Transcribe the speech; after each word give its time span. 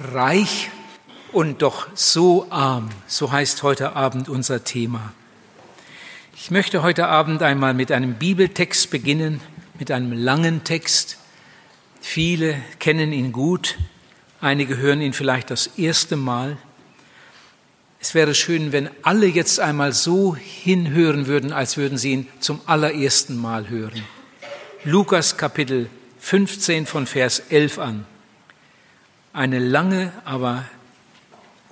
Reich 0.00 0.70
und 1.30 1.60
doch 1.60 1.86
so 1.94 2.46
arm, 2.48 2.88
so 3.06 3.32
heißt 3.32 3.62
heute 3.62 3.94
Abend 3.94 4.30
unser 4.30 4.64
Thema. 4.64 5.12
Ich 6.34 6.50
möchte 6.50 6.82
heute 6.82 7.06
Abend 7.08 7.42
einmal 7.42 7.74
mit 7.74 7.92
einem 7.92 8.14
Bibeltext 8.14 8.90
beginnen, 8.90 9.42
mit 9.78 9.90
einem 9.90 10.12
langen 10.12 10.64
Text. 10.64 11.18
Viele 12.00 12.56
kennen 12.78 13.12
ihn 13.12 13.30
gut, 13.30 13.76
einige 14.40 14.78
hören 14.78 15.02
ihn 15.02 15.12
vielleicht 15.12 15.50
das 15.50 15.66
erste 15.76 16.16
Mal. 16.16 16.56
Es 18.00 18.14
wäre 18.14 18.34
schön, 18.34 18.72
wenn 18.72 18.88
alle 19.02 19.26
jetzt 19.26 19.60
einmal 19.60 19.92
so 19.92 20.34
hinhören 20.34 21.26
würden, 21.26 21.52
als 21.52 21.76
würden 21.76 21.98
sie 21.98 22.12
ihn 22.12 22.28
zum 22.40 22.62
allerersten 22.64 23.36
Mal 23.36 23.68
hören. 23.68 24.02
Lukas 24.84 25.36
Kapitel 25.36 25.90
15 26.20 26.86
von 26.86 27.06
Vers 27.06 27.40
11 27.50 27.78
an. 27.78 28.06
Eine 29.32 29.60
lange, 29.60 30.12
aber 30.24 30.64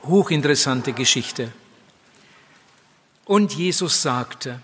hochinteressante 0.04 0.92
Geschichte. 0.92 1.52
Und 3.24 3.52
Jesus 3.54 4.00
sagte, 4.00 4.60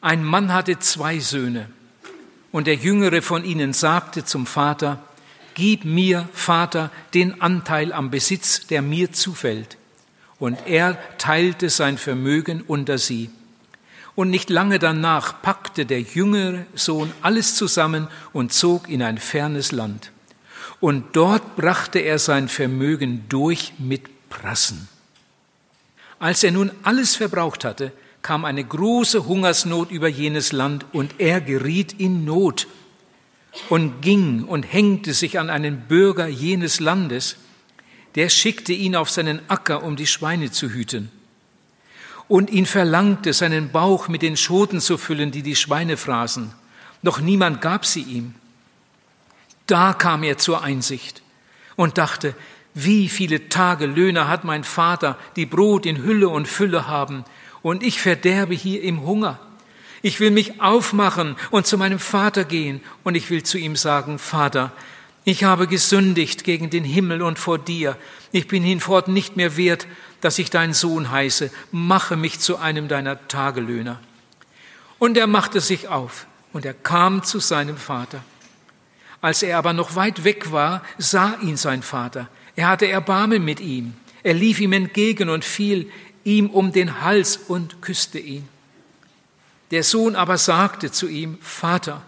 ein 0.00 0.22
Mann 0.22 0.52
hatte 0.52 0.78
zwei 0.78 1.18
Söhne, 1.18 1.68
und 2.50 2.66
der 2.66 2.74
jüngere 2.74 3.22
von 3.22 3.44
ihnen 3.44 3.72
sagte 3.72 4.24
zum 4.24 4.46
Vater, 4.46 5.02
Gib 5.54 5.84
mir, 5.84 6.28
Vater, 6.32 6.90
den 7.14 7.40
Anteil 7.40 7.92
am 7.92 8.10
Besitz, 8.10 8.66
der 8.66 8.82
mir 8.82 9.12
zufällt. 9.12 9.76
Und 10.38 10.58
er 10.66 10.98
teilte 11.18 11.68
sein 11.68 11.98
Vermögen 11.98 12.62
unter 12.62 12.98
sie. 12.98 13.30
Und 14.14 14.30
nicht 14.30 14.50
lange 14.50 14.78
danach 14.78 15.42
packte 15.42 15.86
der 15.86 16.00
jüngere 16.00 16.66
Sohn 16.74 17.12
alles 17.22 17.54
zusammen 17.54 18.08
und 18.32 18.52
zog 18.52 18.88
in 18.88 19.02
ein 19.02 19.18
fernes 19.18 19.72
Land. 19.72 20.11
Und 20.82 21.14
dort 21.14 21.54
brachte 21.54 22.00
er 22.00 22.18
sein 22.18 22.48
Vermögen 22.48 23.26
durch 23.28 23.72
mit 23.78 24.28
Prassen. 24.28 24.88
Als 26.18 26.42
er 26.42 26.50
nun 26.50 26.72
alles 26.82 27.14
verbraucht 27.14 27.64
hatte, 27.64 27.92
kam 28.20 28.44
eine 28.44 28.64
große 28.64 29.26
Hungersnot 29.26 29.92
über 29.92 30.08
jenes 30.08 30.50
Land 30.50 30.84
und 30.92 31.14
er 31.18 31.40
geriet 31.40 31.92
in 32.00 32.24
Not 32.24 32.66
und 33.68 34.02
ging 34.02 34.42
und 34.42 34.64
hängte 34.64 35.14
sich 35.14 35.38
an 35.38 35.50
einen 35.50 35.82
Bürger 35.82 36.26
jenes 36.26 36.80
Landes, 36.80 37.36
der 38.16 38.28
schickte 38.28 38.72
ihn 38.72 38.96
auf 38.96 39.08
seinen 39.08 39.38
Acker, 39.48 39.84
um 39.84 39.94
die 39.94 40.08
Schweine 40.08 40.50
zu 40.50 40.68
hüten. 40.70 41.12
Und 42.26 42.50
ihn 42.50 42.66
verlangte, 42.66 43.32
seinen 43.32 43.70
Bauch 43.70 44.08
mit 44.08 44.22
den 44.22 44.36
Schoten 44.36 44.80
zu 44.80 44.98
füllen, 44.98 45.30
die 45.30 45.42
die 45.42 45.54
Schweine 45.54 45.96
fraßen. 45.96 46.52
Doch 47.04 47.20
niemand 47.20 47.60
gab 47.60 47.86
sie 47.86 48.02
ihm. 48.02 48.34
Da 49.66 49.92
kam 49.92 50.22
er 50.22 50.38
zur 50.38 50.62
Einsicht 50.62 51.22
und 51.76 51.98
dachte, 51.98 52.34
wie 52.74 53.08
viele 53.08 53.48
Tage 53.48 53.86
Löhne 53.86 54.28
hat 54.28 54.44
mein 54.44 54.64
Vater, 54.64 55.18
die 55.36 55.46
Brot 55.46 55.86
in 55.86 56.02
Hülle 56.02 56.28
und 56.28 56.48
Fülle 56.48 56.86
haben, 56.86 57.24
und 57.62 57.84
ich 57.84 58.00
verderbe 58.00 58.54
hier 58.54 58.82
im 58.82 59.06
Hunger. 59.06 59.38
Ich 60.00 60.18
will 60.18 60.32
mich 60.32 60.60
aufmachen 60.60 61.36
und 61.50 61.66
zu 61.66 61.78
meinem 61.78 62.00
Vater 62.00 62.44
gehen, 62.44 62.80
und 63.04 63.14
ich 63.14 63.30
will 63.30 63.42
zu 63.42 63.56
ihm 63.56 63.76
sagen, 63.76 64.18
Vater, 64.18 64.72
ich 65.24 65.44
habe 65.44 65.68
gesündigt 65.68 66.42
gegen 66.42 66.70
den 66.70 66.82
Himmel 66.82 67.22
und 67.22 67.38
vor 67.38 67.58
dir. 67.58 67.96
Ich 68.32 68.48
bin 68.48 68.64
hinfort 68.64 69.06
nicht 69.06 69.36
mehr 69.36 69.56
wert, 69.56 69.86
dass 70.20 70.38
ich 70.38 70.50
dein 70.50 70.72
Sohn 70.72 71.12
heiße. 71.12 71.50
Mache 71.70 72.16
mich 72.16 72.40
zu 72.40 72.56
einem 72.56 72.88
deiner 72.88 73.28
Tagelöhner. 73.28 74.00
Und 74.98 75.16
er 75.16 75.28
machte 75.28 75.60
sich 75.60 75.88
auf 75.88 76.26
und 76.52 76.64
er 76.64 76.74
kam 76.74 77.22
zu 77.22 77.38
seinem 77.38 77.76
Vater. 77.76 78.24
Als 79.22 79.42
er 79.42 79.56
aber 79.56 79.72
noch 79.72 79.94
weit 79.94 80.24
weg 80.24 80.52
war, 80.52 80.82
sah 80.98 81.36
ihn 81.40 81.56
sein 81.56 81.82
Vater. 81.82 82.28
Er 82.56 82.68
hatte 82.68 82.88
Erbarmen 82.88 83.42
mit 83.44 83.60
ihm. 83.60 83.94
Er 84.22 84.34
lief 84.34 84.60
ihm 84.60 84.72
entgegen 84.72 85.30
und 85.30 85.44
fiel 85.44 85.90
ihm 86.24 86.50
um 86.50 86.72
den 86.72 87.00
Hals 87.00 87.36
und 87.36 87.80
küsste 87.80 88.18
ihn. 88.18 88.46
Der 89.70 89.84
Sohn 89.84 90.16
aber 90.16 90.36
sagte 90.36 90.90
zu 90.90 91.08
ihm, 91.08 91.38
Vater, 91.40 92.02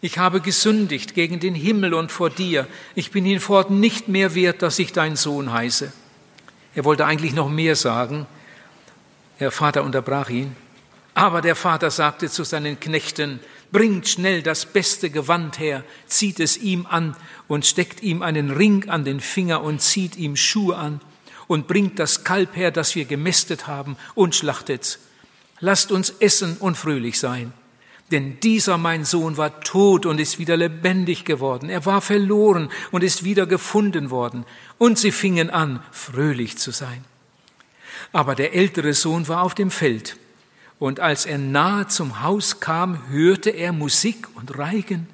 ich 0.00 0.18
habe 0.18 0.40
gesündigt 0.40 1.14
gegen 1.14 1.40
den 1.40 1.54
Himmel 1.54 1.94
und 1.94 2.12
vor 2.12 2.30
dir. 2.30 2.66
Ich 2.94 3.10
bin 3.10 3.24
hinfort 3.24 3.70
nicht 3.70 4.08
mehr 4.08 4.34
wert, 4.34 4.62
dass 4.62 4.78
ich 4.78 4.92
dein 4.92 5.16
Sohn 5.16 5.52
heiße. 5.52 5.92
Er 6.74 6.84
wollte 6.84 7.06
eigentlich 7.06 7.32
noch 7.32 7.48
mehr 7.48 7.74
sagen. 7.76 8.26
Der 9.40 9.50
Vater 9.50 9.82
unterbrach 9.82 10.28
ihn. 10.28 10.54
Aber 11.14 11.40
der 11.40 11.56
Vater 11.56 11.90
sagte 11.90 12.30
zu 12.30 12.44
seinen 12.44 12.78
Knechten, 12.78 13.40
bringt 13.72 14.08
schnell 14.08 14.42
das 14.42 14.66
beste 14.66 15.10
Gewand 15.10 15.58
her, 15.58 15.84
zieht 16.06 16.40
es 16.40 16.56
ihm 16.56 16.86
an 16.86 17.16
und 17.46 17.66
steckt 17.66 18.02
ihm 18.02 18.22
einen 18.22 18.50
Ring 18.50 18.88
an 18.88 19.04
den 19.04 19.20
Finger 19.20 19.62
und 19.62 19.82
zieht 19.82 20.16
ihm 20.16 20.36
Schuhe 20.36 20.76
an 20.76 21.00
und 21.46 21.66
bringt 21.66 21.98
das 21.98 22.24
Kalb 22.24 22.56
her, 22.56 22.70
das 22.70 22.94
wir 22.94 23.04
gemästet 23.04 23.66
haben 23.66 23.96
und 24.14 24.34
schlachtet's. 24.34 24.98
Lasst 25.60 25.90
uns 25.90 26.10
essen 26.20 26.56
und 26.58 26.76
fröhlich 26.76 27.18
sein. 27.18 27.52
Denn 28.10 28.40
dieser 28.40 28.78
mein 28.78 29.04
Sohn 29.04 29.36
war 29.36 29.60
tot 29.60 30.06
und 30.06 30.18
ist 30.18 30.38
wieder 30.38 30.56
lebendig 30.56 31.24
geworden. 31.24 31.68
Er 31.68 31.84
war 31.84 32.00
verloren 32.00 32.70
und 32.90 33.04
ist 33.04 33.24
wieder 33.24 33.46
gefunden 33.46 34.10
worden. 34.10 34.46
Und 34.78 34.98
sie 34.98 35.12
fingen 35.12 35.50
an, 35.50 35.82
fröhlich 35.90 36.56
zu 36.56 36.70
sein. 36.70 37.04
Aber 38.12 38.34
der 38.34 38.54
ältere 38.54 38.94
Sohn 38.94 39.28
war 39.28 39.42
auf 39.42 39.54
dem 39.54 39.70
Feld. 39.70 40.16
Und 40.78 41.00
als 41.00 41.26
er 41.26 41.38
nahe 41.38 41.88
zum 41.88 42.22
Haus 42.22 42.60
kam, 42.60 43.08
hörte 43.08 43.50
er 43.50 43.72
Musik 43.72 44.28
und 44.34 44.56
Reigen 44.56 45.08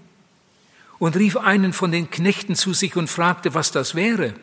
und 0.98 1.16
rief 1.16 1.36
einen 1.36 1.72
von 1.72 1.90
den 1.90 2.10
Knechten 2.10 2.54
zu 2.54 2.74
sich 2.74 2.96
und 2.96 3.08
fragte, 3.08 3.54
was 3.54 3.70
das 3.70 3.94
wäre. 3.94 4.34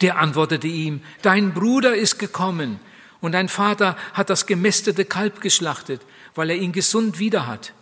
Der 0.00 0.18
antwortete 0.18 0.66
ihm, 0.66 1.00
dein 1.22 1.54
Bruder 1.54 1.94
ist 1.94 2.18
gekommen 2.18 2.80
und 3.20 3.32
dein 3.32 3.48
Vater 3.48 3.96
hat 4.14 4.30
das 4.30 4.46
gemästete 4.46 5.04
Kalb 5.04 5.40
geschlachtet 5.40 6.00
weil 6.34 6.50
er 6.50 6.56
ihn 6.56 6.72
gesund 6.72 7.18
wieder 7.18 7.46
hat. 7.46 7.72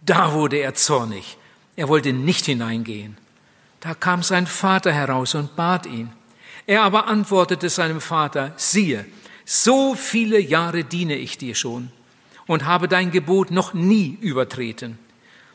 Da 0.00 0.32
wurde 0.32 0.58
er 0.58 0.74
zornig. 0.74 1.38
Er 1.76 1.88
wollte 1.88 2.12
nicht 2.12 2.44
hineingehen. 2.46 3.16
Da 3.80 3.94
kam 3.94 4.22
sein 4.22 4.46
Vater 4.46 4.92
heraus 4.92 5.34
und 5.34 5.56
bat 5.56 5.86
ihn. 5.86 6.12
Er 6.66 6.82
aber 6.82 7.08
antwortete 7.08 7.68
seinem 7.68 8.00
Vater, 8.00 8.52
siehe, 8.56 9.04
so 9.44 9.94
viele 9.94 10.40
Jahre 10.40 10.84
diene 10.84 11.16
ich 11.16 11.38
dir 11.38 11.54
schon 11.54 11.90
und 12.46 12.64
habe 12.64 12.88
dein 12.88 13.10
Gebot 13.10 13.50
noch 13.50 13.74
nie 13.74 14.18
übertreten. 14.20 14.98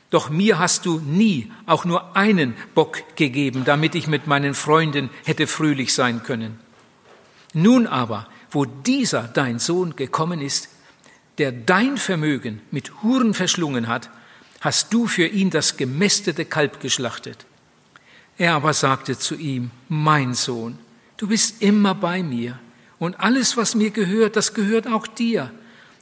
Doch 0.10 0.30
mir 0.30 0.58
hast 0.58 0.86
du 0.86 1.00
nie 1.00 1.52
auch 1.66 1.84
nur 1.84 2.16
einen 2.16 2.56
Bock 2.74 3.04
gegeben, 3.16 3.66
damit 3.66 3.94
ich 3.94 4.08
mit 4.08 4.26
meinen 4.26 4.54
Freunden 4.54 5.10
hätte 5.26 5.48
fröhlich 5.48 5.94
sein 5.94 6.24
können. 6.24 6.60
Nun 7.54 7.88
aber, 7.88 8.28
wo 8.50 8.66
dieser 8.66 9.24
dein 9.24 9.60
Sohn 9.60 9.96
gekommen 9.96 10.42
ist, 10.42 10.70
der 11.38 11.52
dein 11.52 11.98
Vermögen 11.98 12.62
mit 12.72 13.04
Huren 13.04 13.34
verschlungen 13.34 13.88
hat, 13.88 14.10
hast 14.62 14.94
du 14.94 15.08
für 15.08 15.28
ihn 15.28 15.50
das 15.50 15.78
gemästete 15.78 16.46
Kalb 16.46 16.80
geschlachtet. 16.80 17.46
Er 18.38 18.54
aber 18.54 18.74
sagte 18.74 19.18
zu 19.18 19.36
ihm, 19.36 19.72
mein 19.90 20.34
Sohn, 20.34 20.80
du 21.18 21.28
bist 21.28 21.62
immer 21.62 21.96
bei 21.96 22.24
mir 22.24 22.60
und 23.00 23.20
alles, 23.20 23.58
was 23.58 23.76
mir 23.76 23.92
gehört, 23.92 24.36
das 24.36 24.54
gehört 24.54 24.88
auch 24.88 25.08
dir. 25.08 25.52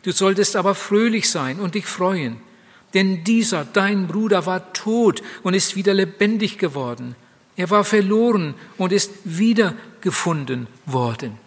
Du 0.03 0.11
solltest 0.11 0.56
aber 0.56 0.75
fröhlich 0.75 1.29
sein 1.29 1.59
und 1.59 1.75
dich 1.75 1.85
freuen, 1.85 2.38
denn 2.94 3.23
dieser, 3.23 3.66
dein 3.66 4.07
Bruder, 4.07 4.45
war 4.45 4.72
tot 4.73 5.22
und 5.44 5.53
ist 5.53 5.75
wieder 5.75 5.94
lebendig 5.94 6.57
geworden. 6.57 7.16
Er 7.57 7.69
war 7.69 7.84
verloren 7.84 8.53
und 8.78 8.91
ist 8.91 9.11
wiedergefunden 9.23 10.67
worden. 10.85 11.38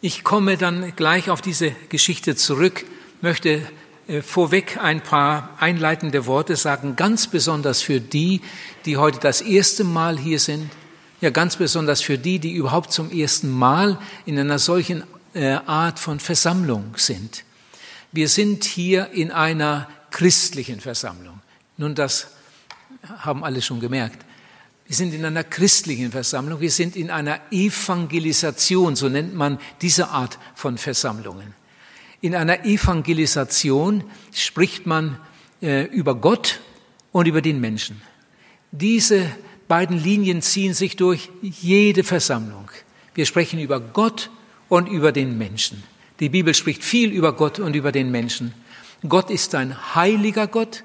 Ich 0.00 0.24
komme 0.24 0.56
dann 0.56 0.94
gleich 0.96 1.30
auf 1.30 1.40
diese 1.40 1.72
Geschichte 1.88 2.36
zurück, 2.36 2.84
möchte 3.20 3.62
äh, 4.08 4.22
vorweg 4.22 4.78
ein 4.80 5.00
paar 5.00 5.56
einleitende 5.58 6.26
Worte 6.26 6.54
sagen, 6.54 6.94
ganz 6.96 7.26
besonders 7.26 7.82
für 7.82 8.00
die, 8.00 8.40
die 8.84 8.96
heute 8.96 9.18
das 9.18 9.40
erste 9.40 9.84
Mal 9.84 10.18
hier 10.18 10.38
sind, 10.38 10.70
ja 11.20 11.30
ganz 11.30 11.56
besonders 11.56 12.02
für 12.02 12.18
die, 12.18 12.38
die 12.38 12.52
überhaupt 12.52 12.92
zum 12.92 13.10
ersten 13.10 13.50
Mal 13.50 13.98
in 14.24 14.38
einer 14.38 14.58
solchen 14.58 15.04
äh, 15.34 15.58
Art 15.66 15.98
von 15.98 16.20
Versammlung 16.20 16.94
sind. 16.96 17.44
Wir 18.12 18.28
sind 18.28 18.64
hier 18.64 19.10
in 19.12 19.30
einer 19.30 19.88
christlichen 20.10 20.80
Versammlung. 20.80 21.40
Nun, 21.76 21.94
das 21.94 22.28
haben 23.18 23.44
alle 23.44 23.60
schon 23.60 23.80
gemerkt. 23.80 24.24
Wir 24.86 24.96
sind 24.96 25.12
in 25.14 25.24
einer 25.24 25.42
christlichen 25.42 26.12
Versammlung, 26.12 26.60
wir 26.60 26.70
sind 26.70 26.94
in 26.94 27.10
einer 27.10 27.40
Evangelisation, 27.50 28.94
so 28.94 29.08
nennt 29.08 29.34
man 29.34 29.58
diese 29.82 30.08
Art 30.08 30.38
von 30.54 30.78
Versammlungen. 30.78 31.54
In 32.20 32.36
einer 32.36 32.64
Evangelisation 32.64 34.04
spricht 34.32 34.86
man 34.86 35.18
äh, 35.60 35.84
über 35.86 36.14
Gott 36.14 36.60
und 37.10 37.26
über 37.26 37.42
den 37.42 37.60
Menschen. 37.60 38.00
Diese 38.70 39.28
beiden 39.68 39.98
Linien 39.98 40.42
ziehen 40.42 40.74
sich 40.74 40.96
durch 40.96 41.30
jede 41.42 42.04
Versammlung. 42.04 42.70
Wir 43.14 43.26
sprechen 43.26 43.58
über 43.58 43.80
Gott 43.80 44.30
und 44.68 44.88
über 44.88 45.12
den 45.12 45.38
Menschen. 45.38 45.82
Die 46.20 46.28
Bibel 46.28 46.54
spricht 46.54 46.82
viel 46.82 47.10
über 47.10 47.34
Gott 47.34 47.58
und 47.58 47.76
über 47.76 47.92
den 47.92 48.10
Menschen. 48.10 48.54
Gott 49.08 49.30
ist 49.30 49.54
ein 49.54 49.94
heiliger 49.94 50.46
Gott 50.46 50.84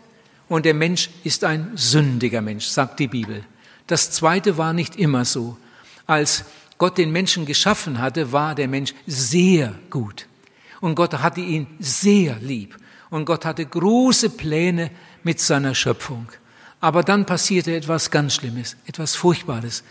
und 0.50 0.66
der 0.66 0.74
Mensch 0.74 1.10
ist 1.24 1.44
ein 1.44 1.72
sündiger 1.76 2.42
Mensch, 2.42 2.66
sagt 2.66 3.00
die 3.00 3.08
Bibel. 3.08 3.44
Das 3.88 4.12
zweite 4.12 4.58
war 4.58 4.74
nicht 4.74 4.98
immer 4.98 5.26
so. 5.26 5.58
Als 6.06 6.46
Gott 6.78 6.98
den 6.98 7.12
Menschen 7.12 7.46
geschaffen 7.46 8.00
hatte, 8.00 8.32
war 8.32 8.56
der 8.56 8.68
Mensch 8.68 8.94
sehr 9.08 9.74
gut. 9.90 10.28
Und 10.82 10.96
Gott 10.96 11.14
hatte 11.14 11.42
ihn 11.42 11.68
sehr 11.80 12.38
lieb. 12.38 12.78
Und 13.10 13.26
Gott 13.26 13.46
hatte 13.46 13.66
große 13.66 14.32
Pläne 14.32 14.92
mit 15.24 15.40
seiner 15.40 15.76
Schöpfung. 15.76 16.28
Aber 16.82 17.04
dann 17.04 17.26
passierte 17.26 17.76
etwas 17.76 18.12
ganz 18.12 18.34
Schlimmes, 18.34 18.76
etwas 18.88 19.16
Furchtbares, 19.16 19.84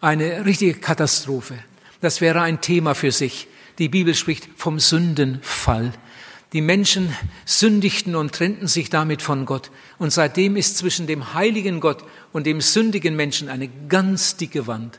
eine 0.00 0.46
richtige 0.46 0.74
Katastrophe. 0.74 1.54
Das 2.00 2.20
wäre 2.20 2.40
ein 2.40 2.60
Thema 2.60 2.94
für 2.94 3.12
sich. 3.12 3.48
Die 3.78 3.88
Bibel 3.88 4.14
spricht 4.14 4.48
vom 4.56 4.80
Sündenfall. 4.80 5.92
Die 6.54 6.62
Menschen 6.62 7.14
sündigten 7.44 8.16
und 8.16 8.34
trennten 8.34 8.66
sich 8.66 8.88
damit 8.88 9.20
von 9.20 9.44
Gott. 9.44 9.70
Und 9.98 10.10
seitdem 10.10 10.56
ist 10.56 10.78
zwischen 10.78 11.06
dem 11.06 11.34
heiligen 11.34 11.80
Gott 11.80 12.02
und 12.32 12.46
dem 12.46 12.62
sündigen 12.62 13.14
Menschen 13.14 13.50
eine 13.50 13.68
ganz 13.88 14.36
dicke 14.36 14.66
Wand. 14.66 14.98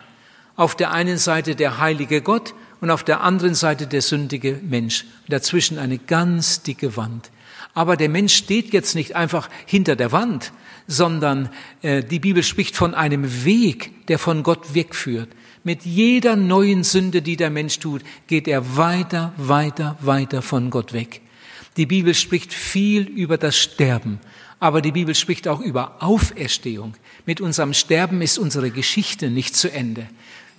Auf 0.55 0.75
der 0.75 0.91
einen 0.91 1.17
Seite 1.17 1.55
der 1.55 1.79
heilige 1.79 2.21
Gott 2.21 2.53
und 2.81 2.91
auf 2.91 3.03
der 3.03 3.21
anderen 3.21 3.55
Seite 3.55 3.87
der 3.87 4.03
sündige 4.03 4.59
Mensch. 4.61 5.05
Dazwischen 5.27 5.79
eine 5.79 5.97
ganz 5.97 6.61
dicke 6.61 6.95
Wand. 6.95 7.31
Aber 7.73 7.97
der 7.97 8.09
Mensch 8.09 8.35
steht 8.35 8.71
jetzt 8.71 8.93
nicht 8.93 9.15
einfach 9.15 9.49
hinter 9.65 9.95
der 9.95 10.11
Wand, 10.11 10.51
sondern 10.89 11.49
äh, 11.81 12.03
die 12.03 12.19
Bibel 12.19 12.43
spricht 12.43 12.75
von 12.75 12.93
einem 12.93 13.45
Weg, 13.45 14.07
der 14.07 14.19
von 14.19 14.43
Gott 14.43 14.73
wegführt. 14.73 15.29
Mit 15.63 15.85
jeder 15.85 16.35
neuen 16.35 16.83
Sünde, 16.83 17.21
die 17.21 17.37
der 17.37 17.51
Mensch 17.51 17.79
tut, 17.79 18.01
geht 18.27 18.47
er 18.47 18.75
weiter, 18.75 19.33
weiter, 19.37 19.97
weiter 20.01 20.41
von 20.41 20.71
Gott 20.71 20.91
weg. 20.91 21.21
Die 21.77 21.85
Bibel 21.85 22.13
spricht 22.15 22.53
viel 22.53 23.03
über 23.03 23.37
das 23.37 23.55
Sterben, 23.55 24.19
aber 24.59 24.81
die 24.81 24.91
Bibel 24.91 25.13
spricht 25.13 25.47
auch 25.47 25.61
über 25.61 26.01
Auferstehung. 26.01 26.95
Mit 27.25 27.39
unserem 27.39 27.73
Sterben 27.73 28.21
ist 28.21 28.39
unsere 28.39 28.71
Geschichte 28.71 29.29
nicht 29.29 29.55
zu 29.55 29.71
Ende. 29.71 30.07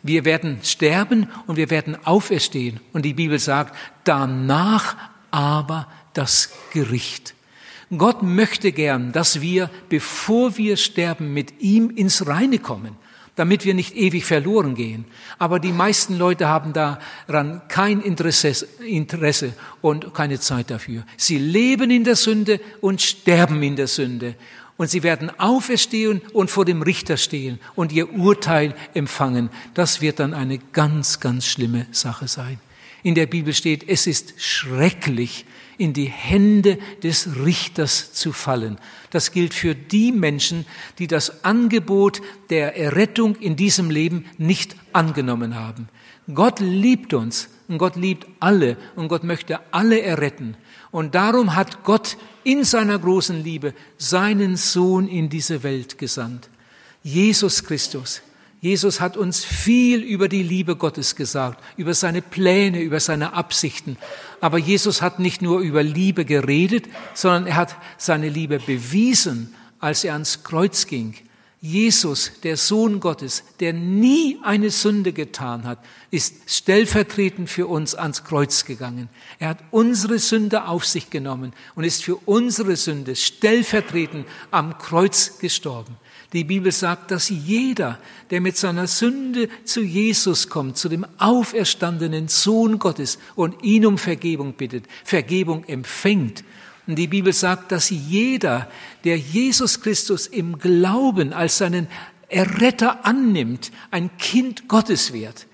Wir 0.03 0.25
werden 0.25 0.61
sterben 0.62 1.29
und 1.47 1.56
wir 1.56 1.71
werden 1.71 1.97
auferstehen. 2.06 2.81
Und 2.93 3.05
die 3.05 3.15
Bibel 3.15 3.38
sagt, 3.38 3.76
danach 4.05 4.97
aber 5.31 5.88
das 6.15 6.53
Gericht. 6.73 7.35
Gott 7.97 8.23
möchte 8.23 8.73
gern, 8.73 9.13
dass 9.13 9.41
wir, 9.41 9.69
bevor 9.89 10.57
wir 10.57 10.77
sterben, 10.77 11.33
mit 11.35 11.61
ihm 11.61 11.91
ins 11.91 12.27
Reine 12.27 12.59
kommen 12.59 12.97
damit 13.41 13.65
wir 13.65 13.73
nicht 13.73 13.97
ewig 13.97 14.27
verloren 14.27 14.75
gehen. 14.75 15.07
Aber 15.39 15.61
die 15.61 15.73
meisten 15.73 16.19
Leute 16.19 16.49
haben 16.49 16.75
daran 16.75 17.63
kein 17.69 18.03
Interesse, 18.03 18.69
Interesse 18.87 19.55
und 19.81 20.13
keine 20.13 20.39
Zeit 20.41 20.71
dafür. 20.71 21.05
Sie 21.17 21.39
leben 21.39 21.91
in 21.91 22.05
der 22.05 22.17
Sünde 22.17 22.61
und 22.83 23.01
sterben 23.01 23.63
in 23.63 23.77
der 23.77 23.87
Sünde. 23.87 24.35
Und 24.77 24.91
sie 24.91 25.03
werden 25.03 25.31
auferstehen 25.39 26.21
und 26.35 26.51
vor 26.51 26.67
dem 26.67 26.83
Richter 26.83 27.17
stehen 27.17 27.61
und 27.75 27.93
ihr 27.93 28.13
Urteil 28.13 28.75
empfangen. 28.93 29.49
Das 29.73 30.03
wird 30.03 30.21
dann 30.21 30.35
eine 30.35 30.59
ganz, 30.59 31.19
ganz 31.19 31.47
schlimme 31.47 31.87
Sache 31.93 32.29
sein. 32.29 32.61
In 33.03 33.15
der 33.15 33.27
Bibel 33.27 33.55
steht, 33.55 33.89
es 33.89 34.07
ist 34.07 34.35
schrecklich, 34.37 35.47
in 35.81 35.94
die 35.94 36.11
Hände 36.11 36.79
des 37.03 37.37
Richters 37.43 38.12
zu 38.12 38.32
fallen. 38.32 38.79
Das 39.11 39.32
gilt 39.32 39.55
für 39.55 39.75
die 39.75 40.12
Menschen, 40.12 40.67
die 40.99 41.06
das 41.06 41.43
Angebot 41.43 42.21
der 42.50 42.77
Errettung 42.77 43.35
in 43.37 43.56
diesem 43.56 43.91
Leben 43.91 44.27
nicht 44.37 44.77
angenommen 44.93 45.55
haben. 45.55 45.88
Gott 46.35 46.61
liebt 46.61 47.15
uns 47.15 47.49
und 47.67 47.79
Gott 47.79 47.97
liebt 47.97 48.27
alle 48.41 48.77
und 48.94 49.09
Gott 49.09 49.25
möchte 49.25 49.59
alle 49.73 50.03
erretten. 50.03 50.56
Und 50.91 51.15
darum 51.15 51.56
hat 51.56 51.83
Gott 51.83 52.19
in 52.44 52.62
seiner 52.65 52.99
großen 52.99 53.43
Liebe 53.43 53.73
seinen 53.97 54.56
Sohn 54.56 55.09
in 55.09 55.31
diese 55.31 55.62
Welt 55.62 55.97
gesandt. 55.97 56.50
Jesus 57.03 57.65
Christus. 57.65 58.21
Jesus 58.61 59.01
hat 59.01 59.17
uns 59.17 59.43
viel 59.43 60.03
über 60.03 60.29
die 60.29 60.43
Liebe 60.43 60.77
Gottes 60.77 61.17
gesagt, 61.17 61.62
über 61.79 61.95
seine 61.95 62.21
Pläne, 62.21 62.83
über 62.83 63.01
seine 63.01 63.33
Absichten. 63.33 63.97
Aber 64.41 64.59
Jesus 64.59 65.01
hat 65.01 65.19
nicht 65.19 65.41
nur 65.41 65.61
über 65.61 65.83
Liebe 65.83 66.27
geredet, 66.27 66.85
sondern 67.15 67.47
er 67.47 67.57
hat 67.57 67.77
seine 67.97 68.29
Liebe 68.29 68.59
bewiesen, 68.59 69.55
als 69.79 70.05
er 70.05 70.12
ans 70.12 70.43
Kreuz 70.45 70.87
ging. 70.87 71.15
Jesus, 71.62 72.33
der 72.43 72.57
Sohn 72.57 73.01
Gottes, 73.01 73.45
der 73.61 73.75
nie 73.75 74.39
eine 74.43 74.71
Sünde 74.71 75.12
getan 75.12 75.65
hat, 75.65 75.79
ist 76.11 76.35
stellvertretend 76.47 77.51
für 77.51 77.67
uns 77.67 77.95
ans 77.95 78.25
Kreuz 78.25 78.65
gegangen. 78.65 79.11
Er 79.39 79.51
hat 79.51 79.59
unsere 79.71 80.19
Sünde 80.19 80.67
auf 80.67 80.87
sich 80.87 81.11
genommen 81.11 81.53
und 81.75 81.85
ist 81.85 82.03
für 82.03 82.17
unsere 82.17 82.77
Sünde 82.77 83.15
stellvertretend 83.15 84.27
am 84.51 84.79
Kreuz 84.79 85.39
gestorben. 85.39 85.97
Die 86.32 86.44
Bibel 86.44 86.71
sagt, 86.71 87.11
dass 87.11 87.29
jeder, 87.29 87.99
der 88.31 88.41
mit 88.41 88.56
seiner 88.56 88.87
Sünde 88.87 89.49
zu 89.65 89.81
Jesus 89.81 90.49
kommt, 90.49 90.77
zu 90.77 90.88
dem 90.88 91.05
auferstandenen 91.19 92.29
Sohn 92.29 92.79
Gottes 92.79 93.19
und 93.35 93.65
ihn 93.65 93.85
um 93.85 93.99
Vergebung 93.99 94.53
bittet, 94.53 94.85
Vergebung 95.05 95.65
empfängt. 95.65 96.44
Und 96.87 96.97
die 96.97 97.09
Bibel 97.09 97.32
sagt, 97.32 97.73
dass 97.73 97.91
jeder, 97.91 98.71
der 99.03 99.19
Jesus 99.19 99.81
Christus 99.81 100.29
im 100.29 100.59
Glauben 100.59 101.32
als 101.32 101.59
seinen 101.59 101.88
Erretter 102.29 103.05
annimmt, 103.05 103.73
ein 103.91 104.17
Kind 104.17 104.69
Gottes 104.69 105.12
wird. 105.12 105.49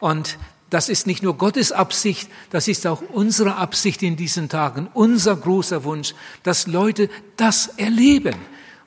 Und 0.00 0.38
das 0.70 0.88
ist 0.88 1.06
nicht 1.06 1.22
nur 1.22 1.38
Gottes 1.38 1.70
Absicht, 1.70 2.28
das 2.50 2.66
ist 2.66 2.84
auch 2.88 3.00
unsere 3.12 3.54
Absicht 3.54 4.02
in 4.02 4.16
diesen 4.16 4.48
Tagen, 4.48 4.88
unser 4.92 5.36
großer 5.36 5.84
Wunsch, 5.84 6.14
dass 6.42 6.66
Leute 6.66 7.08
das 7.36 7.68
erleben 7.76 8.34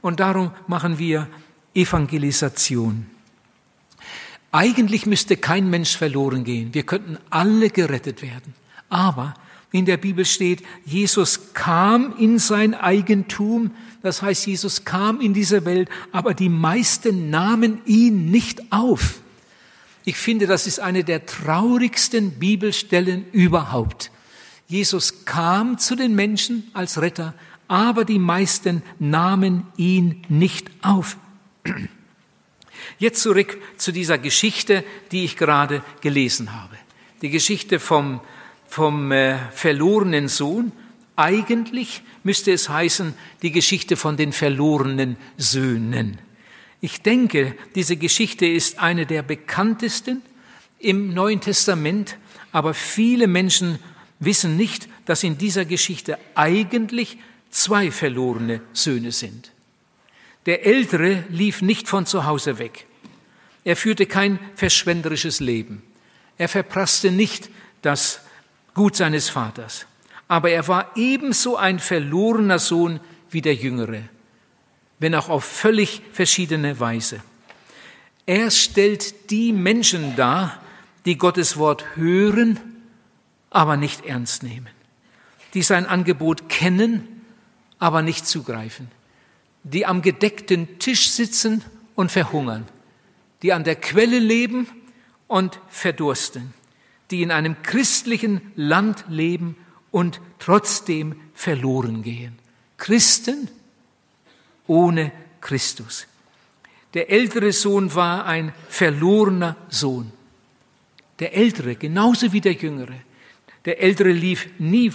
und 0.01 0.19
darum 0.19 0.51
machen 0.67 0.99
wir 0.99 1.27
Evangelisation. 1.73 3.05
Eigentlich 4.51 5.05
müsste 5.05 5.37
kein 5.37 5.69
Mensch 5.69 5.95
verloren 5.95 6.43
gehen. 6.43 6.73
Wir 6.73 6.83
könnten 6.83 7.17
alle 7.29 7.69
gerettet 7.69 8.21
werden. 8.21 8.55
Aber 8.89 9.35
in 9.71 9.85
der 9.85 9.97
Bibel 9.97 10.25
steht, 10.25 10.63
Jesus 10.85 11.53
kam 11.53 12.15
in 12.17 12.39
sein 12.39 12.73
Eigentum. 12.73 13.71
Das 14.01 14.21
heißt, 14.23 14.47
Jesus 14.47 14.83
kam 14.85 15.21
in 15.21 15.33
diese 15.33 15.65
Welt, 15.65 15.89
aber 16.11 16.33
die 16.33 16.49
meisten 16.49 17.29
nahmen 17.29 17.81
ihn 17.85 18.31
nicht 18.31 18.71
auf. 18.71 19.19
Ich 20.05 20.15
finde, 20.15 20.47
das 20.47 20.65
ist 20.65 20.79
eine 20.79 21.03
der 21.03 21.27
traurigsten 21.27 22.31
Bibelstellen 22.31 23.25
überhaupt. 23.31 24.09
Jesus 24.67 25.25
kam 25.25 25.77
zu 25.77 25.95
den 25.95 26.15
Menschen 26.15 26.69
als 26.73 26.99
Retter, 26.99 27.35
aber 27.69 28.03
die 28.03 28.19
meisten 28.19 28.81
nahmen 28.97 29.65
ihn 29.77 30.23
nicht 30.27 30.69
auf. 30.81 31.17
Jetzt 32.97 33.21
zurück 33.21 33.57
zu 33.77 33.93
dieser 33.93 34.17
Geschichte, 34.17 34.83
die 35.11 35.23
ich 35.23 35.37
gerade 35.37 35.83
gelesen 36.01 36.53
habe. 36.53 36.75
Die 37.21 37.29
Geschichte 37.29 37.79
vom, 37.79 38.21
vom 38.67 39.11
äh, 39.11 39.37
verlorenen 39.51 40.27
Sohn. 40.27 40.71
Eigentlich 41.15 42.01
müsste 42.23 42.51
es 42.51 42.69
heißen, 42.69 43.13
die 43.43 43.51
Geschichte 43.51 43.95
von 43.95 44.17
den 44.17 44.33
verlorenen 44.33 45.17
Söhnen. 45.37 46.17
Ich 46.81 47.03
denke, 47.03 47.55
diese 47.75 47.97
Geschichte 47.97 48.47
ist 48.47 48.79
eine 48.79 49.05
der 49.05 49.21
bekanntesten 49.21 50.23
im 50.79 51.13
Neuen 51.13 51.39
Testament, 51.39 52.17
aber 52.51 52.73
viele 52.73 53.27
Menschen 53.27 53.77
wissen 54.19 54.57
nicht, 54.57 54.89
dass 55.05 55.23
in 55.23 55.37
dieser 55.37 55.65
Geschichte 55.65 56.17
eigentlich 56.33 57.19
zwei 57.49 57.91
verlorene 57.91 58.61
Söhne 58.73 59.11
sind. 59.11 59.51
Der 60.45 60.65
Ältere 60.65 61.23
lief 61.29 61.61
nicht 61.61 61.87
von 61.87 62.05
zu 62.05 62.25
Hause 62.25 62.59
weg. 62.59 62.85
Er 63.63 63.75
führte 63.75 64.05
kein 64.05 64.39
verschwenderisches 64.55 65.39
Leben. 65.39 65.83
Er 66.37 66.47
verprasste 66.47 67.11
nicht 67.11 67.49
das 67.81 68.21
Gut 68.73 68.95
seines 68.95 69.29
Vaters. 69.29 69.85
Aber 70.27 70.51
er 70.51 70.67
war 70.67 70.91
ebenso 70.95 71.57
ein 71.57 71.79
verlorener 71.79 72.59
Sohn 72.59 72.99
wie 73.29 73.41
der 73.41 73.55
Jüngere, 73.55 74.03
wenn 74.99 75.15
auch 75.15 75.27
auf 75.27 75.43
völlig 75.43 76.01
verschiedene 76.13 76.79
Weise. 76.79 77.21
Er 78.25 78.51
stellt 78.51 79.31
die 79.31 79.51
Menschen 79.51 80.15
dar, 80.15 80.61
die 81.05 81.17
Gottes 81.17 81.57
Wort 81.57 81.83
hören, 81.95 82.59
aber 83.49 83.75
nicht 83.75 84.05
ernst 84.05 84.43
nehmen, 84.43 84.69
die 85.55 85.63
sein 85.63 85.87
Angebot 85.87 86.47
kennen, 86.47 87.07
aber 87.79 88.01
nicht 88.01 88.27
zugreifen, 88.27 88.89
die 89.63 89.85
am 89.85 90.01
gedeckten 90.01 90.79
Tisch 90.79 91.09
sitzen 91.09 91.63
und 91.95 92.11
verhungern, 92.11 92.65
die 93.41 93.53
an 93.53 93.63
der 93.63 93.75
Quelle 93.75 94.19
leben 94.19 94.67
und 95.27 95.59
verdursten, 95.69 96.53
die 97.11 97.21
in 97.21 97.31
einem 97.31 97.61
christlichen 97.63 98.51
Land 98.55 99.05
leben 99.07 99.55
und 99.91 100.21
trotzdem 100.39 101.15
verloren 101.33 102.03
gehen. 102.03 102.37
Christen 102.77 103.49
ohne 104.67 105.11
Christus. 105.41 106.07
Der 106.93 107.09
ältere 107.09 107.51
Sohn 107.51 107.93
war 107.93 108.25
ein 108.25 108.53
verlorener 108.67 109.55
Sohn. 109.69 110.11
Der 111.19 111.35
ältere, 111.35 111.75
genauso 111.75 112.31
wie 112.31 112.41
der 112.41 112.53
jüngere. 112.53 112.95
Der 113.65 113.81
ältere 113.81 114.11
lief 114.11 114.47
nie 114.57 114.91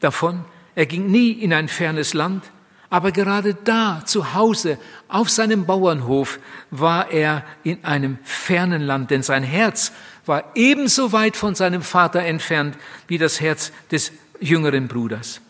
davon, 0.00 0.44
er 0.74 0.86
ging 0.86 1.10
nie 1.10 1.32
in 1.32 1.52
ein 1.52 1.68
fernes 1.68 2.14
Land, 2.14 2.50
Aber 2.92 3.12
gerade 3.12 3.54
da, 3.54 4.02
zu 4.04 4.34
Hause, 4.34 4.76
auf 5.06 5.30
seinem 5.30 5.64
Bauernhof, 5.64 6.40
war 6.72 7.12
er 7.12 7.44
in 7.62 7.84
einem 7.84 8.18
fernen 8.24 8.82
Land, 8.82 9.12
denn 9.12 9.22
sein 9.22 9.44
Herz 9.44 9.92
war 10.26 10.50
ebenso 10.56 11.12
weit 11.12 11.36
von 11.36 11.54
seinem 11.54 11.82
Vater 11.82 12.20
entfernt 12.20 12.76
wie 13.06 13.16
das 13.16 13.40
Herz 13.40 13.72
des 13.92 14.12
jüngeren 14.40 14.88
Bruders. 14.88 15.40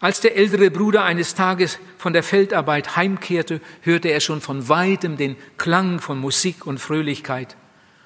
Als 0.00 0.20
der 0.20 0.36
ältere 0.36 0.70
Bruder 0.70 1.04
eines 1.04 1.34
Tages 1.34 1.78
von 1.96 2.12
der 2.12 2.22
Feldarbeit 2.24 2.96
heimkehrte, 2.96 3.60
hörte 3.82 4.08
er 4.08 4.20
schon 4.20 4.40
von 4.40 4.68
weitem 4.68 5.16
den 5.16 5.36
Klang 5.58 6.00
von 6.00 6.18
Musik 6.18 6.66
und 6.66 6.78
Fröhlichkeit. 6.78 7.56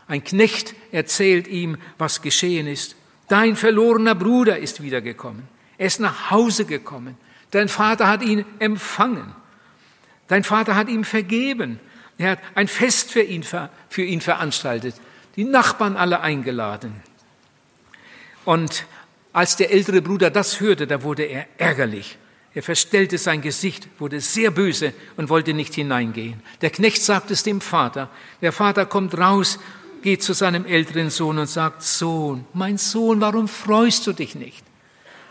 Ein 0.08 0.24
Knecht 0.24 0.74
erzählt 0.90 1.48
ihm, 1.48 1.78
was 1.96 2.20
geschehen 2.20 2.66
ist. 2.66 2.96
Dein 3.28 3.56
verlorener 3.56 4.14
Bruder 4.14 4.58
ist 4.58 4.82
wiedergekommen. 4.82 5.48
Er 5.78 5.86
ist 5.86 6.00
nach 6.00 6.30
Hause 6.30 6.64
gekommen. 6.64 7.16
Dein 7.50 7.68
Vater 7.68 8.08
hat 8.08 8.22
ihn 8.22 8.44
empfangen. 8.58 9.34
Dein 10.28 10.44
Vater 10.44 10.74
hat 10.74 10.88
ihm 10.88 11.04
vergeben. 11.04 11.80
Er 12.18 12.32
hat 12.32 12.38
ein 12.54 12.68
Fest 12.68 13.10
für 13.10 13.22
ihn, 13.22 13.42
für 13.42 14.02
ihn 14.02 14.20
veranstaltet. 14.20 14.94
Die 15.36 15.44
Nachbarn 15.44 15.96
alle 15.96 16.20
eingeladen. 16.20 17.02
Und 18.44 18.86
als 19.32 19.56
der 19.56 19.70
ältere 19.70 20.02
Bruder 20.02 20.30
das 20.30 20.60
hörte, 20.60 20.86
da 20.86 21.02
wurde 21.02 21.24
er 21.24 21.46
ärgerlich. 21.58 22.18
Er 22.54 22.62
verstellte 22.62 23.16
sein 23.16 23.40
Gesicht, 23.40 23.88
wurde 23.98 24.20
sehr 24.20 24.50
böse 24.50 24.92
und 25.16 25.30
wollte 25.30 25.54
nicht 25.54 25.74
hineingehen. 25.74 26.42
Der 26.60 26.70
Knecht 26.70 27.02
sagt 27.02 27.30
es 27.30 27.42
dem 27.42 27.62
Vater. 27.62 28.10
Der 28.42 28.52
Vater 28.52 28.84
kommt 28.84 29.16
raus, 29.16 29.58
geht 30.02 30.22
zu 30.22 30.34
seinem 30.34 30.66
älteren 30.66 31.08
Sohn 31.08 31.38
und 31.38 31.46
sagt, 31.46 31.82
Sohn, 31.82 32.44
mein 32.52 32.76
Sohn, 32.76 33.20
warum 33.20 33.48
freust 33.48 34.06
du 34.06 34.12
dich 34.12 34.34
nicht? 34.34 34.64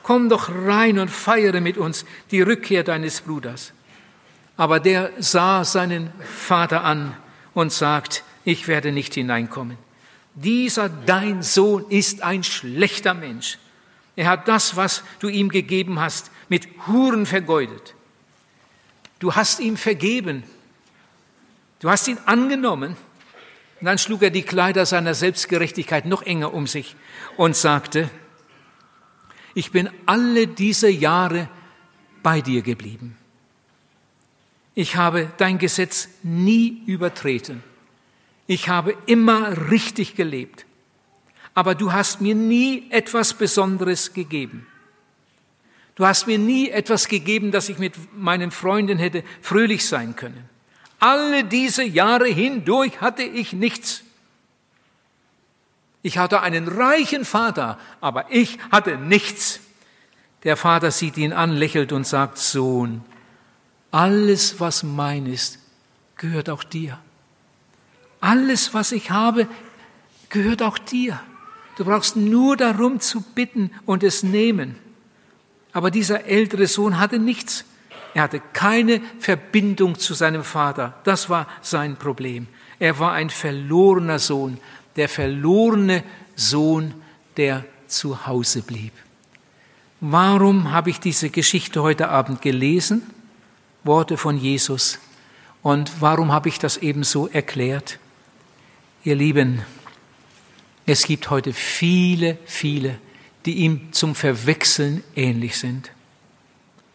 Komm 0.03 0.29
doch 0.29 0.49
rein 0.49 0.99
und 0.99 1.09
feiere 1.09 1.61
mit 1.61 1.77
uns 1.77 2.05
die 2.31 2.41
Rückkehr 2.41 2.83
deines 2.83 3.21
Bruders. 3.21 3.73
Aber 4.57 4.79
der 4.79 5.11
sah 5.19 5.63
seinen 5.63 6.11
Vater 6.19 6.83
an 6.83 7.15
und 7.53 7.71
sagt, 7.71 8.23
ich 8.43 8.67
werde 8.67 8.91
nicht 8.91 9.13
hineinkommen. 9.13 9.77
Dieser 10.35 10.89
dein 10.89 11.43
Sohn 11.43 11.85
ist 11.89 12.23
ein 12.23 12.43
schlechter 12.43 13.13
Mensch. 13.13 13.57
Er 14.15 14.27
hat 14.27 14.47
das, 14.47 14.75
was 14.75 15.03
du 15.19 15.29
ihm 15.29 15.49
gegeben 15.49 15.99
hast, 15.99 16.31
mit 16.49 16.67
Huren 16.87 17.25
vergeudet. 17.25 17.95
Du 19.19 19.35
hast 19.35 19.59
ihm 19.59 19.77
vergeben. 19.77 20.43
Du 21.79 21.89
hast 21.89 22.07
ihn 22.07 22.17
angenommen. 22.25 22.95
Und 23.79 23.85
dann 23.85 23.97
schlug 23.97 24.21
er 24.21 24.29
die 24.29 24.43
Kleider 24.43 24.85
seiner 24.85 25.13
Selbstgerechtigkeit 25.13 26.05
noch 26.05 26.21
enger 26.23 26.53
um 26.53 26.67
sich 26.67 26.95
und 27.37 27.55
sagte, 27.55 28.09
ich 29.53 29.71
bin 29.71 29.89
alle 30.05 30.47
diese 30.47 30.89
Jahre 30.89 31.49
bei 32.23 32.41
dir 32.41 32.61
geblieben. 32.61 33.17
Ich 34.73 34.95
habe 34.95 35.31
dein 35.37 35.57
Gesetz 35.57 36.09
nie 36.23 36.83
übertreten. 36.85 37.63
Ich 38.47 38.69
habe 38.69 38.95
immer 39.05 39.69
richtig 39.69 40.15
gelebt. 40.15 40.65
Aber 41.53 41.75
du 41.75 41.91
hast 41.91 42.21
mir 42.21 42.35
nie 42.35 42.89
etwas 42.89 43.33
Besonderes 43.33 44.13
gegeben. 44.13 44.65
Du 45.95 46.05
hast 46.05 46.25
mir 46.25 46.39
nie 46.39 46.69
etwas 46.69 47.09
gegeben, 47.09 47.51
dass 47.51 47.67
ich 47.67 47.77
mit 47.77 47.93
meinen 48.17 48.51
Freunden 48.51 48.97
hätte 48.97 49.23
fröhlich 49.41 49.85
sein 49.85 50.15
können. 50.15 50.49
Alle 50.99 51.43
diese 51.43 51.83
Jahre 51.83 52.27
hindurch 52.27 53.01
hatte 53.01 53.23
ich 53.23 53.53
nichts. 53.53 54.03
Ich 56.01 56.17
hatte 56.17 56.41
einen 56.41 56.67
reichen 56.67 57.25
Vater, 57.25 57.77
aber 57.99 58.31
ich 58.31 58.57
hatte 58.71 58.97
nichts. 58.97 59.59
Der 60.43 60.57
Vater 60.57 60.91
sieht 60.91 61.17
ihn 61.17 61.33
an, 61.33 61.51
lächelt 61.51 61.91
und 61.91 62.07
sagt, 62.07 62.37
Sohn, 62.37 63.03
alles, 63.91 64.59
was 64.59 64.83
mein 64.83 65.27
ist, 65.27 65.59
gehört 66.15 66.49
auch 66.49 66.63
dir. 66.63 66.97
Alles, 68.19 68.73
was 68.73 68.91
ich 68.91 69.11
habe, 69.11 69.47
gehört 70.29 70.63
auch 70.63 70.77
dir. 70.77 71.19
Du 71.77 71.85
brauchst 71.85 72.15
nur 72.15 72.57
darum 72.57 72.99
zu 72.99 73.21
bitten 73.21 73.71
und 73.85 74.03
es 74.03 74.23
nehmen. 74.23 74.75
Aber 75.73 75.91
dieser 75.91 76.25
ältere 76.25 76.67
Sohn 76.67 76.99
hatte 76.99 77.19
nichts. 77.19 77.65
Er 78.13 78.23
hatte 78.23 78.41
keine 78.53 79.01
Verbindung 79.19 79.97
zu 79.97 80.13
seinem 80.13 80.43
Vater. 80.43 80.99
Das 81.03 81.29
war 81.29 81.47
sein 81.61 81.95
Problem. 81.95 82.47
Er 82.79 82.99
war 82.99 83.13
ein 83.13 83.29
verlorener 83.29 84.19
Sohn 84.19 84.57
der 84.95 85.09
verlorene 85.09 86.03
Sohn, 86.35 86.93
der 87.37 87.65
zu 87.87 88.25
Hause 88.25 88.61
blieb. 88.61 88.93
Warum 89.99 90.71
habe 90.71 90.89
ich 90.89 90.99
diese 90.99 91.29
Geschichte 91.29 91.83
heute 91.83 92.09
Abend 92.09 92.41
gelesen? 92.41 93.03
Worte 93.83 94.17
von 94.17 94.37
Jesus. 94.37 94.99
Und 95.61 95.91
warum 96.01 96.31
habe 96.31 96.49
ich 96.49 96.57
das 96.59 96.77
eben 96.77 97.03
so 97.03 97.27
erklärt? 97.27 97.99
Ihr 99.03 99.15
Lieben, 99.15 99.61
es 100.85 101.03
gibt 101.03 101.29
heute 101.29 101.53
viele, 101.53 102.37
viele, 102.45 102.99
die 103.45 103.57
ihm 103.57 103.93
zum 103.93 104.15
Verwechseln 104.15 105.03
ähnlich 105.15 105.57
sind. 105.57 105.91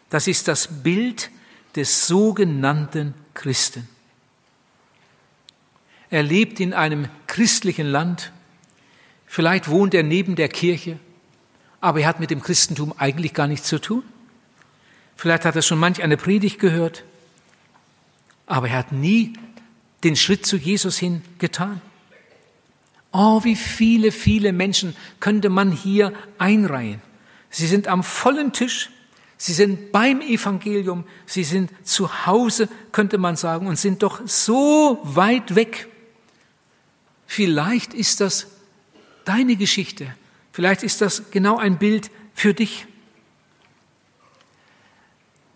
Das 0.09 0.27
ist 0.27 0.47
das 0.47 0.67
Bild 0.83 1.29
des 1.75 2.07
sogenannten 2.07 3.13
Christen. 3.33 3.87
Er 6.09 6.23
lebt 6.23 6.59
in 6.59 6.73
einem 6.73 7.09
christlichen 7.27 7.87
Land. 7.87 8.31
Vielleicht 9.25 9.67
wohnt 9.67 9.93
er 9.93 10.03
neben 10.03 10.35
der 10.35 10.47
Kirche, 10.47 10.99
aber 11.81 12.01
er 12.01 12.07
hat 12.07 12.19
mit 12.19 12.31
dem 12.31 12.41
Christentum 12.41 12.93
eigentlich 12.97 13.33
gar 13.33 13.47
nichts 13.47 13.67
zu 13.67 13.79
tun. 13.79 14.03
Vielleicht 15.15 15.45
hat 15.45 15.55
er 15.55 15.61
schon 15.61 15.79
manch 15.79 16.01
eine 16.01 16.15
Predigt 16.15 16.59
gehört, 16.59 17.03
aber 18.45 18.69
er 18.69 18.77
hat 18.77 18.91
nie 18.91 19.33
den 20.03 20.15
Schritt 20.15 20.45
zu 20.45 20.55
Jesus 20.57 20.97
hin 20.97 21.21
getan. 21.39 21.81
Oh, 23.11 23.43
wie 23.43 23.55
viele, 23.55 24.11
viele 24.11 24.53
Menschen 24.53 24.95
könnte 25.19 25.49
man 25.49 25.71
hier 25.71 26.13
einreihen. 26.37 27.01
Sie 27.49 27.67
sind 27.67 27.87
am 27.87 28.03
vollen 28.03 28.53
Tisch, 28.53 28.91
sie 29.37 29.53
sind 29.53 29.91
beim 29.91 30.21
Evangelium, 30.21 31.03
sie 31.25 31.43
sind 31.43 31.71
zu 31.83 32.25
Hause, 32.25 32.69
könnte 32.91 33.17
man 33.17 33.35
sagen, 33.35 33.67
und 33.67 33.77
sind 33.77 34.03
doch 34.03 34.21
so 34.25 34.99
weit 35.03 35.55
weg 35.55 35.87
Vielleicht 37.27 37.93
ist 37.93 38.21
das 38.21 38.47
deine 39.25 39.57
Geschichte. 39.57 40.15
Vielleicht 40.51 40.81
ist 40.81 41.01
das 41.01 41.29
genau 41.29 41.57
ein 41.57 41.77
Bild 41.77 42.09
für 42.33 42.53
dich. 42.53 42.87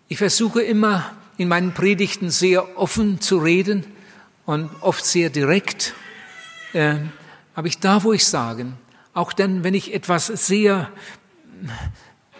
Ich 0.08 0.18
versuche 0.18 0.62
immer 0.62 1.10
in 1.38 1.48
meinen 1.48 1.72
Predigten 1.72 2.30
sehr 2.30 2.78
offen 2.78 3.20
zu 3.20 3.38
reden 3.38 3.84
und 4.44 4.70
oft 4.82 5.04
sehr 5.04 5.30
direkt. 5.30 5.94
Äh, 6.74 6.96
aber 7.54 7.66
ich 7.66 7.78
darf 7.78 8.04
euch 8.04 8.26
sagen, 8.26 8.76
auch 9.14 9.32
dann, 9.32 9.64
wenn 9.64 9.74
ich 9.74 9.94
etwas 9.94 10.26
sehr 10.26 10.90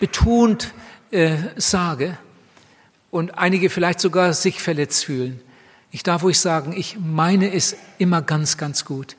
betont 0.01 0.73
äh, 1.11 1.37
sage 1.57 2.19
und 3.11 3.39
einige 3.39 3.71
vielleicht 3.71 4.01
sogar 4.01 4.35
sich 4.35 4.63
verletzt 4.63 5.05
fühlen, 5.05 5.41
ich 5.91 6.03
darf 6.03 6.25
euch 6.25 6.41
sagen, 6.41 6.73
ich 6.73 6.99
meine 6.99 7.53
es 7.53 7.77
immer 7.99 8.23
ganz, 8.23 8.57
ganz 8.57 8.85
gut. 8.85 9.17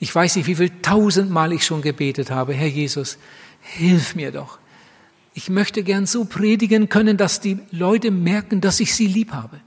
Ich 0.00 0.12
weiß 0.14 0.36
nicht, 0.36 0.46
wie 0.46 0.54
viel 0.56 0.70
tausendmal 0.80 1.52
ich 1.52 1.64
schon 1.64 1.82
gebetet 1.82 2.30
habe, 2.30 2.54
Herr 2.54 2.66
Jesus, 2.66 3.18
hilf 3.60 4.14
mir 4.14 4.32
doch. 4.32 4.58
Ich 5.34 5.50
möchte 5.50 5.82
gern 5.82 6.06
so 6.06 6.24
predigen 6.24 6.88
können, 6.88 7.18
dass 7.18 7.40
die 7.40 7.58
Leute 7.70 8.10
merken, 8.10 8.60
dass 8.60 8.80
ich 8.80 8.94
sie 8.94 9.06
lieb 9.06 9.32
habe. 9.32 9.60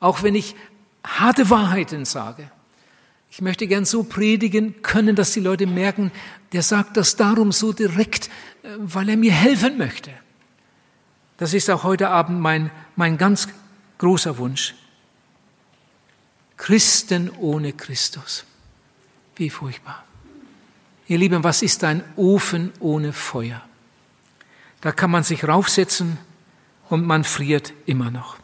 Auch 0.00 0.22
wenn 0.22 0.34
ich 0.34 0.56
harte 1.04 1.48
Wahrheiten 1.48 2.04
sage. 2.04 2.50
Ich 3.30 3.40
möchte 3.40 3.66
gern 3.66 3.84
so 3.84 4.02
predigen 4.02 4.82
können, 4.82 5.16
dass 5.16 5.32
die 5.32 5.40
Leute 5.40 5.66
merken, 5.66 6.12
der 6.52 6.62
sagt 6.62 6.96
das 6.96 7.16
darum 7.16 7.52
so 7.52 7.72
direkt, 7.72 8.26
äh, 8.62 8.68
weil 8.78 9.08
er 9.08 9.16
mir 9.16 9.32
helfen 9.32 9.78
möchte. 9.78 10.10
Das 11.36 11.54
ist 11.54 11.70
auch 11.70 11.84
heute 11.84 12.10
Abend 12.10 12.40
mein, 12.40 12.70
mein 12.96 13.16
ganz 13.16 13.48
großer 13.98 14.38
Wunsch. 14.38 14.74
Christen 16.56 17.30
ohne 17.30 17.72
Christus. 17.72 18.44
Wie 19.36 19.50
furchtbar. 19.50 20.04
Ihr 21.06 21.18
Lieben, 21.18 21.44
was 21.44 21.62
ist 21.62 21.84
ein 21.84 22.02
Ofen 22.16 22.72
ohne 22.80 23.12
Feuer? 23.12 23.62
Da 24.80 24.92
kann 24.92 25.10
man 25.10 25.22
sich 25.22 25.46
raufsetzen 25.46 26.18
und 26.88 27.06
man 27.06 27.24
friert 27.24 27.72
immer 27.86 28.10
noch. 28.10 28.36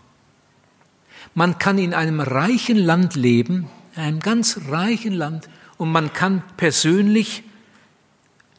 Man 1.35 1.59
kann 1.59 1.78
in 1.78 1.94
einem 1.94 2.20
reichen 2.20 2.76
Land 2.76 3.14
leben, 3.14 3.68
einem 3.94 4.20
ganz 4.20 4.61
reichen 4.68 5.12
Land, 5.12 5.49
und 5.78 5.92
man 5.92 6.12
kann 6.12 6.42
persönlich 6.56 7.42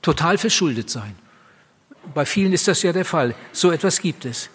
total 0.01 0.37
verschuldet 0.39 0.89
sein. 0.89 1.15
Bei 2.15 2.25
vielen 2.25 2.53
ist 2.53 2.67
das 2.67 2.81
ja 2.81 2.93
der 2.93 3.05
Fall. 3.05 3.35
So 3.51 3.71
etwas 3.71 3.99
gibt 3.99 4.25
es. 4.25 4.49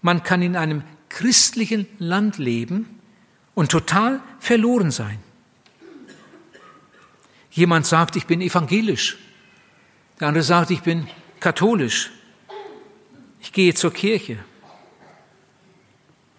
Man 0.00 0.22
kann 0.22 0.40
in 0.40 0.56
einem 0.56 0.82
christlichen 1.10 1.86
Land 1.98 2.38
leben 2.38 3.00
und 3.54 3.70
total 3.70 4.20
verloren 4.38 4.90
sein. 4.90 5.18
Jemand 7.50 7.86
sagt, 7.86 8.16
ich 8.16 8.26
bin 8.26 8.40
evangelisch. 8.40 9.18
Der 10.20 10.28
andere 10.28 10.44
sagt, 10.44 10.70
ich 10.70 10.82
bin 10.82 11.08
katholisch. 11.40 12.10
Ich 13.40 13.52
gehe 13.52 13.74
zur 13.74 13.92
Kirche. 13.92 14.38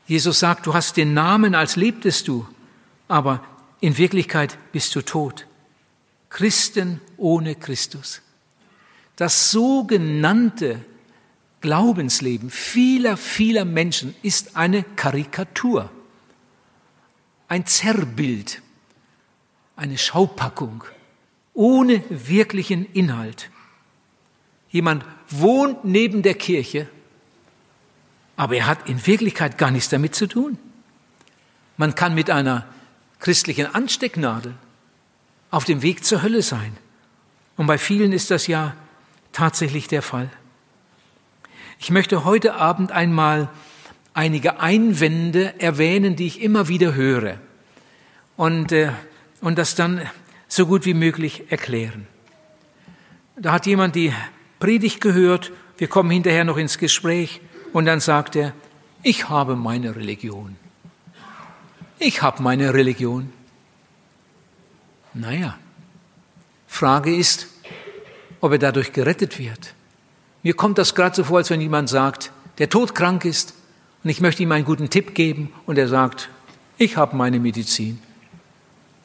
Jesus 0.06 0.40
sagt, 0.40 0.66
du 0.66 0.74
hast 0.74 0.98
den 0.98 1.14
Namen, 1.14 1.56
als 1.56 1.76
lebtest 1.76 2.28
du, 2.28 2.48
aber 3.08 3.44
in 3.80 3.98
Wirklichkeit 3.98 4.58
bist 4.72 4.96
du 4.96 5.02
tot. 5.02 5.46
Christen 6.30 7.00
ohne 7.18 7.56
Christus. 7.56 8.22
Das 9.16 9.52
sogenannte 9.52 10.84
Glaubensleben 11.62 12.50
vieler, 12.50 13.18
vieler 13.18 13.66
Menschen 13.66 14.16
ist 14.22 14.56
eine 14.56 14.84
Karikatur, 14.84 15.92
ein 17.48 17.66
Zerrbild, 17.66 18.62
eine 19.76 19.98
Schaupackung 19.98 20.84
ohne 21.54 22.04
wirklichen 22.10 22.86
Inhalt. 22.94 23.50
Jemand 24.70 25.04
wohnt 25.30 25.84
neben 25.84 26.22
der 26.22 26.36
Kirche, 26.36 26.88
aber 28.36 28.56
er 28.56 28.68
hat 28.68 28.88
in 28.88 29.06
Wirklichkeit 29.06 29.58
gar 29.58 29.72
nichts 29.72 29.90
damit 29.90 30.16
zu 30.16 30.28
tun. 30.28 30.58
Man 31.78 31.96
kann 31.96 32.14
mit 32.14 32.30
einer 32.30 32.66
christlichen 33.20 33.74
Anstecknadel 33.74 34.56
auf 35.52 35.66
dem 35.66 35.82
Weg 35.82 36.06
zur 36.06 36.22
Hölle 36.22 36.42
sein. 36.42 36.78
Und 37.58 37.68
bei 37.68 37.78
vielen 37.78 38.14
ist 38.14 38.32
das 38.32 38.48
ja 38.48 38.76
tatsächlich 39.32 39.88
der 39.88 40.02
Fall. 40.02 40.30
Ich 41.80 41.92
möchte 41.92 42.24
heute 42.26 42.56
Abend 42.56 42.92
einmal 42.92 43.50
einige 44.14 44.60
Einwände 44.60 45.60
erwähnen, 45.60 46.16
die 46.16 46.28
ich 46.28 46.42
immer 46.42 46.68
wieder 46.68 46.94
höre 46.94 47.40
und, 48.36 48.72
äh, 48.72 48.92
und 49.42 49.58
das 49.58 49.76
dann 49.76 50.02
so 50.50 50.66
gut 50.66 50.86
wie 50.86 50.94
möglich 50.94 51.44
erklären. 51.50 52.08
Da 53.38 53.54
hat 53.54 53.66
jemand 53.66 53.96
die 53.96 54.12
Predigt 54.60 55.00
gehört, 55.00 55.54
wir 55.78 55.88
kommen 55.88 56.12
hinterher 56.12 56.44
noch 56.44 56.58
ins 56.58 56.78
Gespräch 56.78 57.40
und 57.72 57.86
dann 57.86 58.02
sagt 58.02 58.36
er, 58.36 58.54
ich 59.02 59.30
habe 59.30 59.56
meine 59.56 59.96
Religion. 59.96 60.58
Ich 62.00 62.22
habe 62.22 62.44
meine 62.44 62.74
Religion. 62.74 63.32
Naja, 65.14 65.58
Frage 66.68 67.16
ist, 67.16 67.48
ob 68.42 68.52
er 68.52 68.58
dadurch 68.58 68.92
gerettet 68.92 69.40
wird. 69.40 69.74
Mir 70.44 70.54
kommt 70.54 70.78
das 70.78 70.96
gerade 70.96 71.16
so 71.16 71.24
vor, 71.24 71.38
als 71.38 71.50
wenn 71.50 71.62
jemand 71.62 71.90
sagt, 71.90 72.32
der 72.58 72.70
todkrank 72.70 73.24
ist 73.24 73.54
und 74.04 74.10
ich 74.10 74.22
möchte 74.22 74.44
ihm 74.44 74.52
einen 74.52 74.66
guten 74.66 74.90
Tipp 74.90 75.14
geben 75.14 75.54
und 75.66 75.78
er 75.78 75.88
sagt, 75.88 76.30
ich 76.78 76.98
habe 76.98 77.16
meine 77.16 77.40
Medizin. 77.40 78.02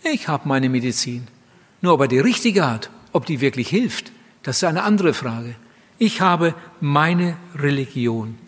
Ich 0.02 0.28
habe 0.28 0.48
meine 0.48 0.68
Medizin. 0.68 1.26
Nur 1.84 1.92
ob 1.92 2.00
er 2.00 2.08
die 2.08 2.18
richtige 2.18 2.66
hat, 2.66 2.88
ob 3.12 3.26
die 3.26 3.42
wirklich 3.42 3.68
hilft, 3.68 4.10
das 4.42 4.56
ist 4.56 4.64
eine 4.64 4.84
andere 4.84 5.12
Frage. 5.12 5.54
Ich 5.98 6.22
habe 6.22 6.54
meine 6.80 7.36
Religion. 7.54 8.38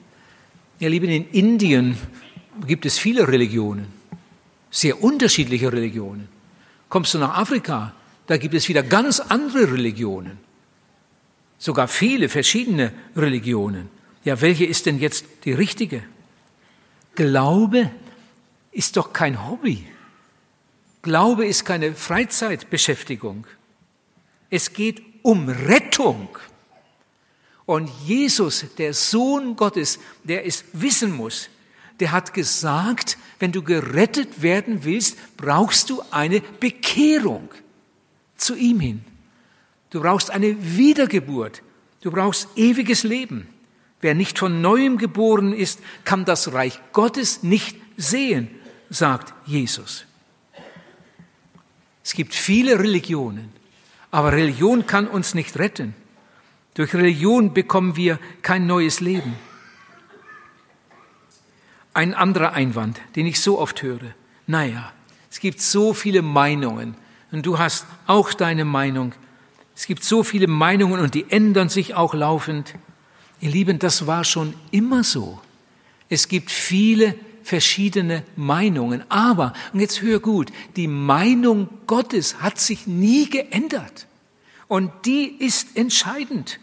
Ihr 0.79 0.89
Lieben, 0.89 1.11
in 1.11 1.29
Indien 1.33 1.99
gibt 2.67 2.87
es 2.87 2.99
viele 2.99 3.29
Religionen, 3.29 3.89
sehr 4.71 5.03
unterschiedliche 5.03 5.71
Religionen. 5.71 6.29
Kommst 6.89 7.13
du 7.13 7.19
nach 7.19 7.37
Afrika, 7.37 7.93
da 8.27 8.39
gibt 8.39 8.55
es 8.55 8.71
wieder 8.71 8.83
ganz 8.83 9.21
andere 9.21 9.71
Religionen, 9.71 10.39
sogar 11.59 11.89
viele 11.89 12.31
verschiedene 12.31 12.91
Religionen. 13.15 13.91
Ja, 14.25 14.41
welche 14.41 14.65
ist 14.65 14.87
denn 14.87 14.99
jetzt 14.99 15.27
die 15.45 15.53
richtige? 15.53 16.03
Glaube 17.15 17.91
ist 18.73 18.97
doch 18.97 19.13
kein 19.13 19.47
Hobby. 19.47 19.85
Glaube 21.07 21.47
ist 21.47 21.65
keine 21.65 21.95
Freizeitbeschäftigung. 21.95 23.47
Es 24.51 24.73
geht 24.73 25.01
um 25.23 25.49
Rettung. 25.49 26.29
Und 27.65 27.89
Jesus, 28.05 28.65
der 28.77 28.93
Sohn 28.93 29.55
Gottes, 29.55 30.01
der 30.25 30.45
es 30.47 30.65
wissen 30.73 31.15
muss, 31.15 31.49
der 32.01 32.11
hat 32.11 32.35
gesagt, 32.35 33.19
wenn 33.39 33.53
du 33.53 33.63
gerettet 33.63 34.43
werden 34.43 34.83
willst, 34.83 35.17
brauchst 35.37 35.91
du 35.91 36.03
eine 36.11 36.41
Bekehrung 36.41 37.51
zu 38.37 38.57
ihm 38.57 38.81
hin. 38.81 39.05
Du 39.91 40.01
brauchst 40.01 40.33
eine 40.33 40.57
Wiedergeburt. 40.77 41.63
Du 42.01 42.11
brauchst 42.11 42.49
ewiges 42.57 43.05
Leben. 43.05 43.47
Wer 44.01 44.17
nicht 44.17 44.41
von 44.41 44.61
neuem 44.61 44.99
geboren 44.99 45.53
ist, 45.53 45.79
kann 46.03 46.25
das 46.25 46.53
Reich 46.53 46.81
Gottes 46.93 47.45
nicht 47.45 47.77
sehen, 47.97 48.51
sagt 48.91 49.33
Jesus. 49.47 50.06
Es 52.07 52.15
gibt 52.15 52.37
viele 52.37 52.79
Religionen. 52.79 53.51
Aber 54.13 54.31
Religion 54.31 54.87
kann 54.87 55.09
uns 55.09 55.35
nicht 55.35 55.59
retten. 55.59 55.93
Durch 56.75 56.95
Religion 56.95 57.53
bekommen 57.53 57.97
wir 57.97 58.21
kein 58.43 58.65
neues 58.69 59.01
Leben. 59.01 59.35
Ein 61.95 62.15
anderer 62.15 62.53
Einwand, 62.53 63.01
den 63.17 63.27
ich 63.27 63.41
so 63.41 63.59
oft 63.59 63.83
höre. 63.83 64.15
Naja, 64.47 64.93
es 65.33 65.41
gibt 65.41 65.61
so 65.61 65.95
viele 65.95 66.23
Meinungen 66.23 66.95
und 67.33 67.45
du 67.45 67.59
hast 67.59 67.87
auch 68.07 68.33
deine 68.35 68.65
Meinung. 68.65 69.13
Es 69.75 69.89
gibt 69.89 70.05
so 70.05 70.23
viele 70.23 70.47
Meinungen 70.47 71.01
und 71.01 71.13
die 71.13 71.29
ändern 71.29 71.71
sich 71.71 71.97
auch 71.97 72.15
laufend. 72.15 72.77
Ihr 73.41 73.51
Lieben, 73.51 73.81
das 73.81 74.07
war 74.07 74.23
schon 74.23 74.55
immer 74.71 75.03
so. 75.03 75.41
Es 76.09 76.29
gibt 76.29 76.53
viele 76.53 77.17
verschiedene 77.47 78.25
Meinungen. 78.35 79.05
Aber, 79.09 79.53
und 79.73 79.81
jetzt 79.81 80.03
hör 80.03 80.19
gut, 80.19 80.51
die 80.75 80.89
Meinung 80.89 81.69
Gottes 81.87 82.41
hat 82.41 82.59
sich 82.59 82.87
nie 82.87 83.31
geändert. 83.31 84.07
Und 84.67 84.91
die 85.05 85.27
ist 85.39 85.77
entscheidend. 85.77 86.59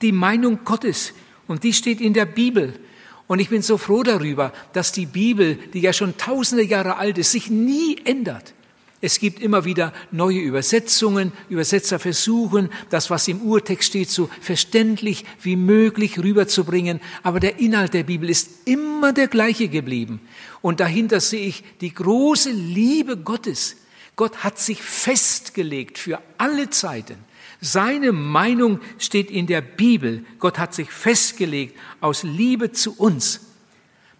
Die 0.00 0.12
Meinung 0.12 0.60
Gottes. 0.64 1.12
Und 1.48 1.64
die 1.64 1.72
steht 1.72 2.00
in 2.00 2.14
der 2.14 2.24
Bibel. 2.24 2.78
Und 3.26 3.40
ich 3.40 3.48
bin 3.48 3.62
so 3.62 3.78
froh 3.78 4.04
darüber, 4.04 4.52
dass 4.72 4.92
die 4.92 5.06
Bibel, 5.06 5.56
die 5.74 5.80
ja 5.80 5.92
schon 5.92 6.16
tausende 6.16 6.64
Jahre 6.64 6.96
alt 6.96 7.18
ist, 7.18 7.32
sich 7.32 7.50
nie 7.50 7.98
ändert. 8.04 8.54
Es 9.00 9.20
gibt 9.20 9.40
immer 9.40 9.64
wieder 9.64 9.92
neue 10.10 10.40
Übersetzungen, 10.40 11.32
Übersetzer 11.48 12.00
versuchen, 12.00 12.68
das, 12.90 13.10
was 13.10 13.28
im 13.28 13.42
Urtext 13.42 13.88
steht, 13.88 14.10
so 14.10 14.28
verständlich 14.40 15.24
wie 15.40 15.54
möglich 15.54 16.18
rüberzubringen. 16.18 17.00
Aber 17.22 17.38
der 17.38 17.60
Inhalt 17.60 17.94
der 17.94 18.02
Bibel 18.02 18.28
ist 18.28 18.66
immer 18.66 19.12
der 19.12 19.28
gleiche 19.28 19.68
geblieben. 19.68 20.20
Und 20.62 20.80
dahinter 20.80 21.20
sehe 21.20 21.46
ich 21.46 21.62
die 21.80 21.94
große 21.94 22.50
Liebe 22.50 23.16
Gottes. 23.16 23.76
Gott 24.16 24.38
hat 24.38 24.58
sich 24.58 24.82
festgelegt 24.82 25.96
für 25.96 26.20
alle 26.36 26.70
Zeiten. 26.70 27.18
Seine 27.60 28.10
Meinung 28.10 28.80
steht 28.98 29.30
in 29.30 29.46
der 29.46 29.60
Bibel. 29.60 30.24
Gott 30.40 30.58
hat 30.58 30.74
sich 30.74 30.90
festgelegt 30.90 31.78
aus 32.00 32.24
Liebe 32.24 32.72
zu 32.72 32.96
uns. 32.96 33.40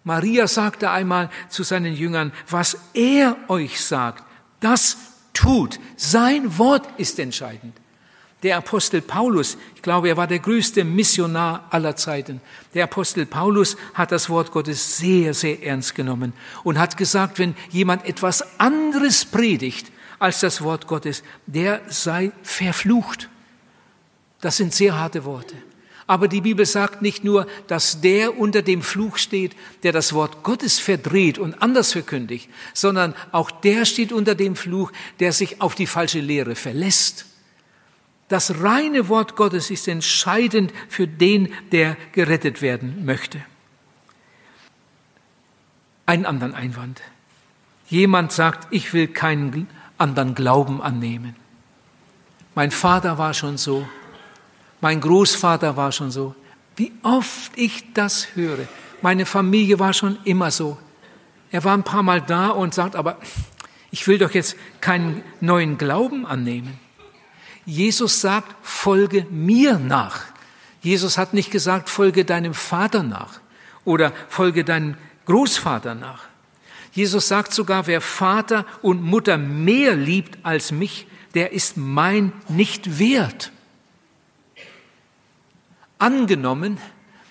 Maria 0.05 0.47
sagte 0.47 0.89
einmal 0.89 1.29
zu 1.49 1.63
seinen 1.63 1.93
Jüngern, 1.93 2.31
was 2.49 2.77
er 2.93 3.35
euch 3.49 3.81
sagt, 3.81 4.23
das 4.59 4.97
tut. 5.33 5.79
Sein 5.95 6.57
Wort 6.57 6.87
ist 6.97 7.19
entscheidend. 7.19 7.75
Der 8.43 8.55
Apostel 8.55 9.01
Paulus, 9.01 9.57
ich 9.75 9.81
glaube, 9.81 10.07
er 10.07 10.15
war 10.15 10.27
der 10.27 10.39
größte 10.39 10.85
Missionar 10.85 11.67
aller 11.71 11.97
Zeiten. 11.97 12.39
Der 12.73 12.85
Apostel 12.85 13.25
Paulus 13.25 13.75
hat 13.93 14.13
das 14.13 14.29
Wort 14.29 14.51
Gottes 14.51 14.97
sehr, 14.97 15.33
sehr 15.33 15.61
ernst 15.61 15.93
genommen 15.93 16.31
und 16.63 16.79
hat 16.79 16.95
gesagt, 16.95 17.37
wenn 17.37 17.55
jemand 17.69 18.05
etwas 18.05 18.59
anderes 18.59 19.25
predigt 19.25 19.91
als 20.19 20.39
das 20.39 20.61
Wort 20.61 20.87
Gottes, 20.87 21.23
der 21.47 21.81
sei 21.87 22.31
verflucht. 22.41 23.29
Das 24.39 24.55
sind 24.55 24.73
sehr 24.73 24.97
harte 24.97 25.25
Worte. 25.25 25.55
Aber 26.09 26.27
die 26.27 26.41
Bibel 26.41 26.65
sagt 26.65 27.03
nicht 27.03 27.23
nur, 27.23 27.45
dass 27.67 28.01
der 28.01 28.35
unter 28.35 28.63
dem 28.63 28.81
Fluch 28.81 29.17
steht, 29.17 29.55
der 29.83 29.91
das 29.91 30.11
Wort 30.11 30.41
Gottes 30.41 30.79
verdreht 30.79 31.37
und 31.37 31.61
anders 31.61 31.91
verkündigt, 31.91 32.49
sondern 32.73 33.13
auch 33.31 33.51
der 33.51 33.85
steht 33.85 34.11
unter 34.11 34.33
dem 34.33 34.55
Fluch, 34.55 34.91
der 35.19 35.33
sich 35.33 35.61
auf 35.61 35.75
die 35.75 35.85
falsche 35.85 36.19
Lehre 36.19 36.55
verlässt. 36.55 37.27
Das 38.27 38.63
reine 38.63 39.07
Wort 39.07 39.35
Gottes 39.35 39.69
ist 39.69 39.87
entscheidend 39.87 40.73
für 40.87 41.05
den, 41.05 41.53
der 41.71 41.95
gerettet 42.11 42.63
werden 42.63 43.05
möchte. 43.05 43.39
Einen 46.07 46.25
anderen 46.25 46.55
Einwand. 46.55 47.01
Jemand 47.87 48.31
sagt, 48.31 48.67
ich 48.71 48.93
will 48.93 49.09
keinen 49.09 49.67
anderen 49.99 50.33
Glauben 50.33 50.81
annehmen. 50.81 51.35
Mein 52.55 52.71
Vater 52.71 53.19
war 53.19 53.35
schon 53.35 53.57
so, 53.57 53.87
mein 54.81 55.01
Großvater 55.01 55.75
war 55.77 55.91
schon 55.91 56.11
so. 56.11 56.35
Wie 56.75 56.91
oft 57.03 57.51
ich 57.55 57.93
das 57.93 58.35
höre. 58.35 58.67
Meine 59.01 59.25
Familie 59.25 59.79
war 59.79 59.93
schon 59.93 60.17
immer 60.23 60.51
so. 60.51 60.77
Er 61.51 61.63
war 61.63 61.73
ein 61.73 61.83
paar 61.83 62.03
Mal 62.03 62.21
da 62.21 62.49
und 62.49 62.73
sagt, 62.73 62.95
aber 62.95 63.17
ich 63.91 64.07
will 64.07 64.17
doch 64.17 64.31
jetzt 64.31 64.55
keinen 64.81 65.23
neuen 65.41 65.77
Glauben 65.77 66.25
annehmen. 66.25 66.79
Jesus 67.65 68.21
sagt, 68.21 68.55
folge 68.61 69.25
mir 69.29 69.77
nach. 69.77 70.25
Jesus 70.81 71.17
hat 71.17 71.33
nicht 71.33 71.51
gesagt, 71.51 71.89
folge 71.89 72.23
deinem 72.23 72.53
Vater 72.53 73.03
nach 73.03 73.41
oder 73.83 74.13
folge 74.27 74.63
deinem 74.63 74.95
Großvater 75.25 75.95
nach. 75.95 76.23
Jesus 76.91 77.27
sagt 77.27 77.53
sogar, 77.53 77.87
wer 77.87 78.01
Vater 78.01 78.65
und 78.81 79.03
Mutter 79.03 79.37
mehr 79.37 79.95
liebt 79.95 80.43
als 80.43 80.71
mich, 80.71 81.07
der 81.33 81.51
ist 81.51 81.77
mein 81.77 82.31
nicht 82.47 82.99
wert. 82.99 83.51
Angenommen, 85.99 86.79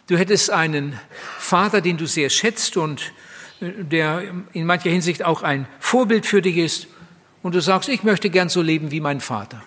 du 0.07 0.17
hättest 0.17 0.51
einen 0.51 0.99
Vater, 1.39 1.81
den 1.81 1.97
du 1.97 2.07
sehr 2.07 2.31
schätzt 2.31 2.77
und 2.77 3.13
der 3.61 4.23
in 4.53 4.67
mancher 4.67 4.91
Hinsicht 4.91 5.25
auch 5.25 5.43
ein 5.43 5.67
Vorbild 5.81 6.27
für 6.27 6.41
dich 6.41 6.59
ist, 6.59 6.87
und 7.43 7.55
du 7.55 7.61
sagst, 7.61 7.89
ich 7.89 8.03
möchte 8.03 8.31
gern 8.31 8.49
so 8.49 8.63
leben 8.63 8.91
wie 8.91 9.01
mein 9.01 9.21
Vater. 9.21 9.63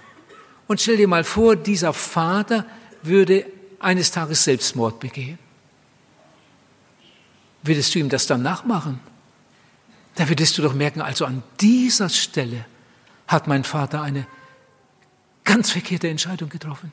Und 0.68 0.82
stell 0.82 0.98
dir 0.98 1.08
mal 1.08 1.24
vor, 1.24 1.56
dieser 1.56 1.94
Vater 1.94 2.66
würde 3.02 3.46
eines 3.80 4.12
Tages 4.12 4.44
Selbstmord 4.44 5.00
begehen. 5.00 5.40
Würdest 7.64 7.96
du 7.96 8.00
ihm 8.00 8.10
das 8.10 8.28
dann 8.28 8.42
nachmachen? 8.42 9.00
Dann 10.16 10.30
würdest 10.30 10.58
du 10.58 10.62
doch 10.62 10.74
merken, 10.74 11.02
also 11.02 11.26
an 11.26 11.44
dieser 11.60 12.10
Stelle 12.10 12.66
hat 13.28 13.48
mein 13.48 13.64
Vater 13.64 14.02
eine 14.02 14.28
ganz 15.44 15.72
verkehrte 15.72 16.10
Entscheidung 16.10 16.50
getroffen. 16.50 16.92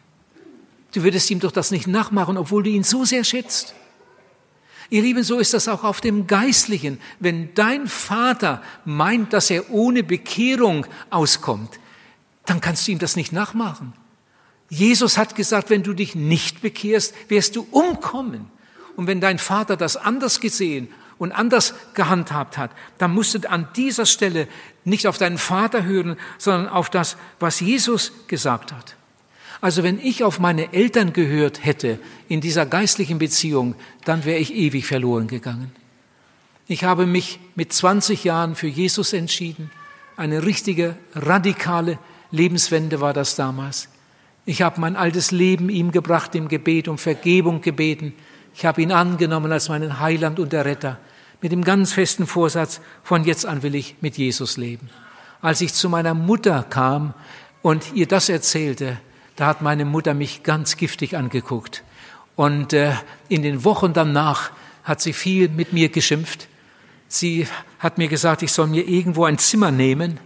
Du 0.93 1.03
würdest 1.03 1.31
ihm 1.31 1.41
doch 1.41 1.53
das 1.53 1.71
nicht 1.71 1.87
nachmachen, 1.87 2.37
obwohl 2.37 2.63
du 2.63 2.71
ihn 2.71 2.85
so 2.85 3.05
sehr 3.05 3.25
schätzt. 3.25 3.75
Ihr 4.91 5.03
Lieben, 5.03 5.23
so 5.23 5.39
ist 5.39 5.53
das 5.53 5.69
auch 5.69 5.85
auf 5.85 6.01
dem 6.01 6.27
Geistlichen. 6.27 6.99
Wenn 7.21 7.53
dein 7.55 7.89
Vater 7.89 8.63
meint, 8.87 9.35
dass 9.35 9.51
er 9.51 9.71
ohne 9.71 10.03
Bekehrung 10.03 10.87
auskommt, 11.11 11.79
dann 12.47 12.63
kannst 12.63 12.89
du 12.89 12.93
ihm 12.93 12.99
das 12.99 13.17
nicht 13.17 13.33
nachmachen. 13.33 13.93
Jesus 14.71 15.19
hat 15.19 15.35
gesagt, 15.35 15.69
wenn 15.69 15.83
du 15.83 15.93
dich 15.93 16.15
nicht 16.15 16.63
bekehrst, 16.63 17.15
wirst 17.29 17.57
du 17.57 17.67
umkommen. 17.71 18.51
Und 18.97 19.07
wenn 19.07 19.21
dein 19.21 19.39
Vater 19.39 19.77
das 19.77 19.97
anders 19.97 20.41
gesehen 20.41 20.89
und 21.19 21.33
anders 21.33 21.75
gehandhabt 21.95 22.57
hat, 22.57 22.71
dann 22.97 23.13
musst 23.13 23.35
du 23.35 23.51
an 23.51 23.69
dieser 23.77 24.07
Stelle 24.07 24.49
nicht 24.85 25.07
auf 25.07 25.19
deinen 25.19 25.39
Vater 25.39 25.85
hören, 25.85 26.17
sondern 26.39 26.69
auf 26.69 26.89
das, 26.89 27.17
was 27.39 27.61
Jesus 27.61 28.13
gesagt 28.27 28.73
hat. 28.73 28.97
Also 29.61 29.83
wenn 29.83 29.99
ich 29.99 30.23
auf 30.23 30.39
meine 30.39 30.73
Eltern 30.73 31.13
gehört 31.13 31.65
hätte 31.65 31.99
in 32.29 32.41
dieser 32.41 32.65
geistlichen 32.65 33.19
Beziehung, 33.19 33.75
dann 34.05 34.25
wäre 34.25 34.39
ich 34.39 34.55
ewig 34.55 34.87
verloren 34.87 35.27
gegangen. 35.27 35.73
Ich 36.69 36.85
habe 36.85 37.07
mich 37.07 37.41
mit 37.55 37.73
20 37.73 38.25
Jahren 38.25 38.55
für 38.55 38.69
Jesus 38.69 39.13
entschieden. 39.13 39.71
Eine 40.17 40.45
richtige, 40.45 40.97
radikale 41.15 41.99
Lebenswende 42.31 43.01
war 43.01 43.13
das 43.13 43.37
damals. 43.37 43.89
Ich 44.45 44.63
habe 44.63 44.81
mein 44.81 44.97
altes 44.97 45.31
Leben 45.31 45.71
ihm 45.71 45.91
gebracht 45.91 46.35
im 46.35 46.49
Gebet, 46.49 46.87
um 46.89 46.99
Vergebung 46.99 47.61
gebeten. 47.61 48.15
Ich 48.55 48.65
habe 48.65 48.83
ihn 48.83 48.93
angenommen 48.93 49.51
als 49.51 49.69
meinen 49.69 50.01
Heiland 50.01 50.39
und 50.39 50.53
Erretter, 50.53 50.99
mit 51.41 51.53
dem 51.53 51.65
ganz 51.65 51.93
festen 51.93 52.27
Vorsatz, 52.27 52.81
von 53.03 53.25
jetzt 53.25 53.47
an 53.47 53.63
will 53.63 53.75
ich 53.75 53.97
mit 54.01 54.19
Jesus 54.19 54.57
leben. 54.57 54.91
Als 55.41 55.61
ich 55.61 55.73
zu 55.73 55.89
meiner 55.89 56.15
Mutter 56.15 56.65
kam 56.69 57.15
und 57.63 57.95
ihr 57.95 58.07
das 58.07 58.29
erzählte, 58.29 58.99
da 59.39 59.47
hat 59.47 59.63
meine 59.63 59.85
Mutter 59.85 60.15
mich 60.15 60.43
ganz 60.43 60.77
giftig 60.77 61.17
angeguckt. 61.17 61.85
Und 62.35 62.73
äh, 62.73 62.93
in 63.29 63.43
den 63.43 63.65
Wochen 63.65 63.93
danach 63.93 64.51
hat 64.83 65.01
sie 65.01 65.13
viel 65.13 65.49
mit 65.49 65.73
mir 65.73 65.91
geschimpft. 65.91 66.49
Sie 67.07 67.47
hat 67.79 67.99
mir 67.99 68.09
gesagt, 68.09 68.43
ich 68.43 68.51
soll 68.51 68.67
mir 68.67 68.89
irgendwo 68.89 69.27
ein 69.27 69.39
Zimmer 69.39 69.71
nehmen 69.71 70.19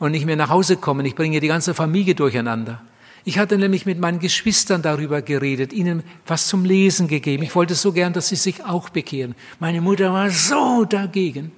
und 0.00 0.10
nicht 0.10 0.26
mehr 0.26 0.34
nach 0.34 0.50
Hause 0.50 0.76
kommen. 0.76 1.06
Ich 1.06 1.14
bringe 1.14 1.38
die 1.38 1.46
ganze 1.46 1.74
Familie 1.74 2.16
durcheinander. 2.16 2.82
Ich 3.24 3.38
hatte 3.38 3.56
nämlich 3.56 3.86
mit 3.86 4.00
meinen 4.00 4.18
Geschwistern 4.18 4.82
darüber 4.82 5.22
geredet, 5.22 5.72
ihnen 5.72 6.02
was 6.26 6.48
zum 6.48 6.64
Lesen 6.64 7.06
gegeben. 7.06 7.44
Ich 7.44 7.54
wollte 7.54 7.76
so 7.76 7.92
gern, 7.92 8.14
dass 8.14 8.28
sie 8.28 8.36
sich 8.36 8.64
auch 8.64 8.88
bekehren. 8.88 9.36
Meine 9.60 9.80
Mutter 9.80 10.12
war 10.12 10.30
so 10.30 10.84
dagegen. 10.84 11.52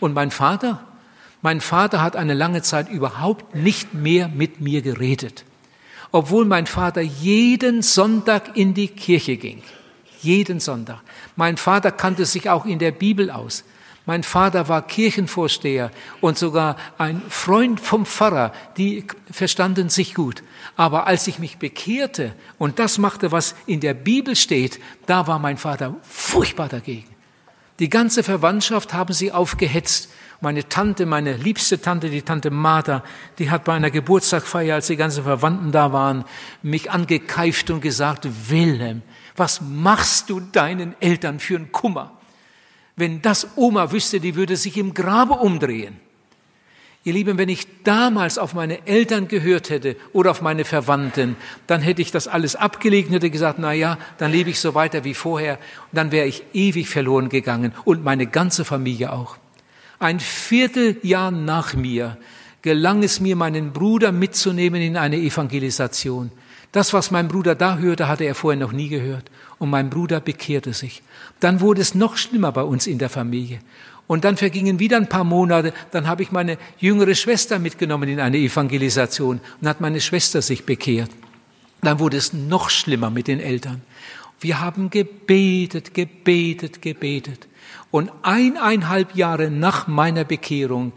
Und 0.00 0.14
mein 0.14 0.30
Vater? 0.30 0.82
Mein 1.42 1.60
Vater 1.60 2.00
hat 2.00 2.16
eine 2.16 2.32
lange 2.32 2.62
Zeit 2.62 2.88
überhaupt 2.88 3.54
nicht 3.54 3.92
mehr 3.92 4.28
mit 4.28 4.62
mir 4.62 4.80
geredet 4.80 5.44
obwohl 6.14 6.44
mein 6.44 6.68
Vater 6.68 7.00
jeden 7.00 7.82
Sonntag 7.82 8.56
in 8.56 8.72
die 8.72 8.86
Kirche 8.86 9.36
ging. 9.36 9.64
Jeden 10.20 10.60
Sonntag. 10.60 11.00
Mein 11.34 11.56
Vater 11.56 11.90
kannte 11.90 12.24
sich 12.24 12.48
auch 12.48 12.66
in 12.66 12.78
der 12.78 12.92
Bibel 12.92 13.32
aus. 13.32 13.64
Mein 14.06 14.22
Vater 14.22 14.68
war 14.68 14.86
Kirchenvorsteher 14.86 15.90
und 16.20 16.38
sogar 16.38 16.76
ein 16.98 17.20
Freund 17.28 17.80
vom 17.80 18.06
Pfarrer, 18.06 18.52
die 18.76 19.04
verstanden 19.28 19.88
sich 19.88 20.14
gut. 20.14 20.44
Aber 20.76 21.08
als 21.08 21.26
ich 21.26 21.40
mich 21.40 21.58
bekehrte 21.58 22.32
und 22.58 22.78
das 22.78 22.98
machte, 22.98 23.32
was 23.32 23.56
in 23.66 23.80
der 23.80 23.94
Bibel 23.94 24.36
steht, 24.36 24.78
da 25.06 25.26
war 25.26 25.40
mein 25.40 25.58
Vater 25.58 25.96
furchtbar 26.02 26.68
dagegen. 26.68 27.08
Die 27.80 27.88
ganze 27.88 28.22
Verwandtschaft 28.22 28.94
haben 28.94 29.12
sie 29.12 29.32
aufgehetzt 29.32 30.10
meine 30.44 30.68
Tante, 30.68 31.06
meine 31.06 31.36
liebste 31.36 31.80
Tante, 31.80 32.08
die 32.08 32.22
Tante 32.22 32.52
Martha, 32.52 33.02
die 33.38 33.50
hat 33.50 33.64
bei 33.64 33.72
einer 33.72 33.90
Geburtstagsfeier, 33.90 34.76
als 34.76 34.86
die 34.86 34.96
ganzen 34.96 35.24
Verwandten 35.24 35.72
da 35.72 35.92
waren, 35.92 36.24
mich 36.62 36.90
angekeift 36.92 37.70
und 37.70 37.80
gesagt, 37.80 38.28
Wilhelm, 38.48 39.02
was 39.36 39.60
machst 39.60 40.30
du 40.30 40.38
deinen 40.38 40.94
Eltern 41.00 41.40
für 41.40 41.56
einen 41.56 41.72
Kummer? 41.72 42.12
Wenn 42.94 43.22
das 43.22 43.48
Oma 43.56 43.90
wüsste, 43.90 44.20
die 44.20 44.36
würde 44.36 44.56
sich 44.56 44.76
im 44.76 44.94
Grabe 44.94 45.34
umdrehen. 45.34 45.98
Ihr 47.02 47.12
Lieben, 47.12 47.36
wenn 47.36 47.48
ich 47.48 47.82
damals 47.82 48.38
auf 48.38 48.54
meine 48.54 48.86
Eltern 48.86 49.28
gehört 49.28 49.68
hätte 49.68 49.96
oder 50.12 50.30
auf 50.30 50.40
meine 50.40 50.64
Verwandten, 50.64 51.36
dann 51.66 51.82
hätte 51.82 52.00
ich 52.00 52.12
das 52.12 52.28
alles 52.28 52.56
abgelegt 52.56 53.08
und 53.08 53.14
hätte 53.14 53.30
gesagt, 53.30 53.58
na 53.58 53.72
ja, 53.72 53.98
dann 54.16 54.30
lebe 54.30 54.48
ich 54.48 54.60
so 54.60 54.74
weiter 54.74 55.04
wie 55.04 55.12
vorher 55.12 55.58
und 55.90 55.96
dann 55.96 56.12
wäre 56.12 56.26
ich 56.26 56.44
ewig 56.54 56.88
verloren 56.88 57.28
gegangen 57.28 57.72
und 57.84 58.04
meine 58.04 58.26
ganze 58.26 58.64
Familie 58.64 59.12
auch. 59.12 59.36
Ein 60.04 60.20
Vierteljahr 60.20 61.30
nach 61.30 61.72
mir 61.72 62.18
gelang 62.60 63.02
es 63.02 63.20
mir, 63.20 63.36
meinen 63.36 63.72
Bruder 63.72 64.12
mitzunehmen 64.12 64.82
in 64.82 64.98
eine 64.98 65.16
Evangelisation. 65.16 66.30
Das, 66.72 66.92
was 66.92 67.10
mein 67.10 67.26
Bruder 67.26 67.54
da 67.54 67.78
hörte, 67.78 68.06
hatte 68.06 68.24
er 68.24 68.34
vorher 68.34 68.60
noch 68.60 68.72
nie 68.72 68.88
gehört. 68.88 69.30
Und 69.58 69.70
mein 69.70 69.88
Bruder 69.88 70.20
bekehrte 70.20 70.74
sich. 70.74 71.02
Dann 71.40 71.62
wurde 71.62 71.80
es 71.80 71.94
noch 71.94 72.18
schlimmer 72.18 72.52
bei 72.52 72.60
uns 72.64 72.86
in 72.86 72.98
der 72.98 73.08
Familie. 73.08 73.60
Und 74.06 74.26
dann 74.26 74.36
vergingen 74.36 74.78
wieder 74.78 74.98
ein 74.98 75.08
paar 75.08 75.24
Monate, 75.24 75.72
dann 75.90 76.06
habe 76.06 76.22
ich 76.22 76.30
meine 76.30 76.58
jüngere 76.78 77.14
Schwester 77.14 77.58
mitgenommen 77.58 78.10
in 78.10 78.20
eine 78.20 78.36
Evangelisation 78.36 79.40
und 79.62 79.68
hat 79.68 79.80
meine 79.80 80.02
Schwester 80.02 80.42
sich 80.42 80.66
bekehrt. 80.66 81.10
Dann 81.80 81.98
wurde 81.98 82.18
es 82.18 82.34
noch 82.34 82.68
schlimmer 82.68 83.08
mit 83.08 83.26
den 83.26 83.40
Eltern. 83.40 83.80
Wir 84.40 84.60
haben 84.60 84.90
gebetet, 84.90 85.94
gebetet, 85.94 86.82
gebetet. 86.82 87.48
Und 87.90 88.10
eineinhalb 88.22 89.14
Jahre 89.14 89.50
nach 89.50 89.86
meiner 89.86 90.24
Bekehrung 90.24 90.92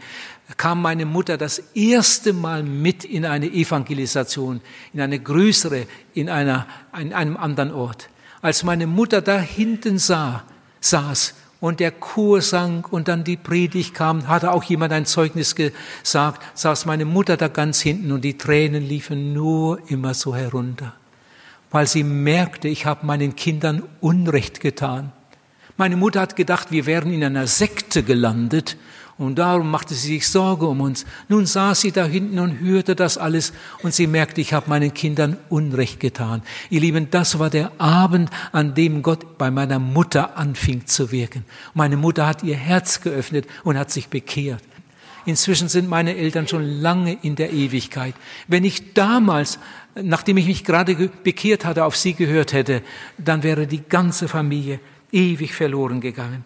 kam 0.56 0.82
meine 0.82 1.04
Mutter 1.06 1.36
das 1.36 1.58
erste 1.74 2.32
Mal 2.32 2.62
mit 2.62 3.04
in 3.04 3.24
eine 3.24 3.46
Evangelisation, 3.46 4.60
in 4.92 5.00
eine 5.00 5.18
größere, 5.18 5.86
in, 6.14 6.28
einer, 6.28 6.66
in 6.98 7.12
einem 7.12 7.36
anderen 7.36 7.72
Ort. 7.72 8.08
Als 8.40 8.62
meine 8.64 8.86
Mutter 8.86 9.20
da 9.20 9.38
hinten 9.38 9.98
sah, 9.98 10.44
saß 10.80 11.34
und 11.60 11.80
der 11.80 11.90
Chor 11.90 12.40
sang 12.40 12.84
und 12.90 13.08
dann 13.08 13.24
die 13.24 13.36
Predigt 13.36 13.94
kam, 13.94 14.28
hatte 14.28 14.52
auch 14.52 14.62
jemand 14.62 14.92
ein 14.92 15.06
Zeugnis 15.06 15.54
gesagt, 15.54 16.42
saß 16.54 16.86
meine 16.86 17.04
Mutter 17.04 17.36
da 17.36 17.48
ganz 17.48 17.80
hinten 17.80 18.12
und 18.12 18.22
die 18.22 18.38
Tränen 18.38 18.82
liefen 18.86 19.32
nur 19.32 19.78
immer 19.90 20.14
so 20.14 20.34
herunter, 20.34 20.94
weil 21.70 21.86
sie 21.86 22.02
merkte, 22.02 22.68
ich 22.68 22.86
habe 22.86 23.06
meinen 23.06 23.36
Kindern 23.36 23.82
Unrecht 24.00 24.60
getan. 24.60 25.12
Meine 25.76 25.96
Mutter 25.96 26.20
hat 26.20 26.36
gedacht, 26.36 26.70
wir 26.70 26.86
wären 26.86 27.12
in 27.12 27.22
einer 27.22 27.46
Sekte 27.46 28.02
gelandet 28.02 28.76
und 29.18 29.36
darum 29.36 29.70
machte 29.70 29.94
sie 29.94 30.14
sich 30.14 30.28
Sorge 30.28 30.66
um 30.66 30.80
uns. 30.80 31.04
Nun 31.28 31.44
saß 31.44 31.80
sie 31.80 31.92
da 31.92 32.04
hinten 32.04 32.38
und 32.38 32.60
hörte 32.60 32.94
das 32.94 33.18
alles 33.18 33.52
und 33.82 33.92
sie 33.92 34.06
merkte, 34.06 34.40
ich 34.40 34.52
habe 34.52 34.70
meinen 34.70 34.94
Kindern 34.94 35.36
Unrecht 35.48 36.00
getan. 36.00 36.42
Ihr 36.70 36.80
Lieben, 36.80 37.10
das 37.10 37.38
war 37.38 37.50
der 37.50 37.72
Abend, 37.78 38.30
an 38.52 38.74
dem 38.74 39.02
Gott 39.02 39.36
bei 39.36 39.50
meiner 39.50 39.80
Mutter 39.80 40.36
anfing 40.36 40.86
zu 40.86 41.10
wirken. 41.10 41.44
Meine 41.74 41.96
Mutter 41.96 42.26
hat 42.26 42.44
ihr 42.44 42.56
Herz 42.56 43.00
geöffnet 43.00 43.46
und 43.64 43.76
hat 43.76 43.90
sich 43.90 44.08
bekehrt. 44.08 44.62
Inzwischen 45.26 45.68
sind 45.68 45.90
meine 45.90 46.16
Eltern 46.16 46.48
schon 46.48 46.80
lange 46.80 47.18
in 47.20 47.36
der 47.36 47.52
Ewigkeit. 47.52 48.14
Wenn 48.46 48.64
ich 48.64 48.94
damals, 48.94 49.58
nachdem 49.94 50.36
ich 50.36 50.46
mich 50.46 50.64
gerade 50.64 51.10
bekehrt 51.22 51.64
hatte, 51.64 51.84
auf 51.84 51.96
sie 51.96 52.14
gehört 52.14 52.52
hätte, 52.52 52.82
dann 53.16 53.42
wäre 53.42 53.66
die 53.66 53.82
ganze 53.82 54.28
Familie 54.28 54.80
ewig 55.12 55.54
verloren 55.54 56.00
gegangen. 56.00 56.44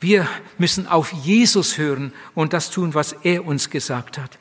Wir 0.00 0.26
müssen 0.58 0.88
auf 0.88 1.12
Jesus 1.12 1.78
hören 1.78 2.12
und 2.34 2.52
das 2.52 2.70
tun, 2.70 2.94
was 2.94 3.12
er 3.22 3.46
uns 3.46 3.70
gesagt 3.70 4.18
hat. 4.18 4.38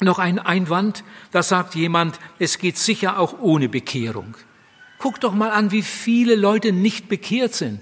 Noch 0.00 0.18
ein 0.18 0.38
Einwand, 0.38 1.04
da 1.32 1.42
sagt 1.42 1.74
jemand, 1.74 2.18
es 2.38 2.58
geht 2.58 2.78
sicher 2.78 3.18
auch 3.18 3.40
ohne 3.40 3.68
Bekehrung. 3.68 4.36
Guck 4.98 5.20
doch 5.20 5.34
mal 5.34 5.50
an, 5.50 5.72
wie 5.72 5.82
viele 5.82 6.36
Leute 6.36 6.72
nicht 6.72 7.08
bekehrt 7.08 7.54
sind. 7.54 7.80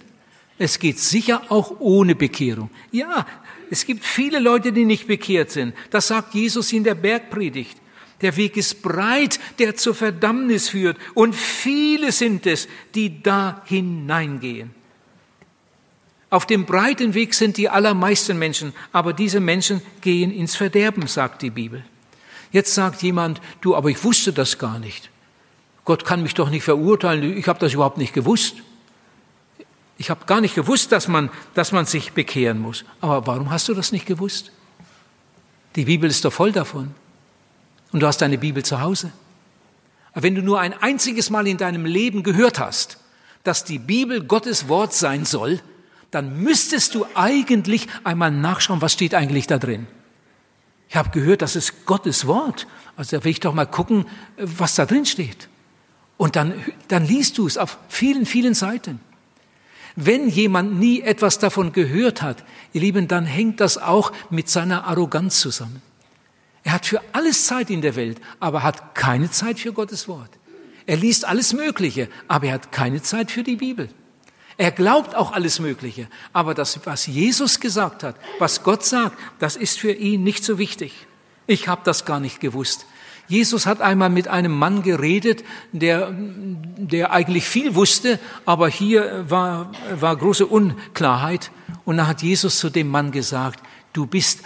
Es 0.57 0.79
geht 0.79 0.99
sicher 0.99 1.43
auch 1.51 1.79
ohne 1.79 2.15
Bekehrung. 2.15 2.71
Ja, 2.91 3.27
es 3.71 3.85
gibt 3.85 4.05
viele 4.05 4.39
Leute, 4.41 4.73
die 4.73 4.85
nicht 4.85 5.07
bekehrt 5.07 5.51
sind. 5.51 5.75
Das 5.91 6.09
sagt 6.09 6.35
Jesus 6.35 6.73
in 6.73 6.85
der 6.85 6.95
Bergpredigt. 6.95 7.77
Der 8.21 8.37
Weg 8.37 8.57
ist 8.57 8.83
breit, 8.83 9.39
der 9.59 9.77
zur 9.77 9.95
Verdammnis 9.95 10.71
führt, 10.71 10.97
und 11.15 11.35
viele 11.35 12.11
sind 12.13 12.47
es, 12.47 12.69
die 12.95 13.23
da 13.23 13.63
hineingehen. 13.65 14.75
Auf 16.31 16.45
dem 16.45 16.67
breiten 16.67 17.15
Weg 17.15 17.33
sind 17.33 17.57
die 17.57 17.69
allermeisten 17.69 18.39
Menschen, 18.39 18.75
aber 18.93 19.13
diese 19.13 19.41
Menschen 19.41 19.81
gehen 20.01 20.31
ins 20.31 20.57
Verderben, 20.57 21.07
sagt 21.07 21.43
die 21.43 21.51
Bibel. 21.51 21.85
Jetzt 22.53 22.75
sagt 22.75 23.03
jemand, 23.03 23.41
du, 23.61 23.75
aber 23.75 23.89
ich 23.89 24.03
wusste 24.05 24.33
das 24.33 24.59
gar 24.59 24.79
nicht. 24.79 25.11
Gott 25.85 26.05
kann 26.05 26.23
mich 26.23 26.35
doch 26.35 26.51
nicht 26.51 26.65
verurteilen, 26.65 27.37
ich 27.37 27.49
habe 27.49 27.59
das 27.59 27.73
überhaupt 27.73 27.99
nicht 27.99 28.13
gewusst. 28.13 28.57
Ich 29.97 30.11
habe 30.11 30.27
gar 30.27 30.41
nicht 30.41 30.55
gewusst, 30.55 30.93
dass 30.93 31.09
man, 31.09 31.31
dass 31.55 31.73
man 31.73 31.87
sich 31.87 32.13
bekehren 32.13 32.61
muss. 32.61 32.85
Aber 33.01 33.27
warum 33.27 33.51
hast 33.51 33.69
du 33.69 33.75
das 33.75 33.91
nicht 33.91 34.07
gewusst? 34.07 34.53
Die 35.77 35.85
Bibel 35.85 36.09
ist 36.09 36.25
doch 36.25 36.33
voll 36.33 36.53
davon. 36.53 36.95
Und 37.93 38.01
du 38.01 38.07
hast 38.07 38.19
deine 38.19 38.39
Bibel 38.39 38.65
zu 38.65 38.81
Hause. 38.81 39.13
Aber 40.13 40.23
wenn 40.23 40.35
du 40.35 40.43
nur 40.43 40.61
ein 40.61 40.75
einziges 40.75 41.31
Mal 41.31 41.47
in 41.47 41.59
deinem 41.59 41.85
Leben 41.85 42.23
gehört 42.23 42.59
hast, 42.59 42.99
dass 43.45 43.65
die 43.65 43.79
Bibel 43.79 44.25
Gottes 44.25 44.69
Wort 44.69 44.93
sein 44.95 45.25
soll, 45.25 45.61
dann 46.11 46.43
müsstest 46.43 46.95
du 46.95 47.07
eigentlich 47.15 47.87
einmal 48.05 48.31
nachschauen, 48.31 48.81
was 48.81 48.93
steht 48.93 49.15
eigentlich 49.15 49.47
da 49.47 49.59
drin. 49.59 49.87
Ich 50.89 50.97
habe 50.97 51.11
gehört, 51.11 51.43
das 51.43 51.55
ist 51.55 51.85
Gottes 51.85 52.27
Wort. 52.27 52.67
Also 52.97 53.19
da 53.19 53.25
will 53.25 53.31
ich 53.31 53.41
doch 53.41 53.55
mal 53.55 53.67
gucken, 53.67 54.07
was 54.39 54.75
da 54.75 54.87
drin 54.87 55.05
steht. 55.05 55.49
Und 56.17 56.35
dann, 56.35 56.55
dann 56.89 57.05
liest 57.05 57.39
du 57.39 57.47
es 57.47 57.59
auf 57.59 57.79
vielen, 57.89 58.27
vielen 58.27 58.55
Seiten. 58.55 59.01
Wenn 59.97 60.29
jemand 60.29 60.79
nie 60.79 61.01
etwas 61.03 61.39
davon 61.39 61.73
gehört 61.73 62.23
hat, 62.23 62.45
ihr 62.73 62.81
Lieben, 62.81 63.09
dann 63.09 63.27
hängt 63.27 63.61
das 63.61 63.79
auch 63.79 64.13
mit 64.31 64.49
seiner 64.49 64.87
Arroganz 64.87 65.41
zusammen. 65.41 65.83
Er 66.69 66.75
hat 66.75 66.85
für 66.85 67.01
alles 67.15 67.47
Zeit 67.47 67.71
in 67.71 67.81
der 67.81 67.97
Welt, 67.97 68.21
aber 68.41 68.63
hat 68.63 68.95
keine 68.95 69.31
Zeit 69.31 69.59
für 69.59 69.73
Gottes 69.73 70.07
Wort. 70.07 70.29
Er 70.85 70.99
liest 70.99 71.25
alles 71.25 71.55
Mögliche, 71.55 72.11
aber 72.29 72.49
er 72.49 72.53
hat 72.53 72.73
keine 72.73 73.01
Zeit 73.01 73.31
für 73.31 73.43
die 73.43 73.57
Bibel. 73.57 73.89
Er 74.59 74.71
glaubt 74.71 75.15
auch 75.15 75.33
alles 75.33 75.61
Mögliche, 75.61 76.09
aber 76.35 76.53
das, 76.53 76.79
was 76.85 77.07
Jesus 77.07 77.61
gesagt 77.61 78.03
hat, 78.03 78.17
was 78.39 78.65
Gott 78.65 78.85
sagt, 78.85 79.19
das 79.39 79.57
ist 79.57 79.79
für 79.79 79.93
ihn 79.93 80.23
nicht 80.25 80.45
so 80.45 80.59
wichtig. 80.59 81.07
Ich 81.47 81.69
habe 81.69 81.81
das 81.85 82.05
gar 82.05 82.21
nicht 82.21 82.39
gewusst. 82.39 82.85
Jesus 83.29 83.65
hat 83.65 83.81
einmal 83.81 84.11
mit 84.11 84.29
einem 84.29 84.53
Mann 84.53 84.83
geredet, 84.83 85.45
der, 85.73 86.13
der 86.13 87.13
eigentlich 87.13 87.45
viel 87.45 87.77
wusste, 87.77 88.21
aber 88.45 88.69
hier 88.69 89.25
war, 89.31 89.73
war 89.99 90.15
große 90.15 90.45
Unklarheit. 90.45 91.51
Und 91.87 91.97
da 91.97 92.07
hat 92.07 92.21
Jesus 92.21 92.59
zu 92.59 92.69
dem 92.69 92.89
Mann 92.89 93.11
gesagt, 93.11 93.63
du 93.95 94.05
bist 94.05 94.43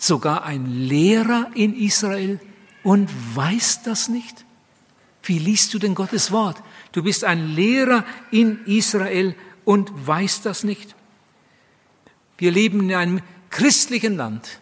sogar 0.00 0.44
ein 0.44 0.66
Lehrer 0.66 1.50
in 1.54 1.76
Israel 1.76 2.40
und 2.82 3.08
weißt 3.36 3.86
das 3.86 4.08
nicht? 4.08 4.44
Wie 5.22 5.38
liest 5.38 5.74
du 5.74 5.78
denn 5.78 5.94
Gottes 5.94 6.32
Wort? 6.32 6.60
Du 6.92 7.02
bist 7.02 7.22
ein 7.24 7.54
Lehrer 7.54 8.04
in 8.30 8.64
Israel 8.64 9.36
und 9.64 9.92
weißt 10.06 10.46
das 10.46 10.64
nicht? 10.64 10.96
Wir 12.38 12.50
leben 12.50 12.80
in 12.88 12.94
einem 12.94 13.20
christlichen 13.50 14.16
Land. 14.16 14.60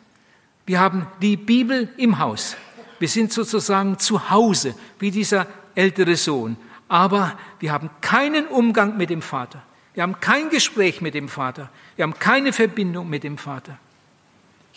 Wir 0.66 0.80
haben 0.80 1.06
die 1.22 1.36
Bibel 1.36 1.88
im 1.96 2.18
Haus. 2.18 2.56
Wir 2.98 3.08
sind 3.08 3.32
sozusagen 3.32 3.98
zu 4.00 4.30
Hause, 4.30 4.74
wie 4.98 5.12
dieser 5.12 5.46
ältere 5.76 6.16
Sohn. 6.16 6.56
Aber 6.88 7.38
wir 7.60 7.72
haben 7.72 7.90
keinen 8.00 8.48
Umgang 8.48 8.96
mit 8.96 9.10
dem 9.10 9.22
Vater. 9.22 9.62
Wir 9.94 10.02
haben 10.02 10.18
kein 10.18 10.50
Gespräch 10.50 11.00
mit 11.00 11.14
dem 11.14 11.28
Vater. 11.28 11.70
Wir 11.94 12.02
haben 12.02 12.18
keine 12.18 12.52
Verbindung 12.52 13.08
mit 13.08 13.22
dem 13.22 13.38
Vater. 13.38 13.78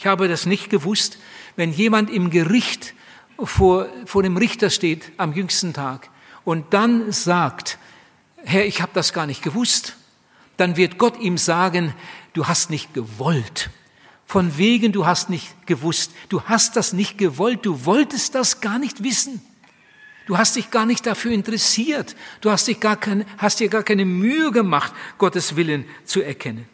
Ich 0.01 0.07
habe 0.07 0.27
das 0.27 0.45
nicht 0.45 0.69
gewusst, 0.69 1.17
wenn 1.55 1.71
jemand 1.71 2.09
im 2.09 2.29
Gericht 2.29 2.93
vor, 3.41 3.87
vor 4.05 4.23
dem 4.23 4.35
Richter 4.35 4.69
steht 4.69 5.11
am 5.15 5.31
jüngsten 5.31 5.73
Tag 5.73 6.09
und 6.43 6.73
dann 6.73 7.13
sagt, 7.13 7.77
Herr, 8.43 8.65
ich 8.65 8.81
habe 8.81 8.91
das 8.93 9.13
gar 9.13 9.25
nicht 9.25 9.41
gewusst 9.41 9.95
dann 10.61 10.77
wird 10.77 10.99
Gott 10.99 11.19
ihm 11.19 11.39
sagen, 11.39 11.95
du 12.33 12.45
hast 12.45 12.69
nicht 12.69 12.93
gewollt. 12.93 13.71
Von 14.27 14.59
wegen, 14.59 14.91
du 14.91 15.07
hast 15.07 15.31
nicht 15.31 15.65
gewusst. 15.65 16.11
Du 16.29 16.43
hast 16.43 16.75
das 16.75 16.93
nicht 16.93 17.17
gewollt. 17.17 17.65
Du 17.65 17.83
wolltest 17.85 18.35
das 18.35 18.61
gar 18.61 18.77
nicht 18.77 19.03
wissen. 19.03 19.41
Du 20.27 20.37
hast 20.37 20.55
dich 20.55 20.69
gar 20.69 20.85
nicht 20.85 21.07
dafür 21.07 21.31
interessiert. 21.31 22.15
Du 22.41 22.51
hast, 22.51 22.67
dich 22.67 22.79
gar 22.79 22.95
kein, 22.95 23.25
hast 23.39 23.59
dir 23.59 23.69
gar 23.69 23.81
keine 23.81 24.05
Mühe 24.05 24.51
gemacht, 24.51 24.93
Gottes 25.17 25.55
Willen 25.55 25.85
zu 26.05 26.21
erkennen. 26.21 26.67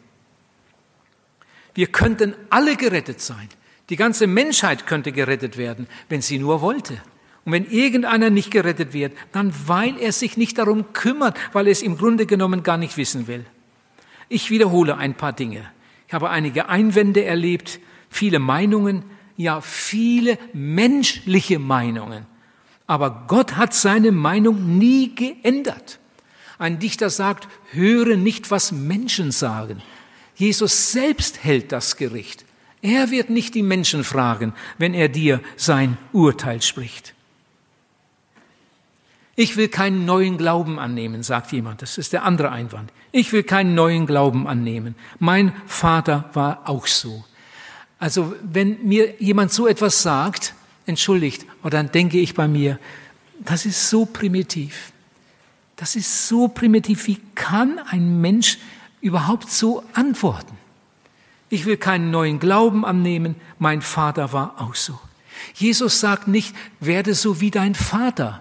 Wir 1.78 1.86
könnten 1.86 2.34
alle 2.50 2.74
gerettet 2.74 3.20
sein. 3.20 3.48
Die 3.88 3.94
ganze 3.94 4.26
Menschheit 4.26 4.88
könnte 4.88 5.12
gerettet 5.12 5.56
werden, 5.56 5.86
wenn 6.08 6.20
sie 6.20 6.40
nur 6.40 6.60
wollte. 6.60 7.00
Und 7.44 7.52
wenn 7.52 7.70
irgendeiner 7.70 8.30
nicht 8.30 8.50
gerettet 8.50 8.92
wird, 8.92 9.16
dann 9.30 9.54
weil 9.68 9.96
er 10.00 10.10
sich 10.10 10.36
nicht 10.36 10.58
darum 10.58 10.92
kümmert, 10.92 11.38
weil 11.52 11.68
er 11.68 11.70
es 11.70 11.82
im 11.82 11.96
Grunde 11.96 12.26
genommen 12.26 12.64
gar 12.64 12.78
nicht 12.78 12.96
wissen 12.96 13.28
will. 13.28 13.46
Ich 14.28 14.50
wiederhole 14.50 14.96
ein 14.96 15.14
paar 15.14 15.32
Dinge. 15.32 15.70
Ich 16.08 16.14
habe 16.14 16.30
einige 16.30 16.68
Einwände 16.68 17.24
erlebt, 17.24 17.78
viele 18.10 18.40
Meinungen, 18.40 19.04
ja 19.36 19.60
viele 19.60 20.36
menschliche 20.52 21.60
Meinungen. 21.60 22.26
Aber 22.88 23.26
Gott 23.28 23.54
hat 23.54 23.72
seine 23.72 24.10
Meinung 24.10 24.78
nie 24.78 25.14
geändert. 25.14 26.00
Ein 26.58 26.80
Dichter 26.80 27.08
sagt, 27.08 27.46
höre 27.70 28.16
nicht, 28.16 28.50
was 28.50 28.72
Menschen 28.72 29.30
sagen. 29.30 29.80
Jesus 30.38 30.92
selbst 30.92 31.42
hält 31.42 31.72
das 31.72 31.96
Gericht. 31.96 32.44
Er 32.80 33.10
wird 33.10 33.28
nicht 33.28 33.56
die 33.56 33.62
Menschen 33.62 34.04
fragen, 34.04 34.54
wenn 34.78 34.94
er 34.94 35.08
dir 35.08 35.40
sein 35.56 35.98
Urteil 36.12 36.62
spricht. 36.62 37.14
Ich 39.34 39.56
will 39.56 39.68
keinen 39.68 40.04
neuen 40.04 40.36
Glauben 40.36 40.78
annehmen, 40.78 41.24
sagt 41.24 41.52
jemand. 41.52 41.82
Das 41.82 41.98
ist 41.98 42.12
der 42.12 42.22
andere 42.22 42.50
Einwand. 42.50 42.92
Ich 43.10 43.32
will 43.32 43.42
keinen 43.42 43.74
neuen 43.74 44.06
Glauben 44.06 44.46
annehmen. 44.46 44.94
Mein 45.18 45.52
Vater 45.66 46.30
war 46.34 46.68
auch 46.68 46.86
so. 46.86 47.24
Also 47.98 48.34
wenn 48.42 48.84
mir 48.86 49.20
jemand 49.20 49.52
so 49.52 49.66
etwas 49.66 50.02
sagt, 50.02 50.54
entschuldigt, 50.86 51.46
oder 51.62 51.78
dann 51.78 51.90
denke 51.90 52.18
ich 52.18 52.34
bei 52.34 52.46
mir, 52.46 52.78
das 53.40 53.66
ist 53.66 53.90
so 53.90 54.06
primitiv. 54.06 54.92
Das 55.74 55.96
ist 55.96 56.28
so 56.28 56.48
primitiv. 56.48 57.06
Wie 57.08 57.20
kann 57.34 57.80
ein 57.90 58.20
Mensch 58.20 58.58
überhaupt 59.00 59.50
so 59.50 59.82
antworten? 59.94 60.56
Ich 61.50 61.64
will 61.64 61.76
keinen 61.76 62.10
neuen 62.10 62.38
Glauben 62.38 62.84
annehmen. 62.84 63.36
Mein 63.58 63.82
Vater 63.82 64.32
war 64.32 64.60
auch 64.60 64.74
so. 64.74 64.98
Jesus 65.54 66.00
sagt 66.00 66.28
nicht, 66.28 66.54
werde 66.80 67.14
so 67.14 67.40
wie 67.40 67.50
dein 67.50 67.74
Vater. 67.74 68.40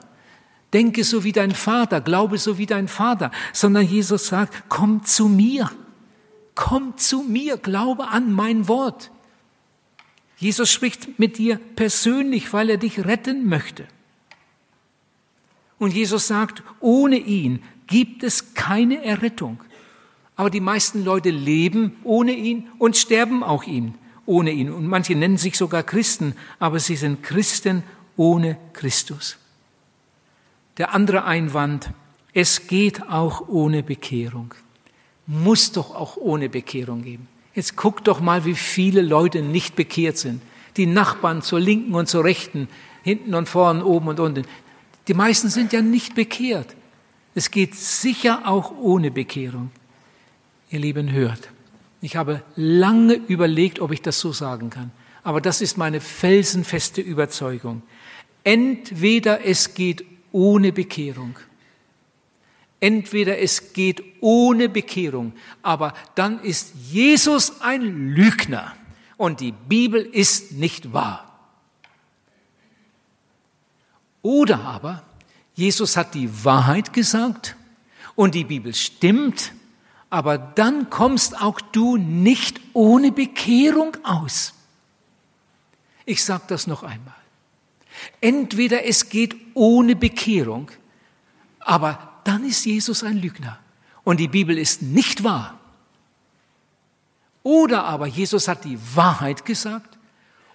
Denke 0.74 1.04
so 1.04 1.24
wie 1.24 1.32
dein 1.32 1.52
Vater, 1.52 2.02
glaube 2.02 2.38
so 2.38 2.58
wie 2.58 2.66
dein 2.66 2.90
Vater, 2.90 3.32
sondern 3.54 3.86
Jesus 3.86 4.28
sagt, 4.28 4.64
komm 4.68 5.06
zu 5.06 5.30
mir. 5.30 5.72
Komm 6.56 6.98
zu 6.98 7.22
mir, 7.22 7.58
glaube 7.58 8.10
an 8.10 8.34
mein 8.34 8.68
Wort. 8.68 9.12
Jesus 10.38 10.70
spricht 10.70 11.20
mit 11.20 11.38
dir 11.38 11.60
persönlich, 11.76 12.52
weil 12.52 12.70
er 12.70 12.78
dich 12.78 13.06
retten 13.06 13.48
möchte. 13.48 13.88
Und 15.80 15.94
Jesus 15.94 16.28
sagt, 16.28 16.64
ohne 16.80 17.18
ihn 17.18 17.64
gibt 17.88 18.24
es 18.24 18.54
keine 18.54 19.04
Errettung. 19.04 19.64
Aber 20.38 20.52
die 20.52 20.62
meisten 20.62 21.04
Leute 21.04 21.32
leben 21.32 21.98
ohne 22.04 22.32
ihn 22.32 22.68
und 22.78 22.96
sterben 22.96 23.44
auch 23.44 23.64
ihn, 23.64 23.96
ohne 24.28 24.52
ihn. 24.52 24.72
Und 24.72 24.86
manche 24.88 25.16
nennen 25.16 25.38
sich 25.38 25.58
sogar 25.58 25.82
Christen, 25.84 26.36
aber 26.60 26.80
sie 26.80 26.96
sind 26.96 27.24
Christen 27.24 27.84
ohne 28.16 28.58
Christus. 28.74 29.38
Der 30.78 30.94
andere 30.94 31.26
Einwand, 31.26 31.90
es 32.34 32.68
geht 32.68 33.10
auch 33.10 33.50
ohne 33.50 33.82
Bekehrung. 33.82 34.54
Muss 35.26 35.72
doch 35.72 35.96
auch 35.96 36.18
ohne 36.18 36.50
Bekehrung 36.50 37.02
geben. 37.02 37.28
Jetzt 37.56 37.76
guck 37.76 38.04
doch 38.04 38.20
mal, 38.20 38.46
wie 38.46 38.54
viele 38.54 39.02
Leute 39.02 39.42
nicht 39.42 39.76
bekehrt 39.76 40.20
sind. 40.20 40.44
Die 40.78 40.86
Nachbarn 40.86 41.42
zur 41.42 41.60
Linken 41.60 41.96
und 41.96 42.08
zur 42.08 42.24
Rechten, 42.24 42.70
hinten 43.02 43.34
und 43.34 43.50
vorn, 43.50 43.82
oben 43.82 44.10
und 44.10 44.20
unten. 44.20 44.44
Die 45.08 45.16
meisten 45.16 45.50
sind 45.50 45.74
ja 45.74 45.82
nicht 45.82 46.14
bekehrt. 46.14 46.76
Es 47.34 47.50
geht 47.50 47.74
sicher 47.74 48.44
auch 48.46 48.72
ohne 48.78 49.10
Bekehrung. 49.10 49.72
Ihr 50.70 50.80
Lieben, 50.80 51.12
hört. 51.12 51.50
Ich 52.02 52.16
habe 52.16 52.44
lange 52.56 53.14
überlegt, 53.14 53.80
ob 53.80 53.92
ich 53.92 54.02
das 54.02 54.20
so 54.20 54.34
sagen 54.34 54.70
kann. 54.70 54.92
Aber 55.24 55.42
das 55.42 55.62
ist 55.62 55.78
meine 55.78 56.02
felsenfeste 56.02 57.02
Überzeugung. 57.02 57.82
Entweder 58.44 59.46
es 59.46 59.74
geht 59.74 60.06
ohne 60.32 60.72
Bekehrung. 60.72 61.38
Entweder 62.80 63.40
es 63.40 63.74
geht 63.74 64.04
ohne 64.22 64.70
Bekehrung, 64.70 65.34
aber 65.64 65.94
dann 66.14 66.40
ist 66.44 66.74
Jesus 66.92 67.62
ein 67.62 68.14
Lügner 68.14 68.76
und 69.18 69.42
die 69.42 69.52
Bibel 69.52 70.02
ist 70.02 70.52
nicht 70.52 70.94
wahr. 70.94 71.24
Oder 74.22 74.60
aber 74.60 75.04
Jesus 75.56 75.98
hat 75.98 76.14
die 76.14 76.30
Wahrheit 76.46 76.94
gesagt 76.94 77.56
und 78.16 78.36
die 78.36 78.44
Bibel 78.44 78.76
stimmt, 78.76 79.54
aber 80.10 80.38
dann 80.38 80.90
kommst 80.90 81.40
auch 81.42 81.60
du 81.60 81.98
nicht 81.98 82.62
ohne 82.74 83.12
Bekehrung 83.12 83.98
aus. 84.04 84.54
Ich 86.06 86.24
sage 86.24 86.44
das 86.48 86.68
noch 86.68 86.84
einmal. 86.84 87.14
Entweder 88.22 88.86
es 88.86 89.10
geht 89.10 89.36
ohne 89.54 89.96
Bekehrung, 89.96 90.72
aber 91.60 92.22
dann 92.24 92.46
ist 92.46 92.66
Jesus 92.66 93.04
ein 93.04 93.18
Lügner 93.18 93.60
und 94.04 94.20
die 94.20 94.28
Bibel 94.28 94.58
ist 94.58 94.82
nicht 94.82 95.24
wahr. 95.24 95.60
Oder 97.44 97.86
aber 97.86 98.08
Jesus 98.08 98.48
hat 98.48 98.66
die 98.66 98.78
Wahrheit 98.96 99.46
gesagt 99.46 99.98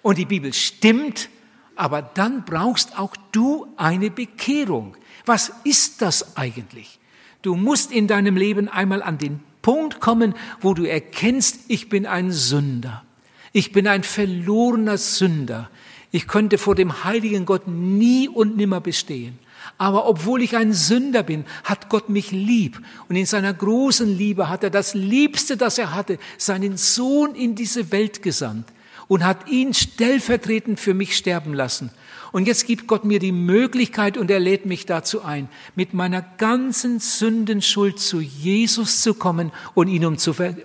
und 0.01 0.17
die 0.17 0.25
Bibel 0.25 0.53
stimmt, 0.53 1.29
aber 1.75 2.01
dann 2.01 2.45
brauchst 2.45 2.97
auch 2.97 3.15
du 3.31 3.67
eine 3.77 4.09
Bekehrung. 4.09 4.95
Was 5.25 5.51
ist 5.63 6.01
das 6.01 6.37
eigentlich? 6.37 6.99
Du 7.43 7.55
musst 7.55 7.91
in 7.91 8.07
deinem 8.07 8.37
Leben 8.37 8.69
einmal 8.69 9.03
an 9.03 9.17
den 9.17 9.41
Punkt 9.61 9.99
kommen, 9.99 10.33
wo 10.61 10.73
du 10.73 10.85
erkennst, 10.85 11.59
ich 11.67 11.89
bin 11.89 12.07
ein 12.07 12.31
Sünder. 12.31 13.03
Ich 13.51 13.71
bin 13.71 13.85
ein 13.85 14.03
verlorener 14.03 14.97
Sünder. 14.97 15.69
Ich 16.09 16.27
könnte 16.27 16.57
vor 16.57 16.73
dem 16.73 17.03
heiligen 17.03 17.45
Gott 17.45 17.67
nie 17.67 18.29
und 18.29 18.55
nimmer 18.55 18.79
bestehen. 18.79 19.37
Aber 19.77 20.07
obwohl 20.07 20.41
ich 20.41 20.55
ein 20.55 20.71
Sünder 20.71 21.21
bin, 21.23 21.43
hat 21.65 21.89
Gott 21.89 22.07
mich 22.07 22.31
lieb. 22.31 22.81
Und 23.09 23.17
in 23.17 23.25
seiner 23.25 23.53
großen 23.53 24.17
Liebe 24.17 24.47
hat 24.47 24.63
er 24.63 24.69
das 24.69 24.93
Liebste, 24.93 25.57
das 25.57 25.77
er 25.77 25.93
hatte, 25.93 26.19
seinen 26.37 26.77
Sohn 26.77 27.35
in 27.35 27.55
diese 27.55 27.91
Welt 27.91 28.21
gesandt 28.21 28.67
und 29.09 29.25
hat 29.25 29.49
ihn 29.49 29.73
stellvertretend 29.73 30.79
für 30.79 30.93
mich 30.93 31.17
sterben 31.17 31.53
lassen. 31.53 31.91
Und 32.33 32.47
jetzt 32.47 32.65
gibt 32.65 32.87
Gott 32.87 33.05
mir 33.05 33.19
die 33.19 33.31
Möglichkeit 33.31 34.17
und 34.17 34.31
er 34.31 34.39
lädt 34.39 34.65
mich 34.65 34.87
dazu 34.87 35.23
ein, 35.23 35.47
mit 35.75 35.93
meiner 35.93 36.23
ganzen 36.39 36.99
Sündenschuld 36.99 37.99
zu 37.99 38.21
Jesus 38.21 39.01
zu 39.01 39.13
kommen 39.13 39.51
und 39.75 39.87
ihn 39.87 40.03
um, 40.03 40.17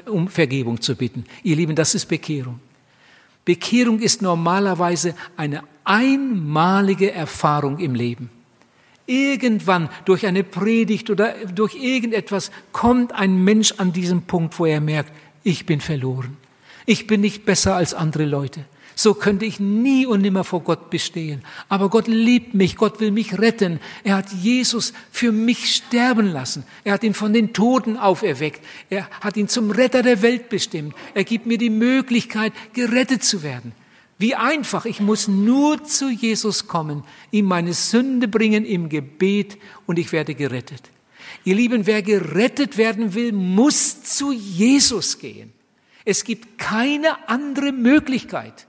um 0.07 0.28
Vergebung 0.28 0.81
zu 0.81 0.96
bitten. 0.96 1.26
Ihr 1.42 1.57
Lieben, 1.57 1.76
das 1.76 1.94
ist 1.94 2.07
Bekehrung. 2.07 2.59
Bekehrung 3.44 4.00
ist 4.00 4.22
normalerweise 4.22 5.14
eine 5.37 5.62
einmalige 5.85 7.12
Erfahrung 7.12 7.78
im 7.78 7.94
Leben. 7.94 8.31
Irgendwann 9.04 9.90
durch 10.07 10.26
eine 10.26 10.44
Predigt 10.44 11.11
oder 11.11 11.35
durch 11.54 11.74
irgendetwas 11.74 12.50
kommt 12.72 13.12
ein 13.12 13.44
Mensch 13.44 13.74
an 13.76 13.92
diesen 13.92 14.22
Punkt, 14.22 14.59
wo 14.59 14.64
er 14.64 14.81
merkt, 14.81 15.12
ich 15.44 15.66
bin 15.66 15.83
verloren. 15.83 16.38
Ich 16.87 17.07
bin 17.07 17.20
nicht 17.20 17.44
besser 17.44 17.76
als 17.76 17.92
andere 17.92 18.24
Leute. 18.24 18.64
So 18.99 19.15
könnte 19.15 19.45
ich 19.45 19.61
nie 19.61 20.07
und 20.07 20.23
nimmer 20.23 20.43
vor 20.43 20.65
Gott 20.65 20.91
bestehen. 20.91 21.45
Aber 21.69 21.89
Gott 21.89 22.09
liebt 22.09 22.55
mich, 22.55 22.75
Gott 22.75 22.99
will 22.99 23.13
mich 23.13 23.39
retten. 23.39 23.79
Er 24.03 24.17
hat 24.17 24.33
Jesus 24.33 24.93
für 25.13 25.31
mich 25.31 25.73
sterben 25.73 26.27
lassen. 26.27 26.65
Er 26.83 26.95
hat 26.95 27.05
ihn 27.05 27.15
von 27.15 27.33
den 27.33 27.53
Toten 27.53 27.97
auferweckt. 27.97 28.61
Er 28.91 29.09
hat 29.21 29.37
ihn 29.37 29.47
zum 29.47 29.71
Retter 29.71 30.03
der 30.03 30.21
Welt 30.23 30.49
bestimmt. 30.49 30.97
Er 31.15 31.23
gibt 31.23 31.47
mir 31.47 31.59
die 31.59 31.71
Möglichkeit, 31.71 32.53
gerettet 32.73 33.23
zu 33.23 33.45
werden. 33.45 33.71
Wie 34.19 34.35
einfach, 34.35 34.85
ich 34.85 34.99
muss 34.99 35.29
nur 35.29 35.85
zu 35.85 36.11
Jesus 36.11 36.67
kommen, 36.67 37.05
ihm 37.31 37.45
meine 37.45 37.75
Sünde 37.75 38.27
bringen 38.27 38.65
im 38.65 38.89
Gebet 38.89 39.59
und 39.87 40.01
ich 40.01 40.11
werde 40.11 40.35
gerettet. 40.35 40.83
Ihr 41.45 41.55
Lieben, 41.55 41.87
wer 41.87 42.03
gerettet 42.03 42.77
werden 42.77 43.15
will, 43.15 43.31
muss 43.31 44.03
zu 44.03 44.33
Jesus 44.33 45.21
gehen. 45.21 45.53
Es 46.05 46.25
gibt 46.25 46.59
keine 46.59 47.29
andere 47.29 47.71
Möglichkeit. 47.71 48.67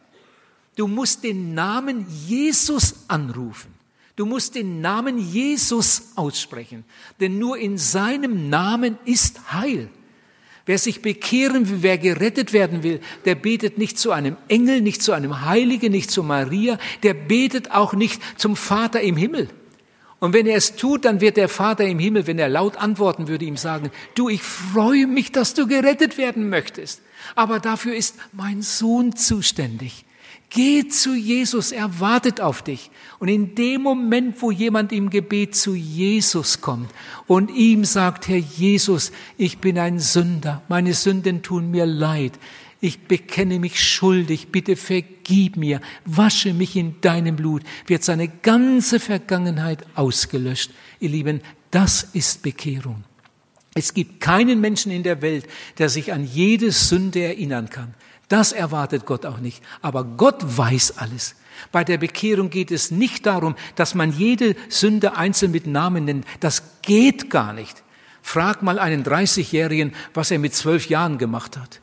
Du 0.80 0.88
musst 0.88 1.26
den 1.26 1.54
Namen 1.54 2.06
Jesus 2.26 3.04
anrufen. 3.10 3.74
Du 4.16 4.26
musst 4.26 4.56
den 4.56 4.80
Namen 4.80 5.18
Jesus 5.18 6.14
aussprechen, 6.16 6.86
denn 7.20 7.38
nur 7.38 7.58
in 7.58 7.78
seinem 7.78 8.50
Namen 8.50 8.98
ist 9.04 9.52
Heil. 9.52 9.90
Wer 10.66 10.78
sich 10.78 11.02
bekehren 11.02 11.70
will, 11.70 11.80
wer 11.82 11.98
gerettet 11.98 12.54
werden 12.54 12.82
will, 12.82 13.02
der 13.26 13.36
betet 13.36 13.78
nicht 13.78 14.00
zu 14.00 14.14
einem 14.14 14.38
Engel, 14.48 14.80
nicht 14.80 15.04
zu 15.04 15.12
einem 15.12 15.44
Heiligen, 15.44 15.92
nicht 15.92 16.12
zu 16.12 16.24
Maria, 16.24 16.78
der 17.04 17.14
betet 17.14 17.72
auch 17.72 17.94
nicht 17.94 18.22
zum 18.40 18.56
Vater 18.56 19.02
im 19.02 19.18
Himmel. 19.18 19.50
Und 20.20 20.32
wenn 20.32 20.48
er 20.48 20.56
es 20.56 20.78
tut, 20.78 21.04
dann 21.04 21.20
wird 21.20 21.36
der 21.36 21.50
Vater 21.50 21.86
im 21.86 22.00
Himmel, 22.00 22.26
wenn 22.26 22.40
er 22.40 22.48
laut 22.48 22.78
antworten 22.78 23.28
würde, 23.28 23.44
ihm 23.44 23.58
sagen, 23.58 23.92
du, 24.16 24.30
ich 24.30 24.44
freue 24.44 25.08
mich, 25.08 25.34
dass 25.34 25.54
du 25.54 25.68
gerettet 25.68 26.18
werden 26.18 26.48
möchtest. 26.48 27.02
Aber 27.36 27.60
dafür 27.60 27.96
ist 27.96 28.16
mein 28.32 28.62
Sohn 28.62 29.18
zuständig. 29.18 30.06
Geh 30.50 30.88
zu 30.88 31.14
Jesus, 31.14 31.72
er 31.72 32.00
wartet 32.00 32.42
auf 32.42 32.64
dich. 32.64 32.90
Und 33.20 33.28
in 33.28 33.54
dem 33.54 33.84
Moment, 33.84 34.42
wo 34.42 34.50
jemand 34.50 34.92
im 34.92 35.12
Gebet 35.12 35.56
zu 35.56 35.76
Jesus 35.76 36.60
kommt 36.60 36.90
und 37.28 37.52
ihm 37.52 37.86
sagt, 37.86 38.28
Herr 38.28 38.38
Jesus, 38.38 39.12
ich 39.38 39.60
bin 39.60 39.78
ein 39.78 40.00
Sünder, 40.00 40.64
meine 40.68 40.94
Sünden 40.94 41.44
tun 41.44 41.70
mir 41.70 41.86
leid, 41.86 42.40
ich 42.82 43.02
bekenne 43.02 43.60
mich 43.60 43.84
schuldig, 43.84 44.48
bitte 44.52 44.76
vergib 44.76 45.58
mir, 45.58 45.82
wasche 46.06 46.54
mich 46.54 46.76
in 46.76 47.00
deinem 47.02 47.36
Blut, 47.36 47.62
wird 47.86 48.04
seine 48.04 48.30
ganze 48.30 49.00
Vergangenheit 49.00 49.86
ausgelöscht. 49.96 50.72
Ihr 51.00 51.10
Lieben, 51.10 51.42
das 51.72 52.04
ist 52.14 52.42
Bekehrung. 52.42 53.04
Es 53.76 53.94
gibt 53.94 54.20
keinen 54.20 54.62
Menschen 54.62 54.92
in 54.92 55.04
der 55.04 55.22
Welt, 55.22 55.46
der 55.78 55.90
sich 55.90 56.12
an 56.12 56.26
jede 56.26 56.72
Sünde 56.72 57.22
erinnern 57.22 57.70
kann. 57.70 57.94
Das 58.30 58.52
erwartet 58.52 59.06
Gott 59.06 59.26
auch 59.26 59.40
nicht. 59.40 59.62
Aber 59.82 60.04
Gott 60.04 60.38
weiß 60.42 60.98
alles. 60.98 61.36
Bei 61.72 61.84
der 61.84 61.98
Bekehrung 61.98 62.50
geht 62.50 62.72
es 62.72 62.92
nicht 62.92 63.26
darum, 63.26 63.56
dass 63.76 63.96
man 63.96 64.12
jede 64.12 64.56
Sünde 64.70 65.18
einzeln 65.18 65.52
mit 65.52 65.68
Namen 65.68 66.06
nennt. 66.06 66.26
Das 66.40 66.64
geht 66.82 67.30
gar 67.30 67.54
nicht. 67.54 67.84
Frag 68.22 68.62
mal 68.62 68.80
einen 68.80 69.04
30-Jährigen, 69.04 69.94
was 70.14 70.32
er 70.32 70.40
mit 70.40 70.54
zwölf 70.54 70.88
Jahren 70.88 71.18
gemacht 71.18 71.58
hat. 71.58 71.82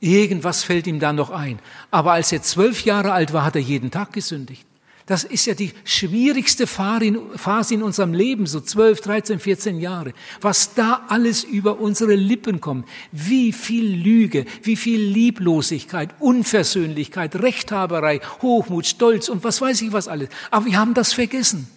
Irgendwas 0.00 0.62
fällt 0.62 0.86
ihm 0.86 1.00
da 1.00 1.12
noch 1.12 1.30
ein. 1.30 1.58
Aber 1.90 2.12
als 2.12 2.30
er 2.30 2.42
zwölf 2.42 2.84
Jahre 2.84 3.12
alt 3.12 3.32
war, 3.32 3.44
hat 3.44 3.56
er 3.56 3.62
jeden 3.62 3.90
Tag 3.90 4.12
gesündigt. 4.12 4.66
Das 5.08 5.24
ist 5.24 5.46
ja 5.46 5.54
die 5.54 5.72
schwierigste 5.84 6.66
Phase 6.66 7.72
in 7.72 7.82
unserem 7.82 8.12
Leben, 8.12 8.44
so 8.44 8.60
12, 8.60 9.00
13, 9.00 9.38
14 9.38 9.80
Jahre. 9.80 10.12
Was 10.42 10.74
da 10.74 11.06
alles 11.08 11.44
über 11.44 11.80
unsere 11.80 12.14
Lippen 12.14 12.60
kommt. 12.60 12.86
Wie 13.10 13.54
viel 13.54 13.86
Lüge, 13.86 14.44
wie 14.64 14.76
viel 14.76 15.00
Lieblosigkeit, 15.00 16.10
Unversöhnlichkeit, 16.18 17.36
Rechthaberei, 17.36 18.20
Hochmut, 18.42 18.84
Stolz 18.84 19.30
und 19.30 19.42
was 19.44 19.62
weiß 19.62 19.80
ich 19.80 19.92
was 19.92 20.08
alles. 20.08 20.28
Aber 20.50 20.66
wir 20.66 20.78
haben 20.78 20.92
das 20.92 21.14
vergessen. 21.14 21.68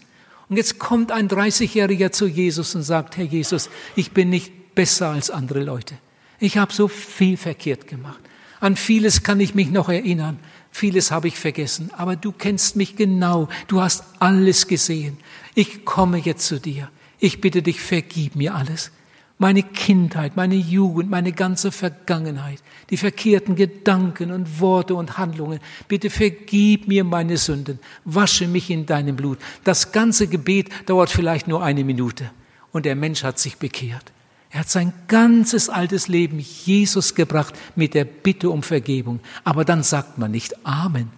Und 0.49 0.57
jetzt 0.57 0.77
kommt 0.77 1.13
ein 1.13 1.29
30-Jähriger 1.29 2.11
zu 2.11 2.27
Jesus 2.27 2.75
und 2.75 2.83
sagt, 2.83 3.15
Herr 3.15 3.23
Jesus, 3.23 3.69
ich 3.95 4.11
bin 4.11 4.29
nicht 4.29 4.75
besser 4.75 5.07
als 5.07 5.29
andere 5.29 5.63
Leute. 5.63 5.95
Ich 6.41 6.57
habe 6.57 6.73
so 6.73 6.89
viel 6.89 7.37
verkehrt 7.37 7.87
gemacht. 7.87 8.19
An 8.59 8.75
vieles 8.75 9.23
kann 9.23 9.39
ich 9.39 9.55
mich 9.55 9.71
noch 9.71 9.87
erinnern. 9.87 10.37
Vieles 10.71 11.12
habe 11.12 11.27
ich 11.27 11.38
vergessen, 11.38 11.91
aber 11.97 12.15
du 12.15 12.31
kennst 12.31 12.75
mich 12.75 12.95
genau. 12.95 13.49
Du 13.67 13.81
hast 13.81 14.03
alles 14.19 14.67
gesehen. 14.67 15.17
Ich 15.53 15.84
komme 15.86 16.17
jetzt 16.17 16.47
zu 16.47 16.60
dir. 16.60 16.89
Ich 17.19 17.41
bitte 17.41 17.62
dich, 17.62 17.81
vergib 17.81 18.36
mir 18.36 18.55
alles. 18.55 18.91
Meine 19.38 19.63
Kindheit, 19.63 20.36
meine 20.36 20.55
Jugend, 20.55 21.10
meine 21.10 21.34
ganze 21.34 21.71
Vergangenheit, 21.71 22.62
die 22.89 22.97
verkehrten 22.97 23.55
Gedanken 23.55 24.31
und 24.31 24.60
Worte 24.60 24.95
und 24.95 25.17
Handlungen. 25.17 25.60
Bitte 25.88 26.10
vergib 26.10 26.88
mir 26.88 27.03
meine 27.03 27.38
Sünden. 27.38 27.79
Wasche 28.05 28.47
mich 28.47 28.69
in 28.69 28.86
deinem 28.86 29.15
Blut. 29.15 29.39
Das 29.63 29.91
ganze 29.91 30.27
Gebet 30.27 30.69
dauert 30.86 31.10
vielleicht 31.10 31.47
nur 31.47 31.63
eine 31.63 31.84
Minute. 31.84 32.31
Und 32.71 32.86
der 32.86 32.95
Mensch 32.95 33.23
hat 33.23 33.39
sich 33.39 33.57
bekehrt. 33.57 34.12
Er 34.51 34.61
hat 34.61 34.69
sein 34.69 34.91
ganzes 35.07 35.69
altes 35.69 36.09
Leben 36.09 36.39
Jesus 36.39 37.15
gebracht 37.15 37.55
mit 37.75 37.93
der 37.93 38.03
Bitte 38.03 38.49
um 38.49 38.63
Vergebung. 38.63 39.21
Aber 39.45 39.63
dann 39.63 39.81
sagt 39.81 40.17
man 40.17 40.31
nicht 40.31 40.65
Amen. 40.65 41.09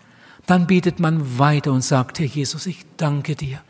Dann 0.46 0.67
betet 0.67 1.00
man 1.00 1.39
weiter 1.39 1.72
und 1.72 1.84
sagt, 1.84 2.19
Herr 2.19 2.28
Jesus, 2.28 2.65
ich 2.67 2.86
danke 2.98 3.36
dir, 3.36 3.62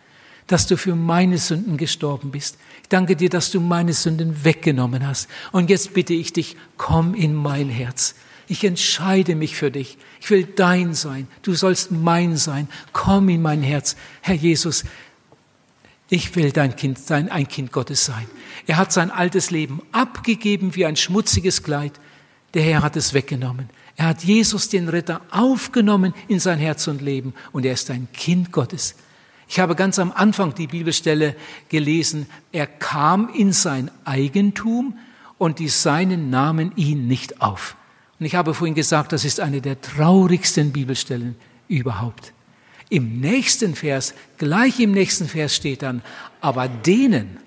dass 0.47 0.67
du 0.67 0.76
für 0.76 0.95
meine 0.95 1.38
Sünden 1.38 1.78
gestorben 1.78 2.32
bist. 2.32 2.58
Ich 2.82 2.89
danke 2.89 3.15
dir, 3.15 3.30
dass 3.30 3.52
du 3.52 3.62
meine 3.62 3.93
Sünden 3.93 4.43
weggenommen 4.43 5.08
hast. 5.08 5.30
Und 5.52 5.69
jetzt 5.69 5.93
bitte 5.93 6.13
ich 6.13 6.34
dich, 6.34 6.58
komm 6.78 7.13
in 7.13 7.34
mein 7.34 7.69
Herz. 7.69 8.15
Ich 8.47 8.65
entscheide 8.65 9.36
mich 9.36 9.56
für 9.56 9.71
dich. 9.71 9.97
Ich 10.19 10.30
will 10.30 10.43
dein 10.43 10.93
sein. 10.93 11.28
Du 11.43 11.54
sollst 11.54 11.91
mein 11.91 12.36
sein. 12.36 12.67
Komm 12.91 13.30
in 13.30 13.41
mein 13.41 13.62
Herz. 13.62 13.95
Herr 14.21 14.36
Jesus, 14.36 14.84
ich 16.10 16.36
will 16.36 16.52
dein 16.52 16.76
Kind 16.76 17.00
sein, 17.00 17.30
ein 17.30 17.48
Kind 17.48 17.72
Gottes 17.72 18.06
sein. 18.06 18.28
Er 18.68 18.78
hat 18.78 18.92
sein 18.92 19.12
altes 19.12 19.52
Leben 19.52 19.82
abgegeben 19.92 20.76
wie 20.76 20.86
ein 20.86 20.96
schmutziges 20.96 21.63
Kleid. 21.63 21.94
Der 22.54 22.63
Herr 22.63 22.82
hat 22.84 22.96
es 22.96 23.13
weggenommen. 23.13 23.70
Er 23.96 24.08
hat 24.08 24.24
Jesus, 24.24 24.70
den 24.70 24.89
Retter, 24.89 25.22
aufgenommen 25.32 26.13
in 26.28 26.39
sein 26.39 26.60
Herz 26.60 26.88
und 26.88 27.02
Leben 27.02 27.34
und 27.52 27.66
er 27.66 27.74
ist 27.74 27.89
ein 27.92 28.08
Kind 28.13 28.52
Gottes. 28.52 28.96
Ich 29.48 29.60
habe 29.60 29.76
ganz 29.76 30.00
am 30.00 30.12
Anfang 30.12 30.56
die 30.56 30.68
Bibelstelle 30.68 31.36
gelesen, 31.70 32.28
er 32.52 32.66
kam 32.66 33.30
in 33.30 33.54
sein 33.54 33.92
Eigentum 34.04 34.98
und 35.38 35.60
die 35.60 35.68
Seinen 35.68 36.30
nahmen 36.30 36.71
ihn 36.75 37.08
nicht 37.08 37.42
auf. 37.42 37.75
Und 38.19 38.25
ich 38.25 38.36
habe 38.36 38.54
vorhin 38.54 38.75
gesagt, 38.75 39.12
das 39.12 39.25
ist 39.25 39.40
eine 39.40 39.62
der 39.62 39.80
traurigsten 39.82 40.71
Bibelstellen 40.71 41.36
überhaupt. 41.67 42.33
Im 42.94 43.21
nächsten 43.21 43.73
Vers, 43.73 44.13
gleich 44.37 44.79
im 44.79 44.91
nächsten 44.91 45.27
Vers 45.27 45.56
steht 45.56 45.81
dann, 45.81 46.04
aber 46.41 46.67
denen, 46.67 47.39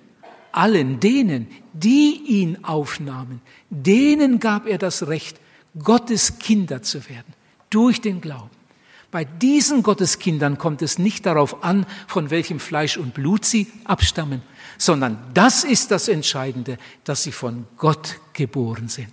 allen 0.50 0.98
denen, 0.98 1.46
die 1.72 2.20
ihn 2.26 2.64
aufnahmen, 2.64 3.40
denen 3.70 4.40
gab 4.40 4.66
er 4.66 4.76
das 4.76 5.06
Recht, 5.06 5.38
Gottes 5.78 6.40
Kinder 6.40 6.82
zu 6.82 7.08
werden, 7.08 7.32
durch 7.70 8.00
den 8.00 8.20
Glauben. 8.20 8.50
Bei 9.12 9.24
diesen 9.24 9.84
Gotteskindern 9.84 10.58
kommt 10.58 10.82
es 10.82 10.98
nicht 10.98 11.26
darauf 11.26 11.62
an, 11.62 11.86
von 12.08 12.30
welchem 12.30 12.58
Fleisch 12.58 12.96
und 12.96 13.14
Blut 13.14 13.44
sie 13.44 13.68
abstammen, 13.84 14.42
sondern 14.78 15.16
das 15.32 15.62
ist 15.62 15.92
das 15.92 16.08
Entscheidende, 16.08 16.76
dass 17.04 17.22
sie 17.22 17.30
von 17.30 17.66
Gott 17.76 18.18
geboren 18.32 18.88
sind. 18.88 19.12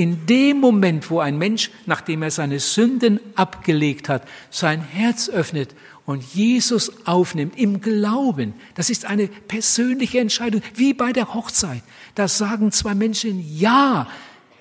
In 0.00 0.24
dem 0.24 0.60
Moment, 0.60 1.10
wo 1.10 1.20
ein 1.20 1.36
Mensch, 1.36 1.70
nachdem 1.84 2.22
er 2.22 2.30
seine 2.30 2.58
Sünden 2.58 3.20
abgelegt 3.34 4.08
hat, 4.08 4.26
sein 4.48 4.80
Herz 4.80 5.28
öffnet 5.28 5.74
und 6.06 6.22
Jesus 6.22 6.90
aufnimmt 7.06 7.58
im 7.58 7.82
Glauben, 7.82 8.54
das 8.76 8.88
ist 8.88 9.04
eine 9.04 9.26
persönliche 9.26 10.18
Entscheidung, 10.18 10.62
wie 10.74 10.94
bei 10.94 11.12
der 11.12 11.34
Hochzeit. 11.34 11.82
Da 12.14 12.28
sagen 12.28 12.72
zwei 12.72 12.94
Menschen 12.94 13.44
Ja 13.58 14.08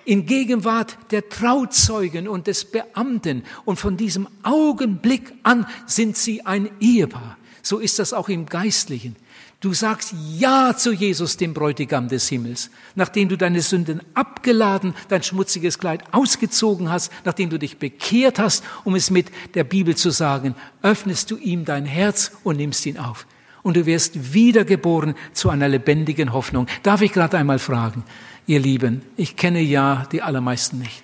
in 0.04 0.26
Gegenwart 0.26 0.98
der 1.12 1.30
Trauzeugen 1.30 2.28
und 2.28 2.48
des 2.48 2.66
Beamten 2.66 3.44
und 3.64 3.80
von 3.80 3.96
diesem 3.96 4.28
Augenblick 4.44 5.32
an 5.44 5.66
sind 5.86 6.18
sie 6.18 6.46
ein 6.46 6.70
Ehepaar. 6.82 7.38
So 7.62 7.80
ist 7.80 7.98
das 7.98 8.12
auch 8.12 8.28
im 8.28 8.46
Geistlichen. 8.46 9.16
Du 9.62 9.74
sagst 9.74 10.14
Ja 10.38 10.74
zu 10.78 10.93
Jesus, 10.93 11.36
dem 11.36 11.53
Bräutigam 11.53 12.07
des 12.07 12.30
Himmels, 12.30 12.70
nachdem 12.95 13.28
du 13.28 13.36
deine 13.36 13.62
Sünden 13.62 13.99
abgeladen, 14.14 14.93
dein 15.10 15.22
schmutziges 15.22 15.80
Kleid 15.80 16.01
ausgezogen 16.14 16.89
hast, 16.89 17.12
nachdem 17.26 17.49
du 17.49 17.60
dich 17.60 17.78
bekehrt 17.78 18.39
hast, 18.39 18.64
um 18.86 18.95
es 18.95 19.12
mit 19.12 19.30
der 19.55 19.66
Bibel 19.66 19.97
zu 19.97 20.12
sagen, 20.12 20.55
öffnest 20.82 21.30
du 21.30 21.36
ihm 21.36 21.66
dein 21.66 21.86
Herz 21.86 22.32
und 22.45 22.55
nimmst 22.55 22.86
ihn 22.86 22.97
auf. 22.97 23.28
Und 23.62 23.76
du 23.76 23.86
wirst 23.86 24.34
wiedergeboren 24.34 25.16
zu 25.34 25.49
einer 25.49 25.68
lebendigen 25.68 26.32
Hoffnung. 26.32 26.68
Darf 26.84 27.01
ich 27.01 27.12
gerade 27.12 27.38
einmal 27.38 27.60
fragen, 27.60 28.05
ihr 28.47 28.62
Lieben, 28.62 29.01
ich 29.18 29.36
kenne 29.36 29.60
ja 29.60 30.07
die 30.14 30.22
allermeisten 30.22 30.80
nicht. 30.80 31.03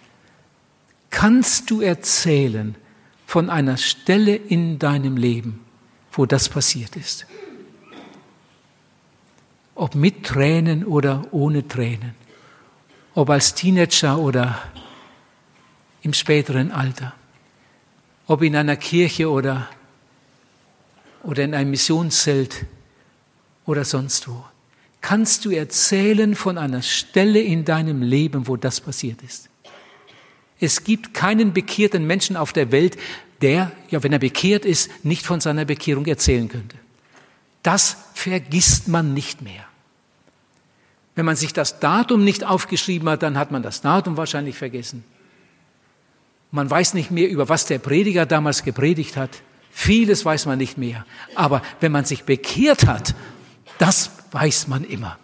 Kannst 1.09 1.69
du 1.69 1.81
erzählen 1.81 2.75
von 3.25 3.49
einer 3.49 3.75
Stelle 3.75 4.33
in 4.33 4.79
deinem 4.79 5.17
Leben, 5.17 5.59
wo 6.13 6.25
das 6.25 6.47
passiert 6.47 6.95
ist? 6.95 7.25
Ob 9.75 9.95
mit 9.95 10.23
Tränen 10.23 10.85
oder 10.85 11.27
ohne 11.31 11.67
Tränen, 11.67 12.15
ob 13.13 13.29
als 13.29 13.53
Teenager 13.53 14.17
oder 14.17 14.61
im 16.01 16.13
späteren 16.13 16.71
Alter, 16.71 17.13
ob 18.27 18.41
in 18.41 18.55
einer 18.55 18.77
Kirche 18.77 19.29
oder, 19.29 19.69
oder 21.23 21.43
in 21.43 21.53
einem 21.53 21.71
Missionszelt 21.71 22.65
oder 23.65 23.83
sonst 23.83 24.27
wo. 24.27 24.45
Kannst 25.01 25.45
du 25.45 25.51
erzählen 25.51 26.35
von 26.35 26.57
einer 26.57 26.81
Stelle 26.81 27.39
in 27.39 27.65
deinem 27.65 28.01
Leben, 28.01 28.47
wo 28.47 28.55
das 28.55 28.81
passiert 28.81 29.21
ist? 29.21 29.49
Es 30.59 30.83
gibt 30.83 31.13
keinen 31.13 31.53
bekehrten 31.53 32.07
Menschen 32.07 32.37
auf 32.37 32.53
der 32.53 32.71
Welt, 32.71 32.97
der, 33.41 33.71
ja, 33.89 34.01
wenn 34.01 34.13
er 34.13 34.19
bekehrt 34.19 34.63
ist, 34.65 34.89
nicht 35.03 35.25
von 35.25 35.41
seiner 35.41 35.65
Bekehrung 35.65 36.05
erzählen 36.05 36.47
könnte. 36.47 36.77
Das 37.65 37.97
vergisst 38.13 38.87
man 38.87 39.15
nicht 39.15 39.41
mehr. 39.41 39.63
Wenn 41.15 41.25
man 41.25 41.35
sich 41.35 41.51
das 41.51 41.79
Datum 41.79 42.23
nicht 42.23 42.43
aufgeschrieben 42.43 43.09
hat, 43.09 43.23
dann 43.23 43.39
hat 43.39 43.49
man 43.49 43.63
das 43.63 43.81
Datum 43.81 44.17
wahrscheinlich 44.17 44.55
vergessen. 44.55 45.03
Man 46.51 46.69
weiß 46.69 46.93
nicht 46.93 47.09
mehr, 47.09 47.27
über 47.27 47.49
was 47.49 47.65
der 47.65 47.79
Prediger 47.79 48.27
damals 48.27 48.63
gepredigt 48.63 49.17
hat. 49.17 49.41
Vieles 49.71 50.23
weiß 50.23 50.45
man 50.45 50.59
nicht 50.59 50.77
mehr. 50.77 51.07
Aber 51.33 51.63
wenn 51.79 51.91
man 51.91 52.05
sich 52.05 52.23
bekehrt 52.25 52.85
hat, 52.85 53.15
das 53.79 54.11
weiß 54.31 54.67
man 54.67 54.83
immer. 54.83 55.17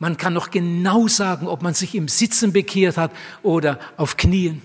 Man 0.00 0.16
kann 0.16 0.32
noch 0.32 0.50
genau 0.50 1.06
sagen, 1.06 1.46
ob 1.46 1.62
man 1.62 1.74
sich 1.74 1.94
im 1.94 2.08
Sitzen 2.08 2.52
bekehrt 2.52 2.96
hat 2.96 3.12
oder 3.44 3.78
auf 3.96 4.16
Knien 4.16 4.60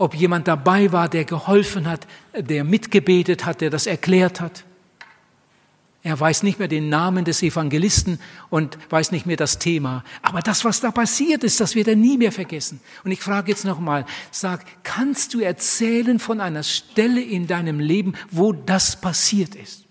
ob 0.00 0.14
jemand 0.14 0.48
dabei 0.48 0.92
war, 0.92 1.10
der 1.10 1.26
geholfen 1.26 1.86
hat, 1.86 2.06
der 2.34 2.64
mitgebetet 2.64 3.44
hat, 3.44 3.60
der 3.60 3.68
das 3.68 3.86
erklärt 3.86 4.40
hat. 4.40 4.64
Er 6.02 6.18
weiß 6.18 6.42
nicht 6.42 6.58
mehr 6.58 6.68
den 6.68 6.88
Namen 6.88 7.26
des 7.26 7.42
Evangelisten 7.42 8.18
und 8.48 8.78
weiß 8.88 9.12
nicht 9.12 9.26
mehr 9.26 9.36
das 9.36 9.58
Thema. 9.58 10.02
Aber 10.22 10.40
das, 10.40 10.64
was 10.64 10.80
da 10.80 10.90
passiert 10.90 11.44
ist, 11.44 11.60
das 11.60 11.74
wird 11.74 11.86
er 11.86 11.96
nie 11.96 12.16
mehr 12.16 12.32
vergessen. 12.32 12.80
Und 13.04 13.10
ich 13.10 13.20
frage 13.20 13.50
jetzt 13.52 13.66
nochmal, 13.66 14.06
sag, 14.30 14.64
kannst 14.84 15.34
du 15.34 15.40
erzählen 15.40 16.18
von 16.18 16.40
einer 16.40 16.62
Stelle 16.62 17.20
in 17.20 17.46
deinem 17.46 17.78
Leben, 17.78 18.14
wo 18.30 18.54
das 18.54 18.98
passiert 18.98 19.54
ist? 19.54 19.84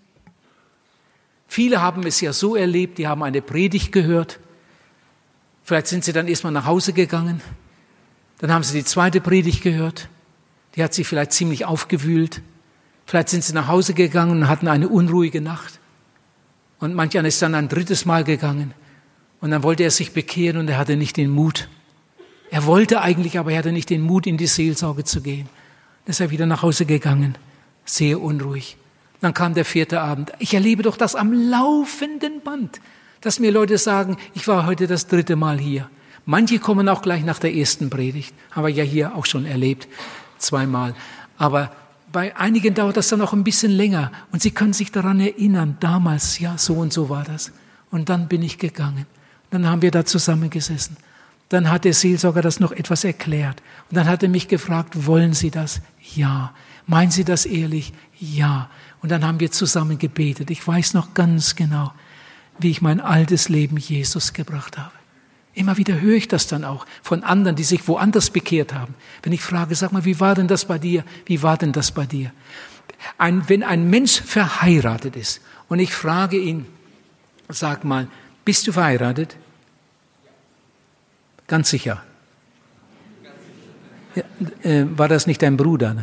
Viele 1.46 1.80
haben 1.80 2.04
es 2.04 2.20
ja 2.20 2.32
so 2.32 2.56
erlebt, 2.56 2.98
die 2.98 3.06
haben 3.06 3.22
eine 3.22 3.42
Predigt 3.42 3.92
gehört. 3.92 4.40
Vielleicht 5.62 5.86
sind 5.86 6.02
sie 6.02 6.12
dann 6.12 6.26
erstmal 6.26 6.52
nach 6.52 6.66
Hause 6.66 6.92
gegangen 6.92 7.40
dann 8.40 8.52
haben 8.52 8.64
sie 8.64 8.78
die 8.78 8.84
zweite 8.84 9.20
Predigt 9.20 9.62
gehört. 9.62 10.08
Die 10.74 10.82
hat 10.82 10.94
sie 10.94 11.04
vielleicht 11.04 11.32
ziemlich 11.32 11.66
aufgewühlt. 11.66 12.40
Vielleicht 13.04 13.28
sind 13.28 13.44
sie 13.44 13.52
nach 13.52 13.68
Hause 13.68 13.92
gegangen 13.92 14.42
und 14.42 14.48
hatten 14.48 14.68
eine 14.68 14.88
unruhige 14.88 15.40
Nacht. 15.40 15.78
Und 16.78 16.94
manch 16.94 17.18
einer 17.18 17.28
ist 17.28 17.42
dann 17.42 17.54
ein 17.54 17.68
drittes 17.68 18.06
Mal 18.06 18.24
gegangen. 18.24 18.72
Und 19.40 19.50
dann 19.50 19.62
wollte 19.62 19.82
er 19.82 19.90
sich 19.90 20.12
bekehren 20.12 20.56
und 20.56 20.68
er 20.68 20.78
hatte 20.78 20.96
nicht 20.96 21.16
den 21.16 21.30
Mut. 21.30 21.68
Er 22.50 22.64
wollte 22.66 23.02
eigentlich, 23.02 23.38
aber 23.38 23.52
er 23.52 23.58
hatte 23.58 23.72
nicht 23.72 23.90
den 23.90 24.00
Mut, 24.00 24.26
in 24.26 24.36
die 24.36 24.46
Seelsorge 24.46 25.04
zu 25.04 25.20
gehen. 25.20 25.48
Dann 26.04 26.10
ist 26.10 26.20
er 26.20 26.30
wieder 26.30 26.46
nach 26.46 26.62
Hause 26.62 26.86
gegangen, 26.86 27.36
sehr 27.84 28.20
unruhig. 28.20 28.76
Dann 29.20 29.34
kam 29.34 29.54
der 29.54 29.66
vierte 29.66 30.00
Abend. 30.00 30.32
Ich 30.38 30.54
erlebe 30.54 30.82
doch 30.82 30.96
das 30.96 31.14
am 31.14 31.32
laufenden 31.32 32.40
Band, 32.42 32.80
dass 33.20 33.38
mir 33.38 33.52
Leute 33.52 33.76
sagen, 33.76 34.16
ich 34.34 34.48
war 34.48 34.66
heute 34.66 34.86
das 34.86 35.06
dritte 35.06 35.36
Mal 35.36 35.58
hier. 35.58 35.90
Manche 36.30 36.60
kommen 36.60 36.88
auch 36.88 37.02
gleich 37.02 37.24
nach 37.24 37.40
der 37.40 37.56
ersten 37.56 37.90
Predigt, 37.90 38.32
haben 38.52 38.64
wir 38.64 38.72
ja 38.72 38.84
hier 38.84 39.16
auch 39.16 39.26
schon 39.26 39.44
erlebt, 39.44 39.88
zweimal. 40.38 40.94
Aber 41.38 41.72
bei 42.12 42.36
einigen 42.36 42.72
dauert 42.72 42.96
das 42.96 43.08
dann 43.08 43.20
auch 43.20 43.32
ein 43.32 43.42
bisschen 43.42 43.72
länger 43.72 44.12
und 44.30 44.40
sie 44.40 44.52
können 44.52 44.72
sich 44.72 44.92
daran 44.92 45.18
erinnern, 45.18 45.76
damals, 45.80 46.38
ja, 46.38 46.56
so 46.56 46.74
und 46.74 46.92
so 46.92 47.08
war 47.08 47.24
das. 47.24 47.50
Und 47.90 48.10
dann 48.10 48.28
bin 48.28 48.44
ich 48.44 48.58
gegangen. 48.58 49.06
Dann 49.50 49.66
haben 49.66 49.82
wir 49.82 49.90
da 49.90 50.04
zusammengesessen. 50.04 50.96
Dann 51.48 51.68
hat 51.68 51.84
der 51.84 51.94
Seelsorger 51.94 52.42
das 52.42 52.60
noch 52.60 52.70
etwas 52.70 53.02
erklärt. 53.02 53.60
Und 53.90 53.96
dann 53.96 54.06
hat 54.06 54.22
er 54.22 54.28
mich 54.28 54.46
gefragt, 54.46 55.06
wollen 55.06 55.32
Sie 55.32 55.50
das? 55.50 55.80
Ja. 56.14 56.54
Meinen 56.86 57.10
Sie 57.10 57.24
das 57.24 57.44
ehrlich? 57.44 57.92
Ja. 58.20 58.70
Und 59.02 59.10
dann 59.10 59.26
haben 59.26 59.40
wir 59.40 59.50
zusammen 59.50 59.98
gebetet. 59.98 60.52
Ich 60.52 60.64
weiß 60.64 60.94
noch 60.94 61.12
ganz 61.12 61.56
genau, 61.56 61.92
wie 62.60 62.70
ich 62.70 62.82
mein 62.82 63.00
altes 63.00 63.48
Leben 63.48 63.78
Jesus 63.78 64.32
gebracht 64.32 64.78
habe. 64.78 64.99
Immer 65.54 65.76
wieder 65.76 66.00
höre 66.00 66.16
ich 66.16 66.28
das 66.28 66.46
dann 66.46 66.64
auch 66.64 66.86
von 67.02 67.24
anderen, 67.24 67.56
die 67.56 67.64
sich 67.64 67.86
woanders 67.88 68.30
bekehrt 68.30 68.72
haben. 68.72 68.94
Wenn 69.22 69.32
ich 69.32 69.42
frage, 69.42 69.74
sag 69.74 69.92
mal, 69.92 70.04
wie 70.04 70.20
war 70.20 70.34
denn 70.34 70.48
das 70.48 70.64
bei 70.64 70.78
dir? 70.78 71.04
Wie 71.26 71.42
war 71.42 71.56
denn 71.56 71.72
das 71.72 71.90
bei 71.90 72.06
dir? 72.06 72.32
Ein, 73.18 73.48
wenn 73.48 73.62
ein 73.62 73.90
Mensch 73.90 74.20
verheiratet 74.20 75.16
ist 75.16 75.40
und 75.68 75.80
ich 75.80 75.92
frage 75.92 76.36
ihn, 76.38 76.66
sag 77.48 77.84
mal, 77.84 78.08
bist 78.44 78.66
du 78.66 78.72
verheiratet? 78.72 79.36
Ganz 81.46 81.70
sicher. 81.70 82.02
Ja, 84.14 84.22
äh, 84.62 84.86
war 84.96 85.08
das 85.08 85.26
nicht 85.26 85.42
dein 85.42 85.56
Bruder? 85.56 85.96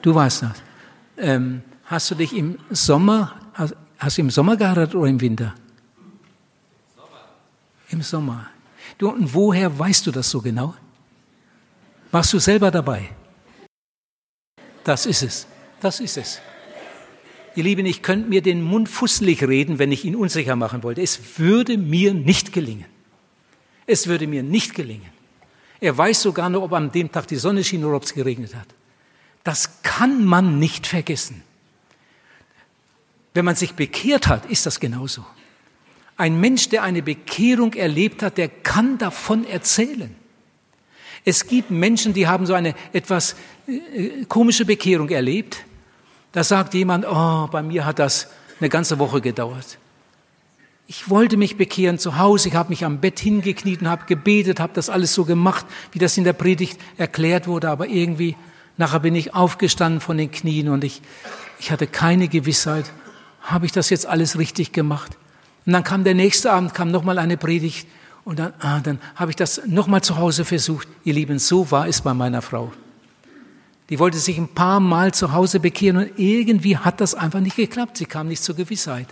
Du 0.00 0.14
warst 0.14 0.42
das. 0.42 0.62
Ähm, 1.16 1.62
hast 1.84 2.10
du 2.10 2.14
dich 2.14 2.36
im 2.36 2.58
Sommer, 2.70 3.34
hast, 3.54 3.74
hast 3.98 4.18
du 4.18 4.22
im 4.22 4.30
Sommer 4.30 4.56
geheiratet 4.56 4.94
oder 4.94 5.08
im 5.08 5.20
Winter? 5.20 5.54
Im 7.92 8.02
Sommer. 8.02 8.50
Du, 8.98 9.10
und 9.10 9.32
woher 9.34 9.78
weißt 9.78 10.06
du 10.06 10.10
das 10.10 10.30
so 10.30 10.40
genau? 10.40 10.74
Warst 12.10 12.32
du 12.32 12.38
selber 12.38 12.70
dabei? 12.70 13.10
Das 14.82 15.06
ist 15.06 15.22
es. 15.22 15.46
Das 15.80 16.00
ist 16.00 16.16
es. 16.16 16.40
Ihr 17.54 17.64
Lieben, 17.64 17.84
ich 17.84 18.02
könnte 18.02 18.30
mir 18.30 18.40
den 18.40 18.62
Mund 18.62 18.88
fusselig 18.88 19.42
reden, 19.42 19.78
wenn 19.78 19.92
ich 19.92 20.04
ihn 20.06 20.16
unsicher 20.16 20.56
machen 20.56 20.82
wollte. 20.82 21.02
Es 21.02 21.38
würde 21.38 21.76
mir 21.76 22.14
nicht 22.14 22.52
gelingen. 22.52 22.86
Es 23.86 24.06
würde 24.06 24.26
mir 24.26 24.42
nicht 24.42 24.74
gelingen. 24.74 25.10
Er 25.80 25.96
weiß 25.96 26.22
sogar 26.22 26.48
noch, 26.48 26.62
ob 26.62 26.72
an 26.72 26.92
dem 26.92 27.12
Tag 27.12 27.26
die 27.26 27.36
Sonne 27.36 27.62
schien 27.62 27.84
oder 27.84 27.96
ob 27.96 28.04
es 28.04 28.14
geregnet 28.14 28.54
hat. 28.54 28.68
Das 29.44 29.82
kann 29.82 30.24
man 30.24 30.58
nicht 30.58 30.86
vergessen. 30.86 31.42
Wenn 33.34 33.44
man 33.44 33.56
sich 33.56 33.74
bekehrt 33.74 34.28
hat, 34.28 34.46
ist 34.46 34.64
das 34.64 34.80
genauso. 34.80 35.26
Ein 36.16 36.40
Mensch, 36.40 36.68
der 36.68 36.82
eine 36.82 37.02
Bekehrung 37.02 37.72
erlebt 37.74 38.22
hat, 38.22 38.38
der 38.38 38.48
kann 38.48 38.98
davon 38.98 39.46
erzählen. 39.46 40.14
Es 41.24 41.46
gibt 41.46 41.70
Menschen, 41.70 42.12
die 42.12 42.26
haben 42.26 42.46
so 42.46 42.54
eine 42.54 42.74
etwas 42.92 43.36
äh, 43.66 44.24
komische 44.28 44.64
Bekehrung 44.64 45.08
erlebt. 45.08 45.58
Da 46.32 46.42
sagt 46.42 46.74
jemand, 46.74 47.06
oh, 47.08 47.46
bei 47.48 47.62
mir 47.62 47.84
hat 47.84 47.98
das 47.98 48.28
eine 48.58 48.68
ganze 48.68 48.98
Woche 48.98 49.20
gedauert. 49.20 49.78
Ich 50.88 51.08
wollte 51.08 51.36
mich 51.36 51.56
bekehren 51.56 51.98
zu 51.98 52.18
Hause, 52.18 52.48
ich 52.48 52.54
habe 52.54 52.70
mich 52.70 52.84
am 52.84 53.00
Bett 53.00 53.20
hingekniet 53.20 53.80
und 53.80 53.88
habe 53.88 54.04
gebetet, 54.06 54.60
habe 54.60 54.72
das 54.74 54.90
alles 54.90 55.14
so 55.14 55.24
gemacht, 55.24 55.64
wie 55.92 55.98
das 55.98 56.18
in 56.18 56.24
der 56.24 56.32
Predigt 56.32 56.78
erklärt 56.98 57.46
wurde, 57.46 57.70
aber 57.70 57.86
irgendwie 57.86 58.36
nachher 58.76 59.00
bin 59.00 59.14
ich 59.14 59.34
aufgestanden 59.34 60.00
von 60.00 60.18
den 60.18 60.30
Knien 60.30 60.68
und 60.68 60.84
ich, 60.84 61.00
ich 61.60 61.70
hatte 61.70 61.86
keine 61.86 62.28
Gewissheit, 62.28 62.90
habe 63.40 63.66
ich 63.66 63.72
das 63.72 63.90
jetzt 63.90 64.06
alles 64.06 64.38
richtig 64.38 64.72
gemacht? 64.72 65.16
Und 65.64 65.72
dann 65.72 65.84
kam 65.84 66.04
der 66.04 66.14
nächste 66.14 66.52
Abend, 66.52 66.74
kam 66.74 66.90
nochmal 66.90 67.18
eine 67.18 67.36
Predigt 67.36 67.86
und 68.24 68.38
dann, 68.38 68.52
ah, 68.60 68.80
dann 68.80 68.98
habe 69.14 69.30
ich 69.30 69.36
das 69.36 69.62
nochmal 69.66 70.02
zu 70.02 70.16
Hause 70.16 70.44
versucht. 70.44 70.88
Ihr 71.04 71.14
Lieben, 71.14 71.38
so 71.38 71.70
war 71.70 71.88
es 71.88 72.00
bei 72.00 72.14
meiner 72.14 72.42
Frau. 72.42 72.72
Die 73.88 73.98
wollte 73.98 74.18
sich 74.18 74.38
ein 74.38 74.48
paar 74.48 74.80
Mal 74.80 75.12
zu 75.12 75.32
Hause 75.32 75.60
bekehren 75.60 75.96
und 75.98 76.18
irgendwie 76.18 76.76
hat 76.76 77.00
das 77.00 77.14
einfach 77.14 77.40
nicht 77.40 77.56
geklappt. 77.56 77.96
Sie 77.96 78.06
kam 78.06 78.28
nicht 78.28 78.42
zur 78.42 78.56
Gewissheit. 78.56 79.08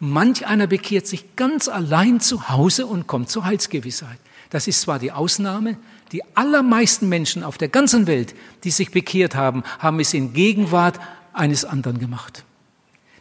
Manch 0.00 0.46
einer 0.46 0.66
bekehrt 0.66 1.06
sich 1.06 1.36
ganz 1.36 1.68
allein 1.68 2.20
zu 2.20 2.48
Hause 2.48 2.86
und 2.86 3.06
kommt 3.06 3.28
zur 3.28 3.44
Heilsgewissheit. 3.44 4.18
Das 4.48 4.66
ist 4.66 4.80
zwar 4.80 4.98
die 4.98 5.12
Ausnahme, 5.12 5.76
die 6.12 6.22
allermeisten 6.36 7.08
Menschen 7.08 7.44
auf 7.44 7.58
der 7.58 7.68
ganzen 7.68 8.06
Welt, 8.06 8.34
die 8.64 8.70
sich 8.70 8.90
bekehrt 8.90 9.34
haben, 9.34 9.62
haben 9.78 10.00
es 10.00 10.12
in 10.12 10.32
Gegenwart 10.32 10.98
eines 11.32 11.64
anderen 11.64 11.98
gemacht. 11.98 12.44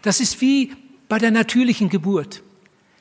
Das 0.01 0.20
ist 0.20 0.41
wie 0.41 0.74
bei 1.07 1.20
der 1.20 1.32
natürlichen 1.32 1.89
Geburt. 1.89 2.41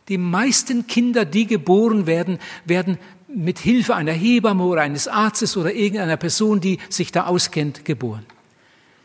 Die 0.08 0.18
meisten 0.18 0.86
Kinder, 0.86 1.24
die 1.24 1.46
geboren 1.46 2.06
werden, 2.06 2.38
werden 2.64 2.98
mit 3.28 3.58
Hilfe 3.58 3.94
einer 3.94 4.12
Hebamme 4.12 4.64
oder 4.64 4.80
eines 4.80 5.06
Arztes 5.06 5.56
oder 5.56 5.72
irgendeiner 5.72 6.16
Person, 6.16 6.60
die 6.60 6.78
sich 6.88 7.12
da 7.12 7.26
auskennt, 7.26 7.84
geboren. 7.84 8.24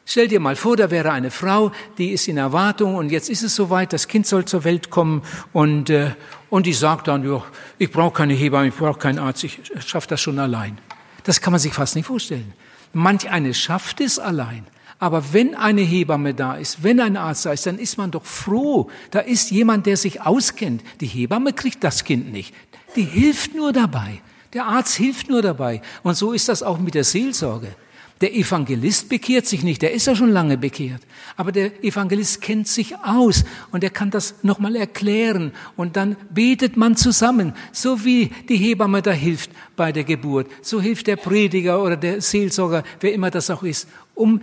Stell 0.06 0.28
dir 0.28 0.40
mal 0.40 0.56
vor, 0.56 0.76
da 0.76 0.92
wäre 0.92 1.12
eine 1.12 1.32
Frau, 1.32 1.72
die 1.98 2.12
ist 2.12 2.28
in 2.28 2.38
Erwartung 2.38 2.96
und 2.96 3.10
jetzt 3.10 3.30
ist 3.30 3.42
es 3.42 3.56
soweit, 3.56 3.94
das 3.94 4.08
Kind 4.10 4.28
soll 4.28 4.44
zur 4.44 4.66
Welt 4.66 4.90
kommen 4.90 5.22
und, 5.54 5.90
äh, 5.90 6.12
und 6.50 6.66
die 6.66 6.74
sagt 6.74 7.08
dann, 7.08 7.26
ja, 7.26 7.42
ich 7.78 7.90
brauche 7.90 8.14
keine 8.14 8.34
Hebamme, 8.34 8.68
ich 8.68 8.76
brauche 8.76 9.00
keinen 9.00 9.20
Arzt, 9.20 9.46
ich 9.46 9.62
schaffe 9.80 10.08
das 10.10 10.20
schon 10.20 10.40
allein. 10.40 10.78
Das 11.24 11.40
kann 11.40 11.52
man 11.52 11.60
sich 11.60 11.74
fast 11.74 11.96
nicht 11.96 12.06
vorstellen. 12.06 12.54
Manch 12.92 13.30
eine 13.30 13.54
schafft 13.54 14.02
es 14.02 14.20
allein. 14.20 14.66
Aber 15.04 15.34
wenn 15.34 15.54
eine 15.54 15.82
Hebamme 15.82 16.34
da 16.34 16.56
ist, 16.56 16.82
wenn 16.82 17.02
ein 17.02 17.18
Arzt 17.18 17.46
da 17.46 17.52
ist, 17.52 17.66
dann 17.66 17.78
ist 17.78 17.98
man 17.98 18.10
doch 18.10 18.24
froh. 18.24 18.90
Da 19.12 19.20
ist 19.20 19.52
jemand, 19.52 19.86
der 19.86 19.98
sich 19.98 20.22
auskennt. 20.22 20.82
Die 21.02 21.08
Hebamme 21.08 21.52
kriegt 21.52 21.84
das 21.84 22.06
Kind 22.06 22.32
nicht. 22.32 22.56
Die 22.96 23.04
hilft 23.04 23.54
nur 23.54 23.74
dabei. 23.74 24.22
Der 24.54 24.64
Arzt 24.64 24.96
hilft 24.96 25.30
nur 25.30 25.42
dabei. 25.42 25.82
Und 26.04 26.16
so 26.16 26.32
ist 26.32 26.48
das 26.48 26.64
auch 26.64 26.80
mit 26.80 26.96
der 26.96 27.04
Seelsorge. 27.04 27.76
Der 28.22 28.34
Evangelist 28.34 29.10
bekehrt 29.10 29.46
sich 29.46 29.64
nicht, 29.64 29.82
der 29.82 29.92
ist 29.92 30.08
ja 30.08 30.16
schon 30.16 30.32
lange 30.32 30.58
bekehrt. 30.58 31.02
Aber 31.36 31.52
der 31.52 31.84
Evangelist 31.84 32.40
kennt 32.40 32.70
sich 32.70 32.98
aus 33.00 33.44
und 33.74 33.84
er 33.84 33.90
kann 33.90 34.10
das 34.10 34.36
nochmal 34.44 34.78
erklären 34.78 35.52
und 35.76 35.98
dann 35.98 36.16
betet 36.30 36.78
man 36.78 36.96
zusammen, 36.96 37.54
so 37.74 38.06
wie 38.06 38.32
die 38.48 38.56
Hebamme 38.56 39.02
da 39.02 39.12
hilft 39.12 39.52
bei 39.76 39.92
der 39.92 40.06
Geburt. 40.06 40.50
So 40.62 40.80
hilft 40.80 41.08
der 41.08 41.18
Prediger 41.18 41.84
oder 41.84 41.98
der 41.98 42.22
Seelsorger, 42.22 42.84
wer 43.02 43.14
immer 43.14 43.32
das 43.32 43.50
auch 43.50 43.64
ist, 43.64 43.90
um 44.16 44.42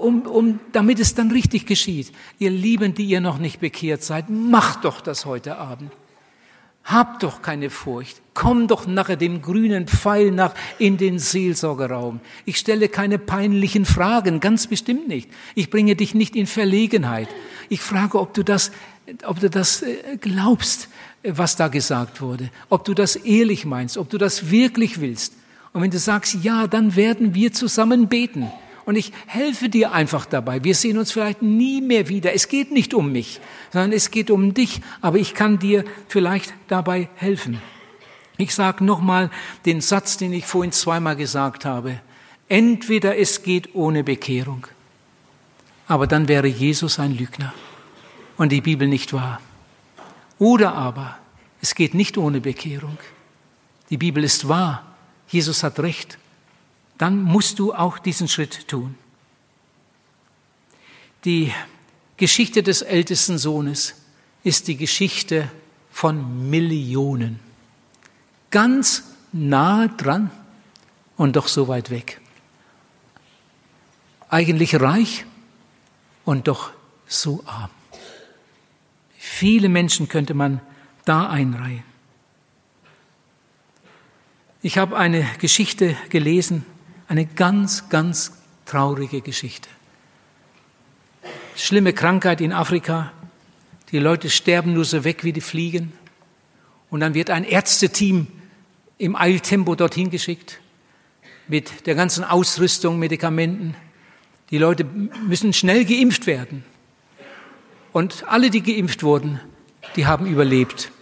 um, 0.00 0.22
um, 0.22 0.60
damit 0.72 0.98
es 1.00 1.14
dann 1.14 1.30
richtig 1.30 1.66
geschieht. 1.66 2.12
Ihr 2.38 2.50
Lieben, 2.50 2.94
die 2.94 3.04
ihr 3.04 3.20
noch 3.20 3.38
nicht 3.38 3.60
bekehrt 3.60 4.02
seid, 4.02 4.30
macht 4.30 4.84
doch 4.84 5.00
das 5.00 5.26
heute 5.26 5.58
Abend. 5.58 5.92
Hab 6.84 7.20
doch 7.20 7.42
keine 7.42 7.70
Furcht. 7.70 8.20
Komm 8.34 8.66
doch 8.66 8.86
nachher 8.86 9.16
dem 9.16 9.42
grünen 9.42 9.86
Pfeil 9.86 10.30
nach 10.30 10.54
in 10.78 10.96
den 10.96 11.18
Seelsorgerraum. 11.18 12.20
Ich 12.46 12.56
stelle 12.56 12.88
keine 12.88 13.18
peinlichen 13.18 13.84
Fragen, 13.84 14.40
ganz 14.40 14.66
bestimmt 14.66 15.06
nicht. 15.06 15.28
Ich 15.54 15.70
bringe 15.70 15.94
dich 15.94 16.14
nicht 16.14 16.34
in 16.34 16.46
Verlegenheit. 16.46 17.28
Ich 17.68 17.80
frage, 17.80 18.18
ob 18.18 18.34
du 18.34 18.42
das, 18.42 18.72
ob 19.24 19.40
du 19.40 19.50
das 19.50 19.82
äh, 19.82 20.16
glaubst, 20.20 20.88
was 21.22 21.56
da 21.56 21.68
gesagt 21.68 22.22
wurde. 22.22 22.50
Ob 22.70 22.84
du 22.84 22.94
das 22.94 23.14
ehrlich 23.14 23.66
meinst, 23.66 23.98
ob 23.98 24.08
du 24.08 24.18
das 24.18 24.50
wirklich 24.50 25.00
willst. 25.00 25.34
Und 25.72 25.82
wenn 25.82 25.90
du 25.90 25.98
sagst, 25.98 26.38
ja, 26.42 26.66
dann 26.66 26.96
werden 26.96 27.34
wir 27.34 27.52
zusammen 27.52 28.08
beten. 28.08 28.50
Und 28.90 28.96
ich 28.96 29.12
helfe 29.28 29.68
dir 29.68 29.92
einfach 29.92 30.26
dabei. 30.26 30.64
Wir 30.64 30.74
sehen 30.74 30.98
uns 30.98 31.12
vielleicht 31.12 31.42
nie 31.42 31.80
mehr 31.80 32.08
wieder. 32.08 32.34
Es 32.34 32.48
geht 32.48 32.72
nicht 32.72 32.92
um 32.92 33.12
mich, 33.12 33.40
sondern 33.72 33.92
es 33.92 34.10
geht 34.10 34.32
um 34.32 34.52
dich. 34.52 34.80
Aber 35.00 35.16
ich 35.16 35.32
kann 35.32 35.60
dir 35.60 35.84
vielleicht 36.08 36.52
dabei 36.66 37.08
helfen. 37.14 37.62
Ich 38.36 38.52
sage 38.52 38.82
nochmal 38.82 39.30
den 39.64 39.80
Satz, 39.80 40.16
den 40.16 40.32
ich 40.32 40.44
vorhin 40.44 40.72
zweimal 40.72 41.14
gesagt 41.14 41.64
habe. 41.64 42.00
Entweder 42.48 43.16
es 43.16 43.44
geht 43.44 43.76
ohne 43.76 44.02
Bekehrung, 44.02 44.66
aber 45.86 46.08
dann 46.08 46.26
wäre 46.26 46.48
Jesus 46.48 46.98
ein 46.98 47.16
Lügner 47.16 47.54
und 48.38 48.50
die 48.50 48.60
Bibel 48.60 48.88
nicht 48.88 49.12
wahr. 49.12 49.40
Oder 50.40 50.74
aber 50.74 51.16
es 51.62 51.76
geht 51.76 51.94
nicht 51.94 52.18
ohne 52.18 52.40
Bekehrung. 52.40 52.98
Die 53.88 53.98
Bibel 53.98 54.24
ist 54.24 54.48
wahr. 54.48 54.82
Jesus 55.28 55.62
hat 55.62 55.78
recht 55.78 56.18
dann 57.00 57.22
musst 57.22 57.58
du 57.58 57.72
auch 57.72 57.98
diesen 57.98 58.28
Schritt 58.28 58.68
tun. 58.68 58.94
Die 61.24 61.50
Geschichte 62.18 62.62
des 62.62 62.82
ältesten 62.82 63.38
Sohnes 63.38 63.94
ist 64.44 64.68
die 64.68 64.76
Geschichte 64.76 65.50
von 65.90 66.50
Millionen. 66.50 67.40
Ganz 68.50 69.04
nahe 69.32 69.88
dran 69.88 70.30
und 71.16 71.36
doch 71.36 71.48
so 71.48 71.68
weit 71.68 71.88
weg. 71.88 72.20
Eigentlich 74.28 74.78
reich 74.78 75.24
und 76.26 76.48
doch 76.48 76.70
so 77.06 77.42
arm. 77.46 77.70
Viele 79.16 79.70
Menschen 79.70 80.06
könnte 80.06 80.34
man 80.34 80.60
da 81.06 81.30
einreihen. 81.30 81.84
Ich 84.60 84.76
habe 84.76 84.98
eine 84.98 85.26
Geschichte 85.38 85.96
gelesen 86.10 86.66
eine 87.10 87.26
ganz, 87.26 87.88
ganz 87.88 88.32
traurige 88.66 89.20
Geschichte. 89.20 89.68
Schlimme 91.56 91.92
Krankheit 91.92 92.40
in 92.40 92.52
Afrika. 92.52 93.12
Die 93.90 93.98
Leute 93.98 94.30
sterben 94.30 94.74
nur 94.74 94.84
so 94.84 95.02
weg 95.02 95.24
wie 95.24 95.32
die 95.32 95.40
Fliegen. 95.40 95.92
Und 96.88 97.00
dann 97.00 97.14
wird 97.14 97.30
ein 97.30 97.42
Ärzteteam 97.42 98.28
im 98.96 99.16
Eiltempo 99.16 99.74
dorthin 99.74 100.10
geschickt 100.10 100.60
mit 101.48 101.88
der 101.88 101.96
ganzen 101.96 102.22
Ausrüstung, 102.22 103.00
Medikamenten. 103.00 103.74
Die 104.52 104.58
Leute 104.58 104.84
müssen 104.84 105.52
schnell 105.52 105.84
geimpft 105.84 106.28
werden. 106.28 106.64
Und 107.92 108.22
alle, 108.28 108.50
die 108.50 108.62
geimpft 108.62 109.02
wurden, 109.02 109.40
die 109.96 110.06
haben 110.06 110.26
überlebt. 110.26 110.92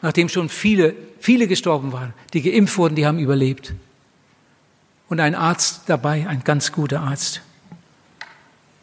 Nachdem 0.00 0.28
schon 0.28 0.48
viele, 0.48 0.94
viele 1.18 1.48
gestorben 1.48 1.90
waren, 1.90 2.14
die 2.34 2.42
geimpft 2.42 2.78
wurden, 2.78 2.94
die 2.94 3.04
haben 3.04 3.18
überlebt 3.18 3.74
und 5.08 5.20
ein 5.20 5.34
Arzt 5.34 5.82
dabei, 5.86 6.28
ein 6.28 6.42
ganz 6.44 6.72
guter 6.72 7.00
Arzt. 7.00 7.42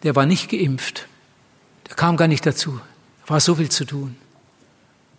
Der 0.03 0.15
war 0.15 0.25
nicht 0.25 0.49
geimpft. 0.49 1.07
Der 1.87 1.95
kam 1.95 2.17
gar 2.17 2.27
nicht 2.27 2.45
dazu. 2.45 2.79
War 3.27 3.39
so 3.39 3.55
viel 3.55 3.69
zu 3.69 3.85
tun. 3.85 4.15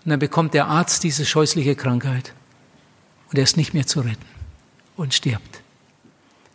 Und 0.05 0.11
dann 0.11 0.19
bekommt 0.19 0.55
der 0.55 0.67
Arzt 0.67 1.03
diese 1.05 1.25
scheußliche 1.25 1.75
Krankheit. 1.75 2.35
Und 3.31 3.39
er 3.39 3.45
ist 3.45 3.57
nicht 3.57 3.75
mehr 3.75 3.87
zu 3.87 4.01
retten 4.01 4.27
und 4.97 5.15
stirbt. 5.15 5.63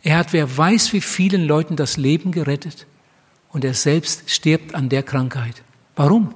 Er 0.04 0.18
hat, 0.18 0.34
wer 0.34 0.58
weiß, 0.58 0.94
wie 0.94 1.02
vielen 1.02 1.46
Leuten 1.46 1.76
das 1.76 1.98
Leben 1.98 2.32
gerettet. 2.32 2.86
Und 3.50 3.66
er 3.66 3.74
selbst 3.74 4.30
stirbt 4.30 4.76
an 4.76 4.90
der 4.90 5.04
Krankheit. 5.04 5.64
Warum? 5.96 6.34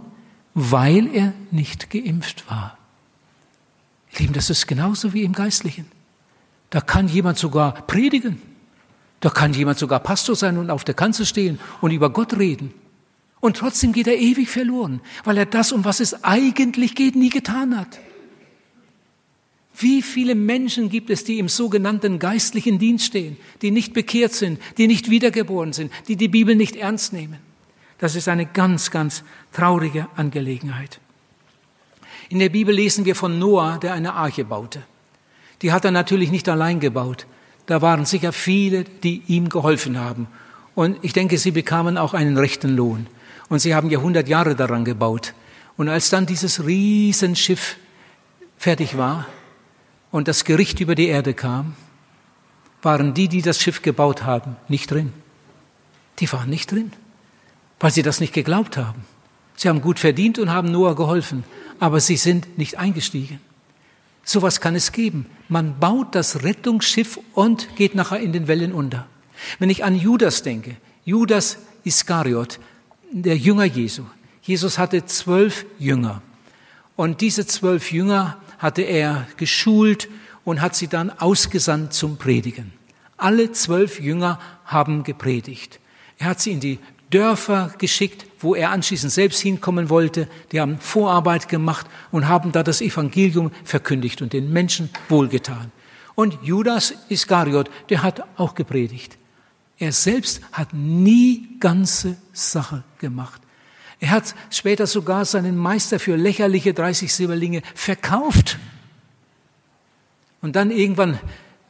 Weil 0.55 1.13
er 1.13 1.33
nicht 1.51 1.89
geimpft 1.89 2.49
war. 2.49 2.77
Lieben, 4.17 4.33
das 4.33 4.49
ist 4.49 4.67
genauso 4.67 5.13
wie 5.13 5.23
im 5.23 5.33
Geistlichen. 5.33 5.85
Da 6.73 6.81
kann 6.81 7.07
jemand 7.07 7.37
sogar 7.37 7.85
predigen. 7.85 8.41
Da 9.19 9.29
kann 9.29 9.53
jemand 9.53 9.77
sogar 9.77 9.99
Pastor 9.99 10.35
sein 10.35 10.57
und 10.57 10.71
auf 10.71 10.83
der 10.83 10.95
Kanzel 10.95 11.27
stehen 11.27 11.59
und 11.81 11.91
über 11.91 12.09
Gott 12.09 12.35
reden. 12.39 12.73
Und 13.39 13.57
trotzdem 13.57 13.93
geht 13.93 14.07
er 14.07 14.17
ewig 14.17 14.49
verloren, 14.49 14.99
weil 15.23 15.37
er 15.37 15.45
das, 15.45 15.71
um 15.71 15.85
was 15.85 15.99
es 15.99 16.23
eigentlich 16.23 16.95
geht, 16.95 17.15
nie 17.15 17.29
getan 17.29 17.77
hat. 17.77 17.99
Wie 19.77 20.01
viele 20.01 20.33
Menschen 20.33 20.89
gibt 20.89 21.11
es, 21.11 21.23
die 21.23 21.37
im 21.37 21.47
sogenannten 21.47 22.17
geistlichen 22.17 22.79
Dienst 22.79 23.05
stehen, 23.05 23.37
die 23.61 23.69
nicht 23.69 23.93
bekehrt 23.93 24.33
sind, 24.33 24.59
die 24.79 24.87
nicht 24.87 25.11
wiedergeboren 25.11 25.73
sind, 25.73 25.91
die 26.07 26.15
die 26.15 26.27
Bibel 26.27 26.55
nicht 26.55 26.75
ernst 26.75 27.13
nehmen? 27.13 27.37
Das 27.99 28.15
ist 28.15 28.27
eine 28.27 28.47
ganz, 28.47 28.89
ganz 28.89 29.23
traurige 29.51 30.07
Angelegenheit. 30.15 30.99
In 32.29 32.39
der 32.39 32.49
Bibel 32.49 32.73
lesen 32.73 33.05
wir 33.05 33.15
von 33.15 33.37
Noah, 33.37 33.77
der 33.77 33.93
eine 33.93 34.15
Arche 34.15 34.43
baute 34.43 34.81
die 35.63 35.71
hat 35.71 35.85
er 35.85 35.91
natürlich 35.91 36.29
nicht 36.29 36.49
allein 36.49 36.79
gebaut. 36.79 37.25
Da 37.65 37.81
waren 37.81 38.05
sicher 38.05 38.33
viele, 38.33 38.83
die 38.83 39.23
ihm 39.27 39.47
geholfen 39.47 39.97
haben. 39.97 40.27
Und 40.75 40.97
ich 41.01 41.13
denke, 41.13 41.37
sie 41.37 41.51
bekamen 41.51 41.97
auch 41.97 42.13
einen 42.13 42.37
rechten 42.37 42.75
Lohn. 42.75 43.07
Und 43.47 43.59
sie 43.59 43.73
haben 43.73 43.89
Jahrhundert 43.89 44.27
Jahre 44.27 44.55
daran 44.55 44.83
gebaut. 44.83 45.33
Und 45.77 45.87
als 45.87 46.09
dann 46.09 46.25
dieses 46.25 46.65
Riesenschiff 46.65 47.77
fertig 48.57 48.97
war 48.97 49.25
und 50.11 50.27
das 50.27 50.43
Gericht 50.43 50.81
über 50.81 50.95
die 50.95 51.07
Erde 51.07 51.33
kam, 51.33 51.75
waren 52.81 53.13
die, 53.13 53.29
die 53.29 53.41
das 53.41 53.61
Schiff 53.61 53.81
gebaut 53.81 54.23
haben, 54.23 54.57
nicht 54.67 54.91
drin. 54.91 55.13
Die 56.19 56.31
waren 56.31 56.49
nicht 56.49 56.71
drin, 56.71 56.91
weil 57.79 57.91
sie 57.91 58.03
das 58.03 58.19
nicht 58.19 58.33
geglaubt 58.33 58.75
haben. 58.75 59.05
Sie 59.55 59.69
haben 59.69 59.81
gut 59.81 59.99
verdient 59.99 60.37
und 60.39 60.51
haben 60.51 60.69
Noah 60.71 60.95
geholfen, 60.95 61.43
aber 61.79 62.01
sie 62.01 62.17
sind 62.17 62.57
nicht 62.57 62.77
eingestiegen. 62.77 63.39
Sowas 64.23 64.61
kann 64.61 64.75
es 64.75 64.91
geben. 64.91 65.25
Man 65.49 65.79
baut 65.79 66.15
das 66.15 66.43
Rettungsschiff 66.43 67.19
und 67.33 67.75
geht 67.75 67.95
nachher 67.95 68.19
in 68.19 68.33
den 68.33 68.47
Wellen 68.47 68.73
unter. 68.73 69.07
Wenn 69.59 69.69
ich 69.69 69.83
an 69.83 69.95
Judas 69.95 70.43
denke, 70.43 70.77
Judas 71.05 71.57
Iskariot, 71.83 72.59
der 73.11 73.37
Jünger 73.37 73.65
Jesu. 73.65 74.03
Jesus 74.41 74.77
hatte 74.77 75.05
zwölf 75.05 75.65
Jünger. 75.77 76.21
Und 76.95 77.21
diese 77.21 77.45
zwölf 77.45 77.91
Jünger 77.91 78.37
hatte 78.57 78.81
er 78.81 79.27
geschult 79.37 80.09
und 80.45 80.61
hat 80.61 80.75
sie 80.75 80.87
dann 80.87 81.09
ausgesandt 81.09 81.93
zum 81.93 82.17
Predigen. 82.17 82.73
Alle 83.17 83.51
zwölf 83.51 83.99
Jünger 83.99 84.39
haben 84.65 85.03
gepredigt. 85.03 85.79
Er 86.17 86.27
hat 86.27 86.41
sie 86.41 86.51
in 86.51 86.59
die 86.59 86.79
Dörfer 87.13 87.73
geschickt, 87.77 88.25
wo 88.39 88.55
er 88.55 88.71
anschließend 88.71 89.11
selbst 89.11 89.39
hinkommen 89.39 89.89
wollte. 89.89 90.27
Die 90.51 90.59
haben 90.59 90.79
Vorarbeit 90.79 91.47
gemacht 91.47 91.85
und 92.11 92.27
haben 92.27 92.51
da 92.51 92.63
das 92.63 92.81
Evangelium 92.81 93.51
verkündigt 93.63 94.21
und 94.21 94.33
den 94.33 94.51
Menschen 94.51 94.89
wohlgetan. 95.09 95.71
Und 96.15 96.39
Judas 96.41 96.95
Iskariot, 97.09 97.69
der 97.89 98.01
hat 98.01 98.23
auch 98.35 98.55
gepredigt. 98.55 99.17
Er 99.77 99.91
selbst 99.91 100.41
hat 100.51 100.73
nie 100.73 101.57
ganze 101.59 102.17
Sache 102.31 102.83
gemacht. 102.99 103.41
Er 103.99 104.09
hat 104.09 104.35
später 104.49 104.87
sogar 104.87 105.25
seinen 105.25 105.55
Meister 105.55 105.99
für 105.99 106.15
lächerliche 106.15 106.73
30 106.73 107.13
Silberlinge 107.13 107.61
verkauft. 107.75 108.57
Und 110.41 110.55
dann 110.55 110.71
irgendwann 110.71 111.19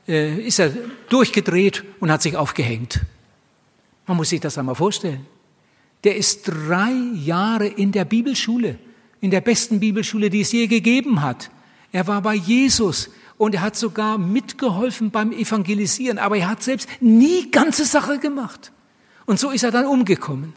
äh, 0.07 0.35
ist 0.35 0.59
er 0.59 0.71
durchgedreht 1.09 1.83
und 1.99 2.11
hat 2.11 2.21
sich 2.21 2.35
aufgehängt. 2.35 3.01
Man 4.07 4.17
muss 4.17 4.29
sich 4.29 4.39
das 4.39 4.57
einmal 4.57 4.75
vorstellen. 4.75 5.25
Der 6.03 6.17
ist 6.17 6.43
drei 6.43 6.91
Jahre 7.13 7.67
in 7.67 7.91
der 7.91 8.05
Bibelschule, 8.05 8.77
in 9.21 9.31
der 9.31 9.41
besten 9.41 9.79
Bibelschule, 9.79 10.29
die 10.29 10.41
es 10.41 10.51
je 10.51 10.67
gegeben 10.67 11.21
hat. 11.21 11.49
Er 11.91 12.07
war 12.07 12.21
bei 12.21 12.35
Jesus 12.35 13.09
und 13.37 13.55
er 13.55 13.61
hat 13.61 13.75
sogar 13.75 14.17
mitgeholfen 14.17 15.11
beim 15.11 15.31
Evangelisieren, 15.31 16.17
aber 16.17 16.37
er 16.37 16.49
hat 16.49 16.63
selbst 16.63 16.89
nie 16.99 17.49
ganze 17.51 17.85
Sache 17.85 18.19
gemacht. 18.19 18.71
Und 19.25 19.39
so 19.39 19.51
ist 19.51 19.63
er 19.63 19.71
dann 19.71 19.85
umgekommen. 19.85 20.53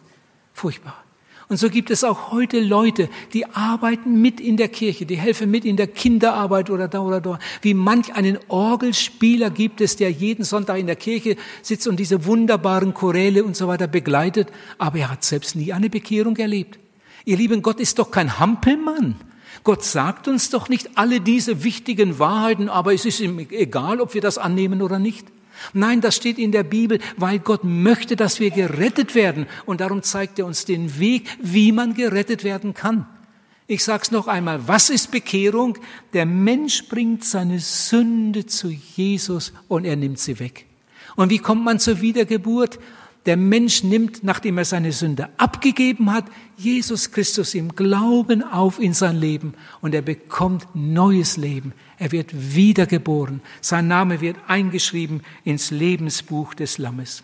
Furchtbar. 0.53 1.06
Und 1.49 1.59
so 1.59 1.71
gibt 1.71 1.91
es 1.91 2.03
auch 2.03 2.33
heute 2.33 2.59
Leute, 2.59 3.09
die 3.33 3.47
arbeiten 3.47 4.21
mit 4.21 4.41
in 4.41 4.57
der 4.57 4.69
Kirche, 4.69 5.07
die 5.07 5.17
helfen 5.17 5.49
mit 5.49 5.65
in 5.65 5.77
der 5.77 5.87
Kinderarbeit 5.87 6.71
oder 6.71 6.89
da 6.89 7.01
oder 7.01 7.21
da. 7.21 7.39
Wie 7.63 7.73
manch 7.73 8.15
einen 8.15 8.39
Orgelspieler 8.49 9.51
gibt 9.51 9.81
es, 9.81 9.95
der 9.95 10.11
jeden 10.11 10.45
Sonntag 10.45 10.79
in 10.79 10.87
der 10.87 10.97
Kirche 10.97 11.37
sitzt 11.63 11.87
und 11.87 12.01
diese 12.01 12.25
wunderbaren 12.25 12.95
Choräle 12.95 13.45
und 13.45 13.55
so 13.55 13.69
weiter 13.69 13.87
begleitet, 13.87 14.49
aber 14.79 14.99
er 14.99 15.11
hat 15.13 15.23
selbst 15.23 15.55
nie 15.55 15.73
eine 15.73 15.89
Bekehrung 15.89 16.37
erlebt. 16.37 16.81
Ihr 17.25 17.37
Lieben, 17.37 17.63
Gott 17.63 17.79
ist 17.79 18.01
doch 18.01 18.11
kein 18.11 18.41
Hampelmann. 18.41 19.15
Gott 19.63 19.85
sagt 19.85 20.27
uns 20.27 20.51
doch 20.51 20.69
nicht 20.69 20.99
alle 20.99 21.21
diese 21.21 21.63
wichtigen 21.63 22.19
Wahrheiten, 22.19 22.69
aber 22.69 22.93
es 22.93 23.05
ist 23.05 23.21
ihm 23.21 23.39
egal, 23.39 24.01
ob 24.01 24.15
wir 24.15 24.21
das 24.21 24.37
annehmen 24.39 24.83
oder 24.83 24.99
nicht. 24.99 25.27
Nein, 25.73 26.01
das 26.01 26.17
steht 26.17 26.39
in 26.39 26.53
der 26.53 26.65
Bibel, 26.65 26.99
weil 27.17 27.39
Gott 27.39 27.65
möchte, 27.65 28.17
dass 28.17 28.41
wir 28.41 28.51
gerettet 28.51 29.15
werden. 29.15 29.47
Und 29.65 29.81
darum 29.81 30.03
zeigt 30.03 30.39
er 30.39 30.47
uns 30.47 30.65
den 30.65 30.99
Weg, 30.99 31.29
wie 31.41 31.73
man 31.73 31.95
gerettet 31.95 32.45
werden 32.45 32.75
kann. 32.75 33.07
Ich 33.69 33.83
sag's 33.83 34.13
noch 34.13 34.29
einmal. 34.29 34.69
Was 34.69 34.91
ist 34.91 35.11
Bekehrung? 35.11 35.77
Der 36.13 36.25
Mensch 36.25 36.89
bringt 36.89 37.25
seine 37.25 37.59
Sünde 37.59 38.47
zu 38.47 38.69
Jesus 38.69 39.53
und 39.67 39.85
er 39.85 39.97
nimmt 39.97 40.21
sie 40.21 40.39
weg. 40.39 40.67
Und 41.17 41.31
wie 41.31 41.39
kommt 41.39 41.65
man 41.65 41.81
zur 41.81 42.01
Wiedergeburt? 42.01 42.79
Der 43.25 43.37
Mensch 43.37 43.83
nimmt, 43.83 44.23
nachdem 44.23 44.57
er 44.59 44.65
seine 44.65 44.93
Sünde 44.93 45.29
abgegeben 45.37 46.13
hat, 46.13 46.27
Jesus 46.57 47.11
Christus 47.11 47.55
im 47.55 47.75
Glauben 47.75 48.45
auf 48.45 48.79
in 48.79 48.95
sein 48.95 49.17
Leben 49.17 49.55
und 49.81 49.95
er 49.97 50.03
bekommt 50.03 50.69
neues 50.75 51.37
Leben. 51.37 51.73
Er 51.99 52.13
wird 52.13 52.55
wiedergeboren. 52.55 53.41
Sein 53.61 53.89
Name 53.89 54.21
wird 54.21 54.37
eingeschrieben 54.47 55.23
ins 55.45 55.71
Lebensbuch 55.71 56.55
des 56.55 56.79
Lammes. 56.79 57.23